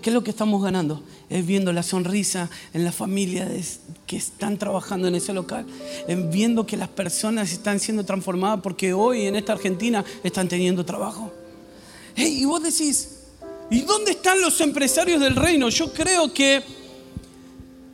¿Qué 0.00 0.10
es 0.10 0.14
lo 0.14 0.22
que 0.22 0.30
estamos 0.30 0.62
ganando? 0.62 1.02
Es 1.28 1.44
viendo 1.44 1.72
la 1.72 1.82
sonrisa 1.82 2.48
en 2.72 2.84
las 2.84 2.94
familias 2.94 3.80
que 4.06 4.16
están 4.16 4.56
trabajando 4.56 5.08
en 5.08 5.16
ese 5.16 5.32
local, 5.32 5.66
es 6.06 6.30
viendo 6.30 6.64
que 6.64 6.76
las 6.76 6.88
personas 6.88 7.50
están 7.50 7.80
siendo 7.80 8.04
transformadas 8.04 8.60
porque 8.62 8.92
hoy 8.92 9.26
en 9.26 9.34
esta 9.34 9.54
Argentina 9.54 10.04
están 10.22 10.46
teniendo 10.46 10.84
trabajo. 10.84 11.32
y 12.16 12.44
vos 12.44 12.62
decís, 12.62 13.08
¿y 13.68 13.80
dónde 13.80 14.12
están 14.12 14.40
los 14.40 14.60
empresarios 14.60 15.20
del 15.20 15.34
reino? 15.34 15.68
Yo 15.68 15.92
creo 15.92 16.32
que 16.32 16.62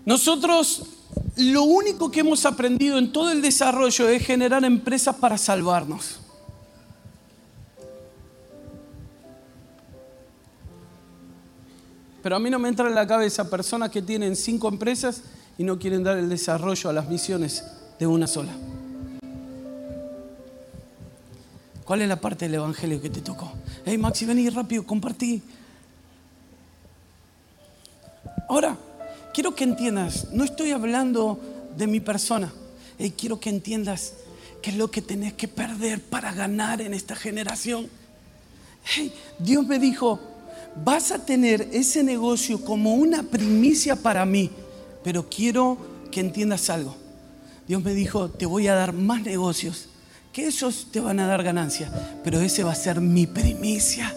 nosotros 0.05 0.83
lo 1.37 1.63
único 1.63 2.11
que 2.11 2.21
hemos 2.21 2.45
aprendido 2.45 2.99
en 2.99 3.13
todo 3.13 3.31
el 3.31 3.41
desarrollo 3.41 4.11
es 4.11 4.27
generar 4.27 4.63
empresas 4.63 5.17
para 5.17 5.39
salvarnos. 5.39 6.26
Pero 12.27 12.35
a 12.35 12.39
mí 12.41 12.51
no 12.51 12.59
me 12.59 12.69
entra 12.69 12.89
en 12.89 12.95
la 12.97 13.07
cabeza 13.07 13.49
personas 13.49 13.89
que 13.89 14.03
tienen 14.03 14.35
cinco 14.35 14.67
empresas 14.67 15.23
y 15.57 15.63
no 15.63 15.79
quieren 15.79 16.03
dar 16.03 16.19
el 16.19 16.29
desarrollo 16.29 16.91
a 16.91 16.93
las 16.93 17.09
misiones 17.09 17.63
de 18.01 18.07
una 18.09 18.27
sola. 18.27 18.53
¿Cuál 21.85 22.03
es 22.03 22.09
la 22.09 22.21
parte 22.21 22.47
del 22.47 22.57
Evangelio 22.57 23.01
que 23.01 23.11
te 23.11 23.21
tocó? 23.21 23.53
Hey 23.85 23.97
Maxi, 23.97 24.25
vení 24.25 24.51
rápido, 24.51 24.85
compartí. 24.85 25.41
Ahora, 28.49 28.77
quiero 29.33 29.55
que 29.55 29.63
entiendas, 29.63 30.33
no 30.33 30.43
estoy 30.43 30.73
hablando 30.73 31.39
de 31.77 31.87
mi 31.87 32.01
persona. 32.01 32.53
Hey, 32.99 33.15
quiero 33.17 33.39
que 33.39 33.51
entiendas 33.51 34.15
qué 34.63 34.71
es 34.71 34.77
lo 34.77 34.91
que 34.91 35.01
tenés 35.01 35.35
que 35.35 35.47
perder 35.47 36.03
para 36.03 36.33
ganar 36.33 36.81
en 36.81 36.93
esta 36.93 37.15
generación. 37.15 37.89
Hey, 38.83 39.15
Dios 39.39 39.65
me 39.65 39.79
dijo, 39.79 40.19
vas 40.85 41.11
a 41.11 41.25
tener 41.25 41.69
ese 41.73 42.03
negocio 42.03 42.65
como 42.65 42.95
una 42.95 43.23
primicia 43.23 43.97
para 43.97 44.25
mí, 44.25 44.51
pero 45.03 45.29
quiero 45.29 45.79
que 46.11 46.21
entiendas 46.21 46.71
algo. 46.71 46.97
Dios 47.67 47.83
me 47.83 47.95
dijo, 47.95 48.29
te 48.29 48.47
voy 48.47 48.69
a 48.69 48.75
dar 48.75 48.93
más 48.93 49.23
negocios, 49.23 49.89
que 50.33 50.47
esos 50.47 50.89
te 50.93 51.01
van 51.01 51.19
a 51.21 51.27
dar 51.27 51.43
ganancia, 51.43 51.91
pero 52.23 52.41
ese 52.41 52.63
va 52.63 52.73
a 52.73 52.77
ser 52.77 53.01
mi 53.01 53.27
primicia. 53.27 54.15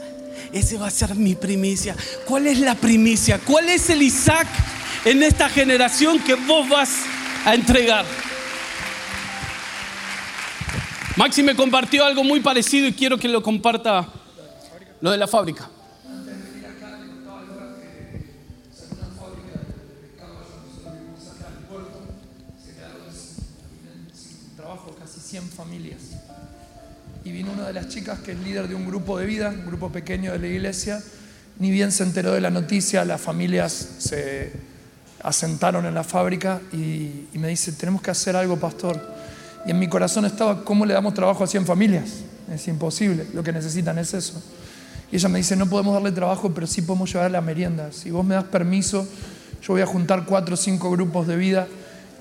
Ese 0.52 0.78
va 0.78 0.88
a 0.88 0.92
ser 0.92 1.16
mi 1.16 1.36
primicia. 1.36 1.96
¿Cuál 2.26 2.48
es 2.48 2.60
la 2.60 2.74
primicia? 2.74 3.40
¿Cuál 3.40 3.70
es 3.70 3.90
el 3.90 4.02
Isaac 4.02 4.48
en 5.06 5.22
esta 5.22 5.48
generación 5.48 6.20
que 6.20 6.34
vos 6.34 6.68
vas 6.68 6.90
a 7.46 7.54
entregar? 7.54 8.06
Maxi 11.16 11.44
me 11.44 11.56
compartió 11.56 12.04
algo 12.04 12.24
muy 12.24 12.40
parecido 12.40 12.88
y 12.88 12.94
quiero 12.94 13.18
que 13.18 13.28
lo 13.28 13.44
comparta 13.44 14.08
lo 15.02 15.12
de 15.12 15.18
la 15.18 15.28
fábrica. 15.28 15.70
Familias. 25.44 26.00
Y 27.24 27.32
vino 27.32 27.52
una 27.52 27.68
de 27.68 27.74
las 27.74 27.90
chicas 27.90 28.20
que 28.20 28.32
es 28.32 28.40
líder 28.40 28.68
de 28.68 28.76
un 28.76 28.86
grupo 28.86 29.18
de 29.18 29.26
vida, 29.26 29.50
un 29.50 29.66
grupo 29.66 29.92
pequeño 29.92 30.32
de 30.32 30.40
la 30.40 30.48
iglesia. 30.48 31.02
Ni 31.60 31.72
bien 31.72 31.92
se 31.92 32.04
enteró 32.04 32.34
de 32.34 32.42
la 32.42 32.50
noticia, 32.50 33.04
las 33.06 33.20
familias 33.20 33.74
se 34.00 34.54
asentaron 35.22 35.86
en 35.86 35.94
la 35.94 36.04
fábrica 36.04 36.62
y, 36.72 37.28
me 37.34 37.50
dice, 37.50 37.72
tenemos 37.74 38.02
que 38.02 38.12
hacer 38.12 38.36
algo, 38.36 38.58
pastor. 38.58 39.02
Y 39.66 39.72
en 39.72 39.80
mi 39.80 39.88
corazón 39.88 40.26
estaba, 40.26 40.64
¿cómo 40.64 40.86
le 40.86 40.94
damos 40.94 41.14
trabajo 41.14 41.44
a 41.44 41.48
100 41.48 41.66
familias? 41.66 42.10
Es 42.52 42.68
imposible, 42.68 43.28
lo 43.34 43.44
que 43.44 43.52
necesitan 43.52 43.98
es 44.00 44.14
eso. 44.14 44.42
Y 45.12 45.18
ella 45.18 45.30
me 45.30 45.40
dice, 45.40 45.56
no 45.56 45.68
podemos 45.68 45.94
darle 45.94 46.12
trabajo, 46.12 46.54
pero 46.54 46.68
sí 46.68 46.82
podemos 46.82 47.12
llevarle 47.12 47.38
a 47.38 47.42
merienda. 47.42 47.92
Si 47.92 48.12
vos 48.12 48.26
me 48.26 48.36
das 48.36 48.46
permiso, 48.46 49.08
yo 49.62 49.74
voy 49.74 49.82
a 49.82 49.86
juntar 49.86 50.26
cuatro 50.26 50.54
o 50.54 50.58
cinco 50.58 50.90
grupos 50.92 51.28
de 51.28 51.36
vida, 51.36 51.68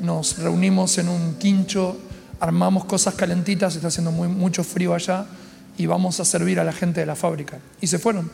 nos 0.01 0.39
reunimos 0.39 0.99
en 0.99 1.09
un 1.09 1.35
quincho 1.35 1.97
armamos 2.41 2.85
cosas 2.85 3.15
calentitas, 3.15 3.75
está 3.75 3.89
haciendo 3.89 4.13
muy, 4.13 4.29
mucho 4.29 4.65
frío 4.65 4.95
allá, 4.95 5.27
y 5.77 5.87
vamos 5.87 6.19
a 6.21 6.25
servir 6.25 6.59
a 6.61 6.65
la 6.65 6.73
gente 6.73 7.01
de 7.01 7.07
la 7.07 7.15
fábrica. 7.15 7.59
Y 7.81 7.87
se 7.87 7.99
fueron. 7.99 8.31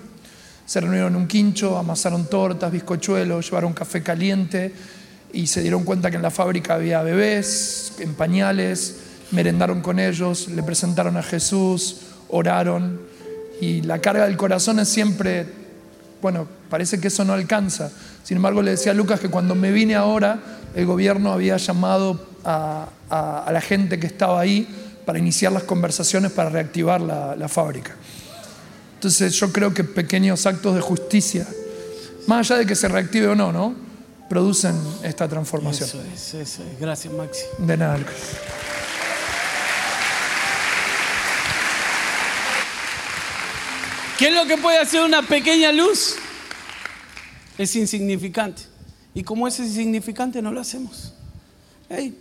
Se 0.66 0.80
reunieron 0.80 1.12
en 1.12 1.16
un 1.16 1.28
quincho, 1.28 1.76
amasaron 1.76 2.26
tortas, 2.26 2.72
bizcochuelos, 2.72 3.46
llevaron 3.46 3.74
café 3.74 4.02
caliente 4.02 4.72
y 5.32 5.46
se 5.46 5.60
dieron 5.60 5.84
cuenta 5.84 6.10
que 6.10 6.16
en 6.16 6.22
la 6.22 6.30
fábrica 6.30 6.74
había 6.74 7.02
bebés 7.02 7.96
en 7.98 8.14
pañales, 8.14 8.96
merendaron 9.30 9.82
con 9.82 9.98
ellos, 9.98 10.48
le 10.48 10.62
presentaron 10.62 11.18
a 11.18 11.22
Jesús, 11.22 11.98
oraron 12.28 13.00
y 13.60 13.82
la 13.82 14.00
carga 14.00 14.24
del 14.24 14.38
corazón 14.38 14.78
es 14.78 14.88
siempre, 14.88 15.46
bueno, 16.22 16.48
parece 16.70 16.98
que 16.98 17.08
eso 17.08 17.24
no 17.24 17.34
alcanza. 17.34 17.90
Sin 18.22 18.38
embargo, 18.38 18.62
le 18.62 18.70
decía 18.70 18.92
a 18.92 18.94
Lucas 18.94 19.20
que 19.20 19.28
cuando 19.28 19.54
me 19.54 19.70
vine 19.70 19.94
ahora, 19.94 20.38
el 20.74 20.86
gobierno 20.86 21.32
había 21.32 21.58
llamado 21.58 22.33
a, 22.44 23.50
la 23.52 23.60
gente 23.60 23.98
que 23.98 24.06
estaba 24.06 24.40
ahí 24.40 24.68
para 25.04 25.18
iniciar 25.18 25.52
las 25.52 25.64
conversaciones 25.64 26.32
para 26.32 26.50
reactivar 26.50 27.00
la, 27.00 27.48
fábrica. 27.48 27.94
Entonces 28.94 29.34
yo 29.34 29.52
creo 29.52 29.74
que 29.74 29.84
pequeños 29.84 30.46
actos 30.46 30.74
de 30.74 30.80
justicia, 30.80 31.46
más 32.26 32.50
allá 32.50 32.60
de 32.60 32.66
que 32.66 32.74
se 32.74 32.88
reactive 32.88 33.28
o 33.28 33.34
no, 33.34 33.52
¿no? 33.52 33.84
producen 34.28 34.74
esta 35.02 35.28
transformación. 35.28 35.88
Eso 35.88 36.02
es, 36.02 36.34
eso 36.34 36.62
es. 36.62 36.80
Gracias, 36.80 37.12
Maxi. 37.12 37.42
De 37.58 37.76
nada, 37.76 37.98
¿Qué 44.18 44.28
es 44.28 44.34
lo 44.34 44.46
que 44.46 44.56
puede 44.56 44.78
hacer 44.78 45.02
una 45.02 45.22
pequeña 45.22 45.72
luz? 45.72 46.16
Es 47.58 47.74
insignificante. 47.76 48.62
Y 49.12 49.22
como 49.22 49.46
es 49.46 49.58
insignificante, 49.58 50.40
no 50.40 50.52
lo 50.52 50.60
hacemos. 50.60 51.12
Hey, 51.88 52.16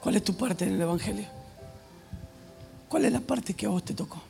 ¿Cuál 0.00 0.16
es 0.16 0.24
tu 0.24 0.34
parte 0.36 0.64
en 0.64 0.74
el 0.74 0.80
Evangelio? 0.80 1.26
¿Cuál 2.88 3.04
es 3.04 3.12
la 3.12 3.20
parte 3.20 3.54
que 3.54 3.66
a 3.66 3.68
vos 3.68 3.84
te 3.84 3.94
tocó? 3.94 4.22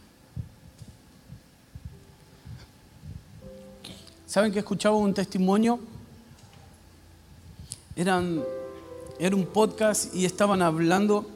¿Saben 4.27 4.53
que 4.53 4.59
escuchaba 4.59 4.97
un 4.97 5.15
testimonio? 5.15 5.79
Era 7.97 8.19
un 8.19 9.47
podcast 9.53 10.15
y 10.15 10.25
estaban 10.25 10.63
hablando, 10.63 11.29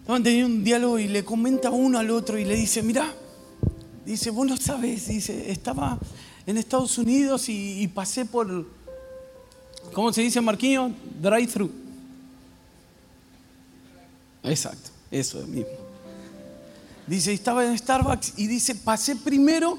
estaban 0.00 0.22
teniendo 0.22 0.54
un 0.54 0.64
diálogo 0.64 0.98
y 0.98 1.08
le 1.08 1.24
comenta 1.24 1.70
uno 1.70 1.98
al 1.98 2.10
otro 2.10 2.38
y 2.38 2.44
le 2.44 2.54
dice, 2.54 2.82
mira, 2.82 3.12
dice, 4.06 4.30
vos 4.30 4.46
no 4.46 4.56
sabes, 4.56 5.08
dice, 5.08 5.50
estaba 5.50 5.98
en 6.46 6.58
Estados 6.58 6.98
Unidos 6.98 7.48
y, 7.48 7.82
y 7.82 7.88
pasé 7.88 8.24
por, 8.24 8.66
¿cómo 9.92 10.12
se 10.12 10.22
dice 10.22 10.40
Marquinhos? 10.40 10.92
Drive-thru. 11.20 11.83
Exacto, 14.44 14.90
eso 15.10 15.44
mismo. 15.46 15.72
Dice, 17.06 17.32
estaba 17.32 17.64
en 17.64 17.76
Starbucks 17.76 18.34
y 18.36 18.46
dice, 18.46 18.74
pasé 18.74 19.16
primero 19.16 19.78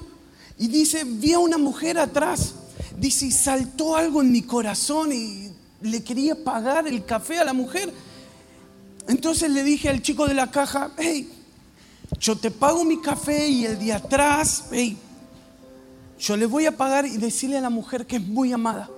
y 0.57 0.67
dice, 0.67 1.03
vi 1.03 1.33
a 1.33 1.39
una 1.39 1.57
mujer 1.57 1.97
atrás. 1.97 2.53
Dice, 2.97 3.27
y 3.27 3.31
saltó 3.31 3.95
algo 3.95 4.21
en 4.21 4.31
mi 4.31 4.41
corazón 4.41 5.11
y 5.11 5.51
le 5.81 6.03
quería 6.03 6.35
pagar 6.43 6.87
el 6.87 7.05
café 7.05 7.39
a 7.39 7.43
la 7.43 7.53
mujer. 7.53 7.91
Entonces 9.07 9.49
le 9.51 9.63
dije 9.63 9.89
al 9.89 10.01
chico 10.01 10.27
de 10.27 10.33
la 10.33 10.49
caja, 10.49 10.91
hey, 10.97 11.31
yo 12.19 12.35
te 12.35 12.51
pago 12.51 12.83
mi 12.83 13.01
café 13.01 13.47
y 13.47 13.65
el 13.65 13.79
de 13.79 13.93
atrás, 13.93 14.65
hey, 14.71 14.97
yo 16.19 16.37
le 16.37 16.45
voy 16.45 16.65
a 16.65 16.75
pagar 16.75 17.05
y 17.05 17.17
decirle 17.17 17.57
a 17.57 17.61
la 17.61 17.69
mujer 17.69 18.05
que 18.05 18.15
es 18.15 18.21
muy 18.21 18.51
amada. 18.53 18.89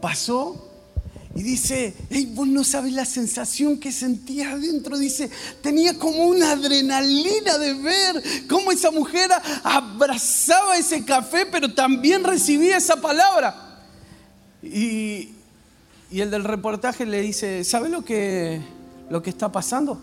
Pasó 0.00 0.71
y 1.34 1.42
dice, 1.42 1.94
hey, 2.10 2.30
vos 2.34 2.46
no 2.46 2.62
sabes 2.62 2.92
la 2.92 3.06
sensación 3.06 3.80
que 3.80 3.90
sentía 3.90 4.52
adentro. 4.52 4.98
Dice, 4.98 5.30
tenía 5.62 5.98
como 5.98 6.26
una 6.26 6.52
adrenalina 6.52 7.56
de 7.56 7.74
ver 7.74 8.22
cómo 8.48 8.70
esa 8.70 8.90
mujer 8.90 9.30
abrazaba 9.62 10.76
ese 10.76 11.04
café, 11.04 11.46
pero 11.46 11.72
también 11.72 12.22
recibía 12.22 12.76
esa 12.76 13.00
palabra. 13.00 13.80
Y, 14.62 15.30
y 16.10 16.20
el 16.20 16.30
del 16.30 16.44
reportaje 16.44 17.06
le 17.06 17.22
dice, 17.22 17.64
¿sabe 17.64 17.88
lo 17.88 18.04
que, 18.04 18.60
lo 19.08 19.22
que 19.22 19.30
está 19.30 19.50
pasando? 19.50 19.98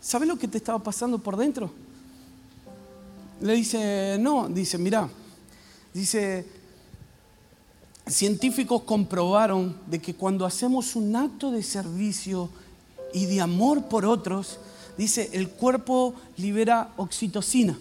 ¿Sabe 0.00 0.26
lo 0.26 0.36
que 0.36 0.48
te 0.48 0.58
estaba 0.58 0.80
pasando 0.80 1.20
por 1.20 1.36
dentro? 1.36 1.72
Le 3.40 3.54
dice, 3.54 4.16
no, 4.18 4.48
dice, 4.48 4.78
mira, 4.78 5.08
dice, 5.94 6.44
científicos 8.06 8.82
comprobaron 8.82 9.76
de 9.86 10.00
que 10.00 10.14
cuando 10.14 10.44
hacemos 10.44 10.96
un 10.96 11.14
acto 11.14 11.50
de 11.50 11.62
servicio 11.62 12.50
y 13.12 13.26
de 13.26 13.40
amor 13.40 13.84
por 13.84 14.04
otros, 14.04 14.58
dice, 14.98 15.30
el 15.32 15.48
cuerpo 15.48 16.14
libera 16.36 16.92
oxitocina. 16.96 17.78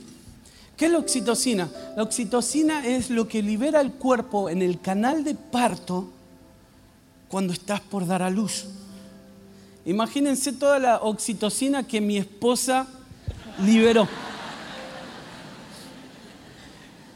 ¿Qué 0.78 0.86
es 0.86 0.92
la 0.92 1.00
oxitocina? 1.00 1.70
La 1.96 2.04
oxitocina 2.04 2.86
es 2.86 3.10
lo 3.10 3.28
que 3.28 3.42
libera 3.42 3.82
el 3.82 3.92
cuerpo 3.92 4.50
en 4.50 4.62
el 4.62 4.80
canal 4.80 5.24
de 5.24 5.36
parto 5.36 6.10
cuando 7.28 7.54
estás 7.54 7.82
por 7.82 8.06
dar 8.06 8.24
a 8.24 8.30
luz. 8.30 8.66
Imagínense 9.86 10.54
toda 10.54 10.80
la 10.80 10.98
oxitocina 10.98 11.88
que 11.88 12.02
mi 12.02 12.18
esposa 12.18 12.88
liberó. 13.64 14.08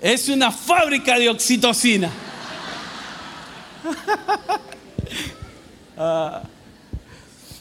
Es 0.01 0.30
una 0.30 0.51
fábrica 0.51 1.18
de 1.18 1.30
oxitocina. 1.30 2.12
Ah. 5.97 6.43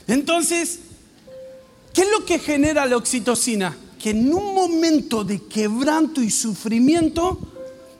Entonces, 0.08 0.80
¿qué 1.92 2.02
es 2.02 2.08
lo 2.10 2.24
que 2.24 2.40
genera 2.40 2.84
la 2.84 2.96
oxitocina? 2.96 3.76
Que 3.96 4.10
en 4.10 4.34
un 4.34 4.54
momento 4.54 5.22
de 5.22 5.40
quebranto 5.46 6.20
y 6.20 6.30
sufrimiento, 6.30 7.38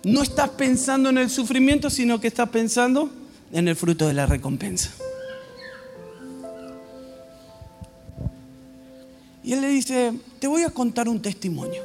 no 0.03 0.22
estás 0.22 0.51
pensando 0.51 1.09
en 1.11 1.18
el 1.18 1.31
sufrimiento, 1.31 1.89
sino 1.89 2.20
que 2.20 2.27
estás 2.27 2.49
pensando 2.49 3.11
en 3.53 3.68
el 3.68 3.77
fruto 3.77 4.09
de 4.09 4.14
la 4.14 4.27
recompensa. 4.27 4.91
Y 9.45 9.53
él 9.53 9.61
le 9.61 9.68
dice, 9.68 10.14
te 10.41 10.47
voy 10.47 10.62
a 10.62 10.70
contar 10.70 11.09
un 11.09 11.20
testimonio. 11.22 11.83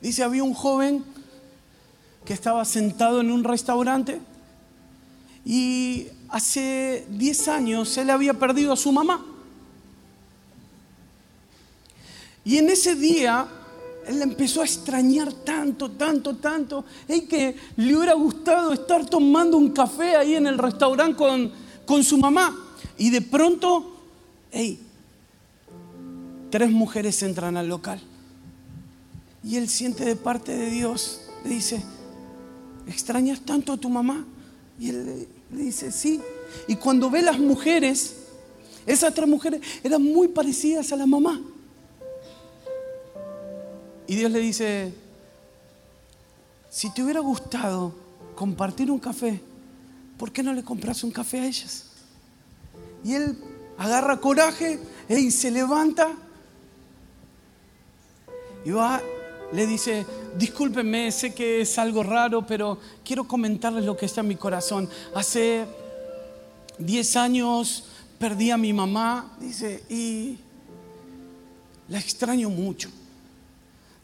Dice, 0.00 0.22
había 0.22 0.44
un 0.44 0.54
joven 0.54 1.04
que 2.30 2.34
estaba 2.34 2.64
sentado 2.64 3.20
en 3.20 3.28
un 3.28 3.42
restaurante 3.42 4.20
y 5.44 6.06
hace 6.28 7.04
10 7.10 7.48
años 7.48 7.98
él 7.98 8.08
había 8.08 8.34
perdido 8.34 8.72
a 8.72 8.76
su 8.76 8.92
mamá. 8.92 9.26
Y 12.44 12.58
en 12.58 12.70
ese 12.70 12.94
día 12.94 13.48
él 14.06 14.22
empezó 14.22 14.60
a 14.60 14.64
extrañar 14.64 15.32
tanto, 15.32 15.90
tanto, 15.90 16.36
tanto, 16.36 16.84
y 17.08 17.22
que 17.22 17.56
le 17.74 17.96
hubiera 17.96 18.14
gustado 18.14 18.74
estar 18.74 19.04
tomando 19.06 19.56
un 19.56 19.70
café 19.70 20.14
ahí 20.14 20.36
en 20.36 20.46
el 20.46 20.56
restaurante 20.56 21.16
con, 21.16 21.50
con 21.84 22.04
su 22.04 22.16
mamá. 22.16 22.56
Y 22.96 23.10
de 23.10 23.22
pronto, 23.22 23.92
tres 26.48 26.70
mujeres 26.70 27.20
entran 27.24 27.56
al 27.56 27.66
local. 27.66 28.00
Y 29.42 29.56
él 29.56 29.68
siente 29.68 30.04
de 30.04 30.14
parte 30.14 30.56
de 30.56 30.70
Dios, 30.70 31.22
le 31.42 31.50
dice, 31.50 31.82
¿extrañas 32.90 33.40
tanto 33.40 33.72
a 33.72 33.76
tu 33.76 33.88
mamá? 33.88 34.26
Y 34.78 34.90
él 34.90 35.28
le, 35.50 35.62
dice, 35.62 35.92
sí. 35.92 36.20
Y 36.66 36.76
cuando 36.76 37.08
ve 37.08 37.22
las 37.22 37.38
mujeres, 37.38 38.16
esas 38.86 39.14
tres 39.14 39.28
mujeres 39.28 39.60
eran 39.82 40.02
muy 40.02 40.28
parecidas 40.28 40.92
a 40.92 40.96
la 40.96 41.06
mamá. 41.06 41.40
Y 44.06 44.16
Dios 44.16 44.30
le 44.30 44.40
dice, 44.40 44.92
si 46.68 46.92
te 46.92 47.02
hubiera 47.02 47.20
gustado 47.20 47.94
compartir 48.34 48.90
un 48.90 48.98
café, 48.98 49.40
¿por 50.18 50.32
qué 50.32 50.42
no 50.42 50.52
le 50.52 50.64
compras 50.64 51.04
un 51.04 51.12
café 51.12 51.40
a 51.40 51.46
ellas? 51.46 51.84
Y 53.04 53.14
él 53.14 53.38
agarra 53.78 54.20
coraje 54.20 54.80
y 55.08 55.30
se 55.30 55.50
levanta 55.50 56.10
y 58.64 58.70
va 58.70 59.00
le 59.52 59.66
dice, 59.66 60.06
discúlpenme, 60.36 61.10
sé 61.10 61.34
que 61.34 61.62
es 61.62 61.78
algo 61.78 62.02
raro, 62.02 62.46
pero 62.46 62.78
quiero 63.04 63.26
comentarles 63.26 63.84
lo 63.84 63.96
que 63.96 64.06
está 64.06 64.20
en 64.20 64.28
mi 64.28 64.36
corazón. 64.36 64.88
Hace 65.14 65.66
10 66.78 67.16
años 67.16 67.84
perdí 68.18 68.50
a 68.50 68.56
mi 68.56 68.72
mamá, 68.72 69.36
dice, 69.40 69.82
y 69.88 70.38
la 71.88 71.98
extraño 71.98 72.50
mucho. 72.50 72.90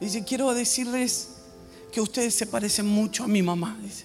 Dice, 0.00 0.24
quiero 0.24 0.52
decirles 0.52 1.30
que 1.92 2.00
ustedes 2.00 2.34
se 2.34 2.46
parecen 2.46 2.86
mucho 2.86 3.24
a 3.24 3.28
mi 3.28 3.42
mamá, 3.42 3.76
dice. 3.82 4.04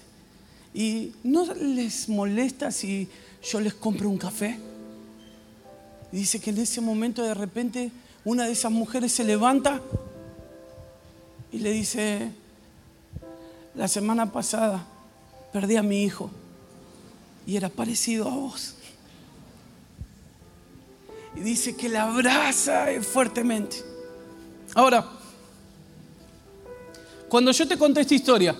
¿Y 0.74 1.12
no 1.22 1.52
les 1.54 2.08
molesta 2.08 2.70
si 2.70 3.08
yo 3.42 3.60
les 3.60 3.74
compro 3.74 4.08
un 4.08 4.18
café? 4.18 4.58
dice 6.12 6.40
que 6.40 6.50
en 6.50 6.58
ese 6.58 6.80
momento 6.80 7.22
de 7.22 7.34
repente 7.34 7.90
una 8.24 8.44
de 8.44 8.52
esas 8.52 8.70
mujeres 8.70 9.12
se 9.12 9.24
levanta 9.24 9.80
y 11.52 11.58
le 11.58 11.70
dice, 11.70 12.30
la 13.74 13.86
semana 13.86 14.32
pasada 14.32 14.86
perdí 15.52 15.76
a 15.76 15.82
mi 15.82 16.02
hijo 16.02 16.30
y 17.46 17.56
era 17.56 17.68
parecido 17.68 18.26
a 18.26 18.34
vos. 18.34 18.74
Y 21.36 21.40
dice 21.40 21.76
que 21.76 21.90
la 21.90 22.04
abraza 22.04 22.86
fuertemente. 23.02 23.76
Ahora, 24.74 25.06
cuando 27.28 27.52
yo 27.52 27.68
te 27.68 27.76
conté 27.76 28.00
esta 28.00 28.14
historia, 28.14 28.56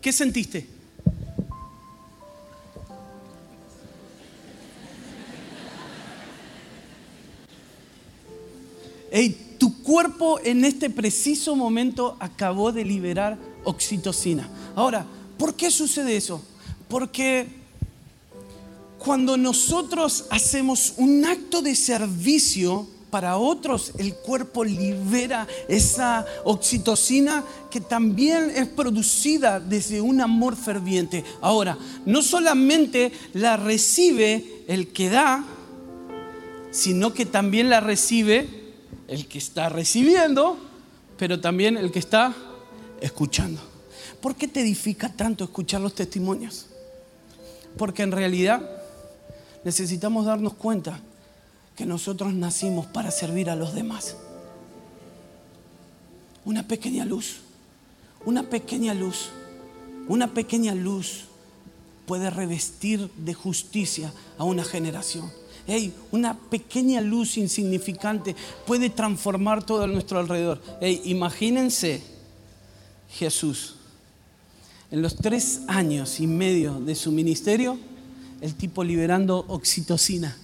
¿qué 0.00 0.12
sentiste? 0.12 0.68
Hey, 9.10 9.47
tu 9.58 9.82
cuerpo 9.82 10.40
en 10.42 10.64
este 10.64 10.88
preciso 10.88 11.56
momento 11.56 12.16
acabó 12.20 12.72
de 12.72 12.84
liberar 12.84 13.36
oxitocina. 13.64 14.48
Ahora, 14.76 15.04
¿por 15.36 15.54
qué 15.54 15.70
sucede 15.70 16.16
eso? 16.16 16.40
Porque 16.88 17.46
cuando 18.98 19.36
nosotros 19.36 20.26
hacemos 20.30 20.94
un 20.96 21.24
acto 21.24 21.60
de 21.60 21.74
servicio 21.74 22.86
para 23.10 23.38
otros, 23.38 23.92
el 23.98 24.14
cuerpo 24.14 24.64
libera 24.64 25.46
esa 25.68 26.26
oxitocina 26.44 27.42
que 27.70 27.80
también 27.80 28.50
es 28.54 28.68
producida 28.68 29.60
desde 29.60 30.00
un 30.00 30.20
amor 30.20 30.56
ferviente. 30.56 31.24
Ahora, 31.40 31.78
no 32.04 32.22
solamente 32.22 33.12
la 33.32 33.56
recibe 33.56 34.64
el 34.68 34.88
que 34.88 35.08
da, 35.08 35.44
sino 36.70 37.14
que 37.14 37.24
también 37.24 37.70
la 37.70 37.80
recibe 37.80 38.57
el 39.08 39.26
que 39.26 39.38
está 39.38 39.68
recibiendo, 39.68 40.58
pero 41.16 41.40
también 41.40 41.76
el 41.76 41.90
que 41.90 41.98
está 41.98 42.34
escuchando. 43.00 43.60
¿Por 44.20 44.36
qué 44.36 44.46
te 44.46 44.60
edifica 44.60 45.08
tanto 45.12 45.44
escuchar 45.44 45.80
los 45.80 45.94
testimonios? 45.94 46.66
Porque 47.76 48.02
en 48.02 48.12
realidad 48.12 48.62
necesitamos 49.64 50.26
darnos 50.26 50.54
cuenta 50.54 51.00
que 51.74 51.86
nosotros 51.86 52.34
nacimos 52.34 52.86
para 52.86 53.10
servir 53.10 53.50
a 53.50 53.56
los 53.56 53.74
demás. 53.74 54.16
Una 56.44 56.66
pequeña 56.66 57.04
luz, 57.04 57.38
una 58.24 58.44
pequeña 58.44 58.94
luz, 58.94 59.30
una 60.08 60.34
pequeña 60.34 60.74
luz 60.74 61.24
puede 62.06 62.30
revestir 62.30 63.10
de 63.16 63.34
justicia 63.34 64.12
a 64.38 64.44
una 64.44 64.64
generación 64.64 65.30
una 66.12 66.34
pequeña 66.34 67.00
luz 67.00 67.36
insignificante 67.36 68.34
puede 68.66 68.90
transformar 68.90 69.64
todo 69.64 69.84
a 69.84 69.86
nuestro 69.86 70.18
alrededor. 70.18 70.60
imagínense 71.04 72.02
Jesús. 73.10 73.76
En 74.90 75.02
los 75.02 75.16
tres 75.16 75.60
años 75.68 76.20
y 76.20 76.26
medio 76.26 76.80
de 76.80 76.94
su 76.94 77.12
ministerio, 77.12 77.78
el 78.40 78.54
tipo 78.54 78.82
liberando 78.82 79.44
oxitocina 79.48 80.36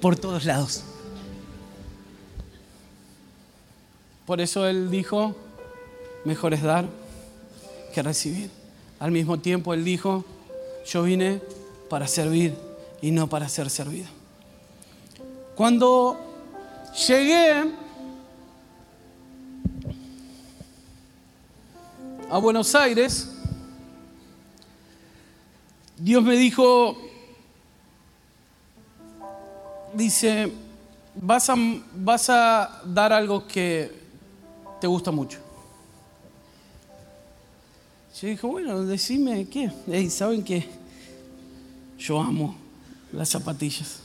por 0.00 0.16
todos 0.16 0.44
lados. 0.44 0.82
Por 4.26 4.40
eso 4.40 4.66
él 4.66 4.90
dijo, 4.90 5.34
mejor 6.24 6.54
es 6.54 6.62
dar 6.62 6.86
que 7.94 8.02
recibir. 8.02 8.50
Al 8.98 9.10
mismo 9.10 9.38
tiempo 9.38 9.72
él 9.72 9.84
dijo, 9.84 10.24
yo 10.86 11.02
vine 11.02 11.40
para 11.88 12.06
servir 12.06 12.54
y 13.00 13.10
no 13.10 13.28
para 13.28 13.48
ser 13.48 13.70
servido. 13.70 14.19
Cuando 15.60 16.18
llegué 17.06 17.70
a 22.30 22.38
Buenos 22.38 22.74
Aires, 22.74 23.28
Dios 25.98 26.22
me 26.22 26.34
dijo, 26.38 26.96
dice, 29.92 30.50
vas 31.14 31.50
a, 31.50 31.56
vas 31.94 32.30
a 32.30 32.80
dar 32.86 33.12
algo 33.12 33.46
que 33.46 33.92
te 34.80 34.86
gusta 34.86 35.10
mucho. 35.10 35.40
Yo 38.18 38.28
dije, 38.28 38.46
bueno, 38.46 38.82
decime 38.86 39.46
qué. 39.46 40.08
¿Saben 40.08 40.42
qué? 40.42 40.66
Yo 41.98 42.18
amo 42.18 42.56
las 43.12 43.28
zapatillas. 43.28 43.99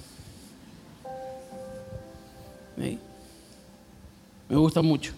Me 2.77 2.97
gusta 4.55 4.81
mucho. 4.81 5.13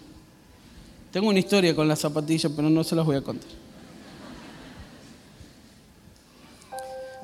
Tengo 1.12 1.28
una 1.28 1.38
historia 1.38 1.74
con 1.74 1.88
las 1.88 1.98
zapatillas, 1.98 2.52
pero 2.54 2.70
no 2.70 2.84
se 2.84 2.94
las 2.94 3.04
voy 3.04 3.16
a 3.16 3.22
contar. 3.22 3.50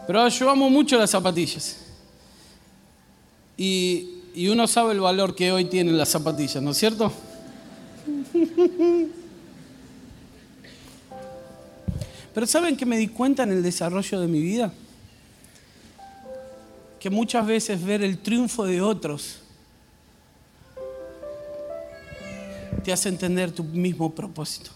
Pero 0.07 0.29
yo 0.29 0.51
amo 0.51 0.69
mucho 0.69 0.99
las 0.99 1.11
zapatillas. 1.11 1.81
Y, 3.57 4.21
y 4.35 4.49
uno 4.49 4.67
sabe 4.67 4.93
el 4.93 5.01
valor 5.01 5.35
que 5.35 5.53
hoy 5.53 5.65
tienen 5.67 5.97
las 5.97 6.09
zapatillas, 6.11 6.63
¿no 6.63 6.73
es 6.73 6.77
cierto? 6.77 7.13
Pero 12.35 12.47
¿saben 12.47 12.77
que 12.77 12.85
me 12.85 12.99
di 12.99 13.09
cuenta 13.09 13.45
en 13.45 13.53
el 13.53 13.63
desarrollo 13.63 14.21
de 14.21 14.27
mi 14.27 14.41
vida? 14.41 14.73
Que 16.99 17.09
muchas 17.11 17.47
veces 17.47 17.83
ver 17.83 18.03
el 18.03 18.19
triunfo 18.19 18.65
de 18.65 18.83
otros 18.83 19.44
te 22.85 22.93
hace 22.93 23.09
entender 23.09 23.51
tu 23.51 23.65
mismo 23.65 24.15
propósito. 24.15 24.71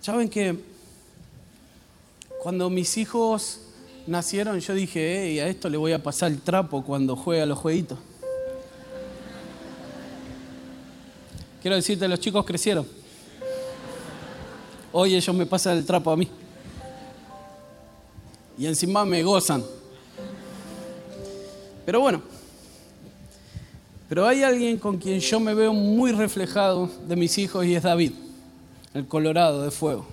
¿Saben 0.00 0.28
que 0.28 0.56
cuando 2.40 2.70
mis 2.70 2.96
hijos 2.96 3.60
nacieron 4.06 4.60
yo 4.60 4.74
dije, 4.74 5.22
hey, 5.22 5.40
a 5.40 5.48
esto 5.48 5.68
le 5.68 5.76
voy 5.76 5.92
a 5.92 6.02
pasar 6.02 6.30
el 6.30 6.40
trapo 6.40 6.84
cuando 6.84 7.16
juega 7.16 7.44
los 7.44 7.58
jueguitos? 7.58 7.98
Quiero 11.60 11.74
decirte, 11.74 12.06
los 12.06 12.20
chicos 12.20 12.46
crecieron. 12.46 12.86
Hoy 14.92 15.16
ellos 15.16 15.34
me 15.34 15.44
pasan 15.44 15.76
el 15.76 15.84
trapo 15.84 16.12
a 16.12 16.16
mí. 16.16 16.28
Y 18.56 18.66
encima 18.66 19.04
me 19.04 19.22
gozan. 19.24 19.64
Pero 21.84 22.00
bueno, 22.00 22.22
pero 24.08 24.26
hay 24.26 24.42
alguien 24.42 24.78
con 24.78 24.96
quien 24.96 25.20
yo 25.20 25.38
me 25.38 25.52
veo 25.54 25.72
muy 25.72 26.12
reflejado 26.12 26.90
de 27.06 27.14
mis 27.14 27.36
hijos 27.36 27.66
y 27.66 27.74
es 27.74 27.82
David, 27.82 28.12
el 28.94 29.06
Colorado 29.06 29.62
de 29.62 29.70
Fuego. 29.70 30.06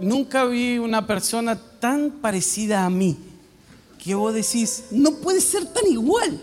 Nunca 0.00 0.44
vi 0.44 0.76
una 0.78 1.06
persona 1.06 1.58
tan 1.80 2.10
parecida 2.10 2.84
a 2.84 2.90
mí 2.90 3.16
que 4.02 4.14
vos 4.14 4.34
decís, 4.34 4.84
no 4.90 5.12
puede 5.12 5.40
ser 5.40 5.64
tan 5.64 5.86
igual. 5.86 6.38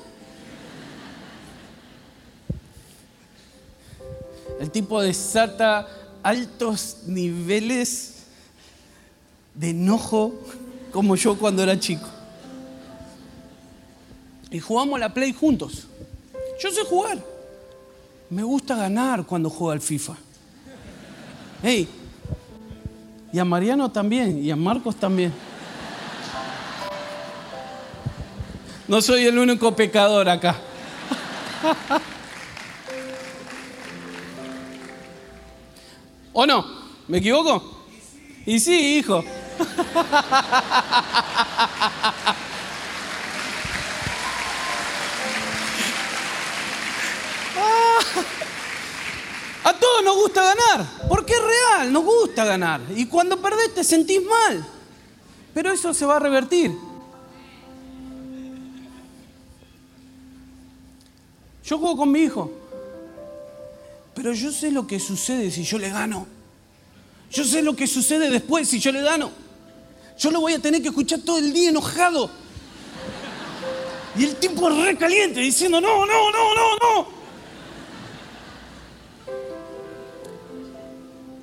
El 4.60 4.72
tipo 4.72 5.00
desata 5.02 5.88
altos 6.24 6.98
niveles 7.06 8.24
de 9.54 9.70
enojo 9.70 10.34
como 10.92 11.16
yo 11.16 11.38
cuando 11.38 11.62
era 11.62 11.80
chico. 11.80 12.08
Y 14.52 14.60
jugamos 14.60 15.00
la 15.00 15.14
Play 15.14 15.34
juntos. 15.34 15.88
Yo 16.62 16.70
sé 16.70 16.84
jugar. 16.84 17.18
Me 18.30 18.44
gusta 18.44 18.76
ganar 18.76 19.26
cuando 19.26 19.50
juego 19.50 19.72
al 19.72 19.82
FIFA. 19.82 20.14
Hey, 21.64 21.88
y 23.32 23.40
a 23.40 23.46
Mariano 23.46 23.90
también, 23.90 24.44
y 24.44 24.52
a 24.52 24.56
Marcos 24.56 24.96
también. 24.98 25.34
No 28.88 29.02
soy 29.02 29.26
el 29.26 29.38
único 29.38 29.74
pecador 29.74 30.28
acá. 30.28 30.58
¿O 36.34 36.46
no? 36.46 36.66
¿Me 37.08 37.20
equivoco? 37.20 37.86
Y 38.46 38.60
sí, 38.60 38.98
hijo. 38.98 39.24
A 49.64 49.74
todos 50.02 50.16
nos 50.16 50.24
gusta 50.24 50.44
ganar, 50.44 51.08
porque 51.08 51.34
es 51.34 51.40
real, 51.42 51.94
nos 51.94 52.04
gusta 52.04 52.46
ganar. 52.46 52.82
Y 52.96 53.06
cuando 53.06 53.42
perdés 53.42 53.74
te 53.74 53.84
sentís 53.84 54.22
mal. 54.24 54.66
Pero 55.54 55.72
eso 55.72 55.94
se 55.94 56.06
va 56.06 56.18
a 56.18 56.20
revertir. 56.20 56.72
Yo 61.64 61.78
juego 61.78 61.98
con 61.98 62.12
mi 62.12 62.22
hijo, 62.22 62.52
pero 64.14 64.34
yo 64.34 64.52
sé 64.52 64.72
lo 64.72 64.88
que 64.88 65.00
sucede 65.00 65.52
si 65.52 65.64
yo 65.64 65.78
le 65.78 65.90
gano. 65.90 66.28
Yo 67.32 67.46
sé 67.46 67.62
lo 67.62 67.76
que 67.76 67.88
sucede 67.88 68.30
después 68.30 68.68
si 68.68 68.80
yo 68.80 68.92
le 68.92 69.02
gano. 69.02 69.32
Yo 70.18 70.32
lo 70.32 70.42
voy 70.42 70.54
a 70.54 70.60
tener 70.60 70.82
que 70.82 70.90
escuchar 70.90 71.20
todo 71.20 71.38
el 71.38 71.54
día 71.54 71.70
enojado. 71.70 72.30
Y 74.18 74.26
el 74.26 74.36
tipo 74.36 74.70
recaliente 74.70 75.40
diciendo, 75.40 75.80
no, 75.80 76.06
no, 76.06 76.32
no, 76.32 76.54
no, 76.54 76.78
no. 76.78 77.21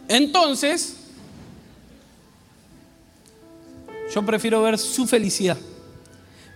Entonces, 0.09 0.97
yo 4.15 4.25
prefiero 4.25 4.63
ver 4.63 4.79
su 4.79 5.07
felicidad, 5.07 5.59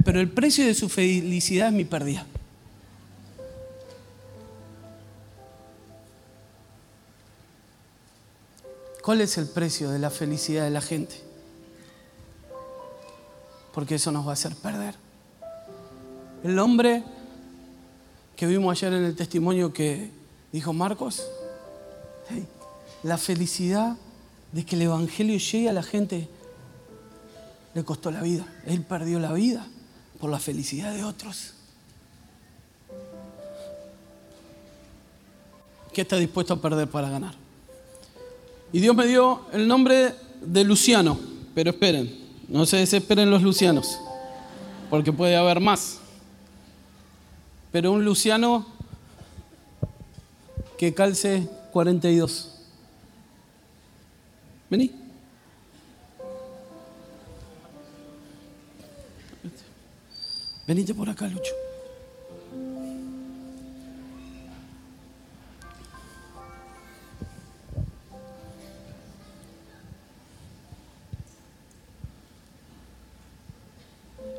pero 0.04 0.20
el 0.20 0.30
precio 0.30 0.66
de 0.66 0.74
su 0.74 0.88
felicidad 0.88 1.68
es 1.68 1.74
mi 1.74 1.84
pérdida. 1.84 2.26
¿Cuál 9.02 9.20
es 9.20 9.36
el 9.36 9.48
precio 9.48 9.90
de 9.90 9.98
la 9.98 10.10
felicidad 10.10 10.64
de 10.64 10.70
la 10.70 10.80
gente? 10.80 11.16
Porque 13.74 13.96
eso 13.96 14.12
nos 14.12 14.24
va 14.24 14.30
a 14.30 14.34
hacer 14.34 14.54
perder. 14.54 14.94
El 16.44 16.58
hombre 16.58 17.02
que 18.36 18.46
vimos 18.46 18.72
ayer 18.72 18.94
en 18.94 19.04
el 19.04 19.16
testimonio 19.16 19.72
que 19.72 20.10
dijo 20.52 20.72
Marcos, 20.72 21.26
la 23.02 23.18
felicidad 23.18 23.96
de 24.52 24.64
que 24.64 24.76
el 24.76 24.82
Evangelio 24.82 25.38
llegue 25.38 25.68
a 25.68 25.72
la 25.72 25.82
gente 25.82 26.28
le 27.74 27.84
costó 27.84 28.10
la 28.10 28.22
vida. 28.22 28.46
Él 28.66 28.82
perdió 28.82 29.18
la 29.18 29.32
vida 29.32 29.66
por 30.20 30.30
la 30.30 30.38
felicidad 30.38 30.94
de 30.94 31.04
otros. 31.04 31.54
¿Qué 35.92 36.02
está 36.02 36.16
dispuesto 36.16 36.54
a 36.54 36.60
perder 36.60 36.88
para 36.88 37.10
ganar? 37.10 37.34
Y 38.72 38.80
Dios 38.80 38.96
me 38.96 39.06
dio 39.06 39.42
el 39.52 39.68
nombre 39.68 40.14
de 40.40 40.64
Luciano, 40.64 41.18
pero 41.54 41.70
esperen, 41.70 42.18
no 42.48 42.64
se 42.64 42.78
desesperen 42.78 43.30
los 43.30 43.42
lucianos, 43.42 43.98
porque 44.88 45.12
puede 45.12 45.36
haber 45.36 45.60
más. 45.60 45.98
Pero 47.70 47.92
un 47.92 48.04
luciano 48.04 48.66
que 50.78 50.94
calce 50.94 51.48
42. 51.72 52.51
Vení. 54.72 54.90
Venite 60.66 60.94
por 60.94 61.10
acá, 61.10 61.28
Lucho. 61.28 61.52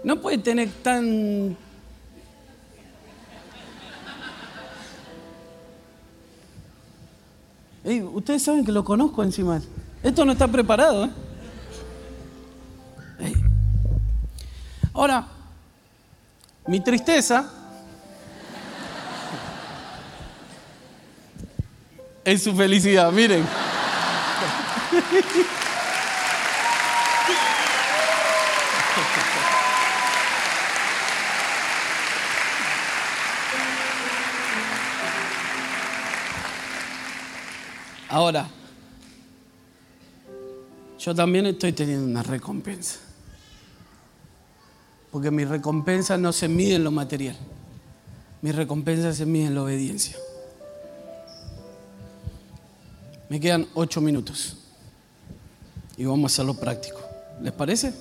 No 0.03 0.19
puede 0.19 0.39
tener 0.39 0.71
tan... 0.81 1.55
ustedes 8.15 8.41
saben 8.41 8.65
que 8.65 8.71
lo 8.71 8.83
conozco 8.83 9.21
encima. 9.21 9.61
Esto 10.03 10.25
no 10.25 10.33
está 10.33 10.47
preparado. 10.49 11.05
¿eh? 11.05 11.09
Ahora, 14.93 15.25
mi 16.67 16.81
tristeza 16.81 17.49
es 22.25 22.43
su 22.43 22.53
felicidad, 22.53 23.11
miren. 23.11 23.45
Ahora, 38.09 38.47
yo 41.03 41.13
también 41.13 41.45
estoy 41.45 41.73
teniendo 41.73 42.05
una 42.05 42.23
recompensa. 42.23 42.97
Porque 45.11 45.31
mi 45.31 45.43
recompensa 45.43 46.17
no 46.17 46.31
se 46.31 46.47
mide 46.47 46.75
en 46.75 46.85
lo 46.85 46.91
material. 46.91 47.35
Mi 48.41 48.53
recompensa 48.53 49.13
se 49.13 49.25
mide 49.25 49.47
en 49.47 49.55
la 49.55 49.63
obediencia. 49.63 50.15
Me 53.27 53.37
quedan 53.37 53.67
ocho 53.73 53.99
minutos. 53.99 54.55
Y 55.97 56.05
vamos 56.05 56.31
a 56.31 56.33
hacerlo 56.33 56.53
práctico. 56.53 57.01
¿Les 57.41 57.51
parece? 57.51 57.93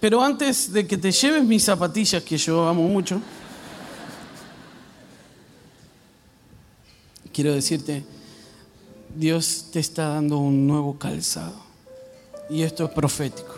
Pero 0.00 0.22
antes 0.22 0.72
de 0.72 0.86
que 0.86 0.96
te 0.96 1.12
lleves 1.12 1.44
mis 1.44 1.62
zapatillas, 1.62 2.22
que 2.22 2.38
yo 2.38 2.66
amo 2.66 2.84
mucho, 2.84 3.20
quiero 7.30 7.52
decirte 7.52 8.02
Dios 9.14 9.66
te 9.72 9.80
está 9.80 10.08
dando 10.08 10.38
un 10.38 10.66
nuevo 10.66 10.98
calzado. 10.98 11.54
Y 12.48 12.62
esto 12.62 12.84
es 12.84 12.90
profético. 12.90 13.54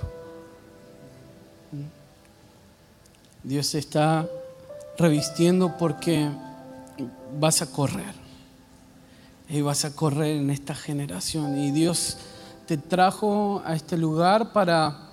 Dios 3.42 3.70
te 3.70 3.78
está 3.78 4.28
revistiendo 4.98 5.76
porque 5.78 6.28
vas 7.38 7.62
a 7.62 7.70
correr. 7.70 8.14
Y 9.48 9.61
vas 9.61 9.84
a 9.84 9.94
correr 9.94 10.36
en 10.36 10.50
esta 10.50 10.74
generación. 10.74 11.59
Y 11.59 11.70
Dios 11.70 12.16
te 12.66 12.76
trajo 12.76 13.62
a 13.64 13.74
este 13.74 13.96
lugar 13.96 14.53
para 14.53 15.11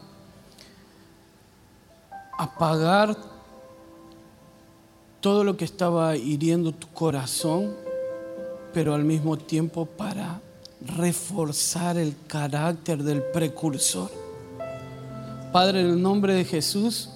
apagar 2.37 3.17
todo 5.19 5.43
lo 5.43 5.57
que 5.57 5.65
estaba 5.65 6.15
hiriendo 6.15 6.71
tu 6.71 6.87
corazón, 6.87 7.75
pero 8.73 8.93
al 8.93 9.03
mismo 9.03 9.37
tiempo 9.37 9.85
para 9.85 10.41
reforzar 10.81 11.97
el 11.97 12.15
carácter 12.27 13.03
del 13.03 13.21
precursor. 13.21 14.09
Padre, 15.51 15.81
en 15.81 15.87
el 15.87 16.01
nombre 16.01 16.33
de 16.33 16.45
Jesús, 16.45 17.09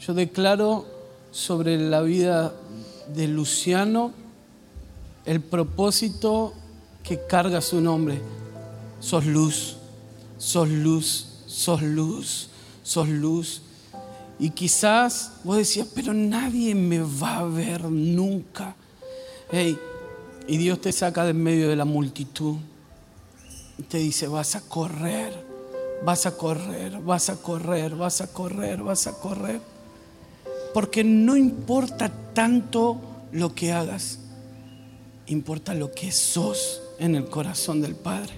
yo 0.00 0.14
declaro 0.14 0.86
sobre 1.30 1.78
la 1.78 2.00
vida 2.00 2.54
de 3.14 3.28
Luciano 3.28 4.12
el 5.24 5.40
propósito 5.40 6.54
que 7.02 7.20
carga 7.26 7.60
su 7.60 7.80
nombre. 7.80 8.20
Sos 9.00 9.26
luz, 9.26 9.76
sos 10.38 10.68
luz, 10.68 11.26
sos 11.46 11.82
luz, 11.82 12.48
sos 12.82 13.08
luz. 13.08 13.62
Y 14.38 14.50
quizás 14.50 15.32
vos 15.44 15.56
decías, 15.56 15.88
pero 15.94 16.12
nadie 16.12 16.74
me 16.74 17.00
va 17.00 17.38
a 17.38 17.44
ver 17.44 17.84
nunca. 17.84 18.74
Hey, 19.50 19.78
y 20.48 20.56
Dios 20.58 20.80
te 20.80 20.92
saca 20.92 21.24
de 21.24 21.30
en 21.30 21.42
medio 21.42 21.68
de 21.68 21.76
la 21.76 21.84
multitud 21.84 22.56
y 23.78 23.82
te 23.82 23.98
dice, 23.98 24.28
vas 24.28 24.54
a 24.54 24.60
correr, 24.60 25.32
vas 26.04 26.26
a 26.26 26.36
correr, 26.36 27.00
vas 27.00 27.28
a 27.30 27.36
correr, 27.36 27.94
vas 27.94 28.20
a 28.20 28.32
correr, 28.32 28.82
vas 28.82 29.06
a 29.06 29.12
correr. 29.12 29.60
Porque 30.72 31.04
no 31.04 31.36
importa 31.36 32.12
tanto 32.32 33.00
lo 33.32 33.54
que 33.54 33.72
hagas, 33.72 34.18
importa 35.26 35.74
lo 35.74 35.92
que 35.92 36.12
sos 36.12 36.80
en 36.98 37.14
el 37.16 37.26
corazón 37.26 37.82
del 37.82 37.94
Padre. 37.94 38.32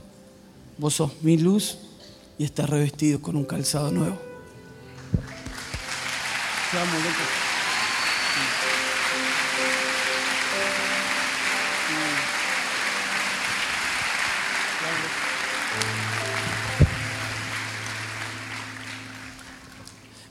Vos 0.78 0.94
sos 0.94 1.12
mi 1.22 1.36
luz 1.36 1.78
y 2.38 2.44
estás 2.44 2.70
revestido 2.70 3.20
con 3.20 3.36
un 3.36 3.44
calzado 3.44 3.90
nuevo. 3.90 4.16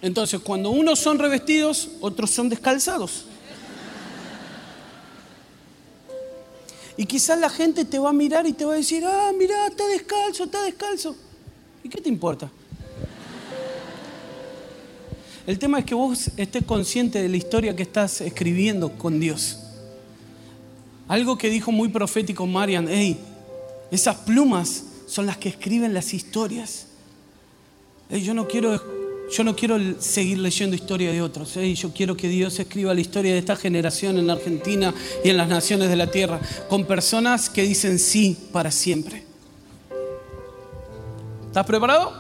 Entonces, 0.02 0.40
cuando 0.42 0.70
unos 0.70 1.00
son 1.00 1.18
revestidos, 1.18 1.90
otros 2.02 2.30
son 2.30 2.50
descalzados. 2.50 3.26
Y 6.98 7.06
quizás 7.06 7.40
la 7.40 7.50
gente 7.50 7.86
te 7.86 8.00
va 8.00 8.10
a 8.10 8.14
mirar 8.14 8.48
y 8.48 8.54
te 8.54 8.66
va 8.66 8.74
a 8.74 8.78
decir, 8.78 9.04
ah, 9.06 9.32
mira, 9.38 9.68
está 9.68 9.88
descalzo, 9.88 10.46
está 10.46 10.64
descalzo. 10.64 11.16
¿Y 11.84 11.90
qué 11.90 12.02
te 12.02 12.10
importa? 12.10 12.50
El 15.46 15.60
tema 15.60 15.80
es 15.80 15.86
que 15.86 15.96
vos 15.96 16.32
estés 16.36 16.64
consciente 16.66 17.22
de 17.22 17.30
la 17.30 17.38
historia 17.38 17.76
que 17.76 17.84
estás 17.84 18.20
escribiendo 18.22 18.92
con 18.98 19.20
Dios. 19.20 19.60
Algo 21.08 21.38
que 21.38 21.50
dijo 21.50 21.72
muy 21.72 21.88
profético 21.88 22.46
Marian, 22.46 22.88
hey, 22.90 23.18
esas 23.92 24.18
plumas 24.18 24.84
son 25.06 25.26
las 25.26 25.38
que 25.38 25.50
escriben 25.50 25.94
las 25.94 26.14
historias. 26.14 26.88
yo 28.10 28.34
no 28.34 28.48
quiero 28.48 28.74
yo 29.30 29.44
no 29.44 29.56
quiero 29.56 29.78
seguir 30.00 30.38
leyendo 30.40 30.76
historia 30.76 31.12
de 31.12 31.22
otros. 31.22 31.56
¿eh? 31.58 31.74
Yo 31.74 31.92
quiero 31.92 32.16
que 32.16 32.30
Dios 32.30 32.58
escriba 32.60 32.94
la 32.94 33.02
historia 33.02 33.34
de 33.34 33.40
esta 33.40 33.56
generación 33.56 34.18
en 34.18 34.30
Argentina 34.30 34.94
y 35.24 35.30
en 35.30 35.38
las 35.38 35.50
naciones 35.50 35.90
de 35.90 35.96
la 35.96 36.08
tierra, 36.08 36.40
con 36.70 36.86
personas 36.86 37.50
que 37.50 37.64
dicen 37.64 38.00
sí 38.00 38.38
para 38.52 38.72
siempre. 38.72 39.24
¿Estás 41.48 41.66
preparado? 41.66 42.14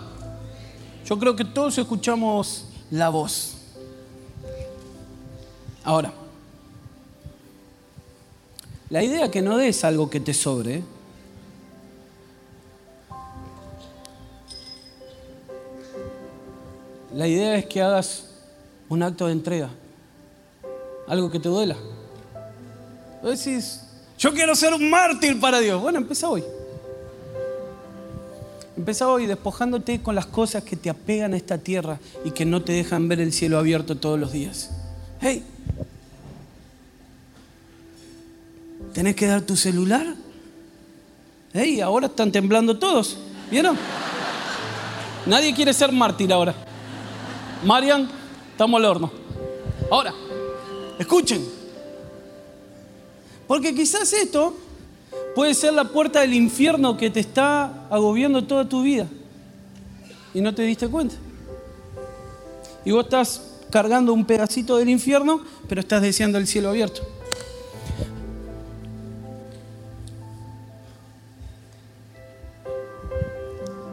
Yo 1.07 1.17
creo 1.17 1.35
que 1.35 1.45
todos 1.45 1.77
escuchamos 1.77 2.65
la 2.91 3.09
voz. 3.09 3.53
Ahora, 5.83 6.11
la 8.89 9.03
idea 9.03 9.31
que 9.31 9.41
no 9.41 9.57
des 9.57 9.83
algo 9.83 10.09
que 10.09 10.19
te 10.19 10.33
sobre, 10.33 10.83
La 17.13 17.27
idea 17.27 17.55
es 17.55 17.65
que 17.65 17.81
hagas 17.81 18.25
un 18.89 19.01
acto 19.01 19.27
de 19.27 19.31
entrega, 19.31 19.69
algo 21.07 21.31
que 21.31 21.39
te 21.39 21.49
duela. 21.49 21.75
Vos 23.23 23.43
decís, 23.43 23.81
yo 24.17 24.33
quiero 24.33 24.55
ser 24.55 24.73
un 24.73 24.89
mártir 24.89 25.39
para 25.39 25.59
Dios. 25.59 25.81
Bueno, 25.81 25.99
empieza 25.99 26.27
hoy. 26.27 26.43
Empieza 28.75 29.07
hoy 29.07 29.25
despojándote 29.25 30.01
con 30.01 30.15
las 30.15 30.27
cosas 30.27 30.63
que 30.63 30.75
te 30.75 30.89
apegan 30.89 31.33
a 31.33 31.37
esta 31.37 31.57
tierra 31.57 31.99
y 32.23 32.31
que 32.31 32.45
no 32.45 32.61
te 32.61 32.73
dejan 32.73 33.07
ver 33.07 33.19
el 33.21 33.33
cielo 33.33 33.57
abierto 33.57 33.95
todos 33.95 34.19
los 34.19 34.31
días. 34.31 34.69
Hey, 35.19 35.43
¿tenés 38.93 39.15
que 39.15 39.27
dar 39.27 39.41
tu 39.41 39.55
celular? 39.55 40.05
Hey, 41.53 41.81
ahora 41.81 42.07
están 42.07 42.31
temblando 42.31 42.77
todos. 42.77 43.17
¿Vieron? 43.49 43.77
Nadie 45.25 45.55
quiere 45.55 45.73
ser 45.73 45.91
mártir 45.91 46.31
ahora. 46.31 46.66
Marian, 47.63 48.07
estamos 48.51 48.79
al 48.79 48.85
horno. 48.85 49.11
Ahora, 49.89 50.13
escuchen. 50.99 51.43
Porque 53.47 53.73
quizás 53.73 54.11
esto 54.13 54.53
puede 55.35 55.53
ser 55.53 55.73
la 55.73 55.85
puerta 55.85 56.21
del 56.21 56.33
infierno 56.33 56.97
que 56.97 57.09
te 57.09 57.19
está 57.19 57.87
agobiando 57.89 58.43
toda 58.43 58.67
tu 58.67 58.83
vida. 58.83 59.07
Y 60.33 60.41
no 60.41 60.53
te 60.53 60.63
diste 60.63 60.87
cuenta. 60.87 61.15
Y 62.83 62.91
vos 62.91 63.05
estás 63.05 63.41
cargando 63.69 64.13
un 64.13 64.25
pedacito 64.25 64.77
del 64.77 64.89
infierno, 64.89 65.41
pero 65.67 65.81
estás 65.81 66.01
deseando 66.01 66.37
el 66.37 66.47
cielo 66.47 66.69
abierto. 66.69 67.01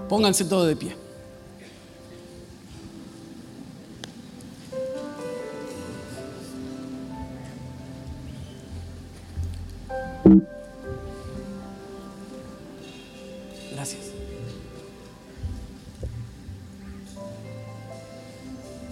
Pónganse 0.09 0.45
todo 0.45 0.67
de 0.67 0.77
pie. 0.77 1.04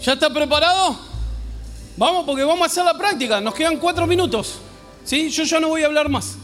¿Ya 0.02 0.14
está 0.14 0.28
preparado? 0.30 0.98
Vamos, 1.96 2.26
porque 2.26 2.42
vamos 2.42 2.62
a 2.62 2.66
hacer 2.66 2.84
la 2.84 2.98
práctica. 2.98 3.40
Nos 3.40 3.54
quedan 3.54 3.76
cuatro 3.76 4.04
minutos. 4.04 4.56
¿Sí? 5.04 5.30
Yo 5.30 5.44
ya 5.44 5.60
no 5.60 5.68
voy 5.68 5.84
a 5.84 5.86
hablar 5.86 6.08
más. 6.08 6.34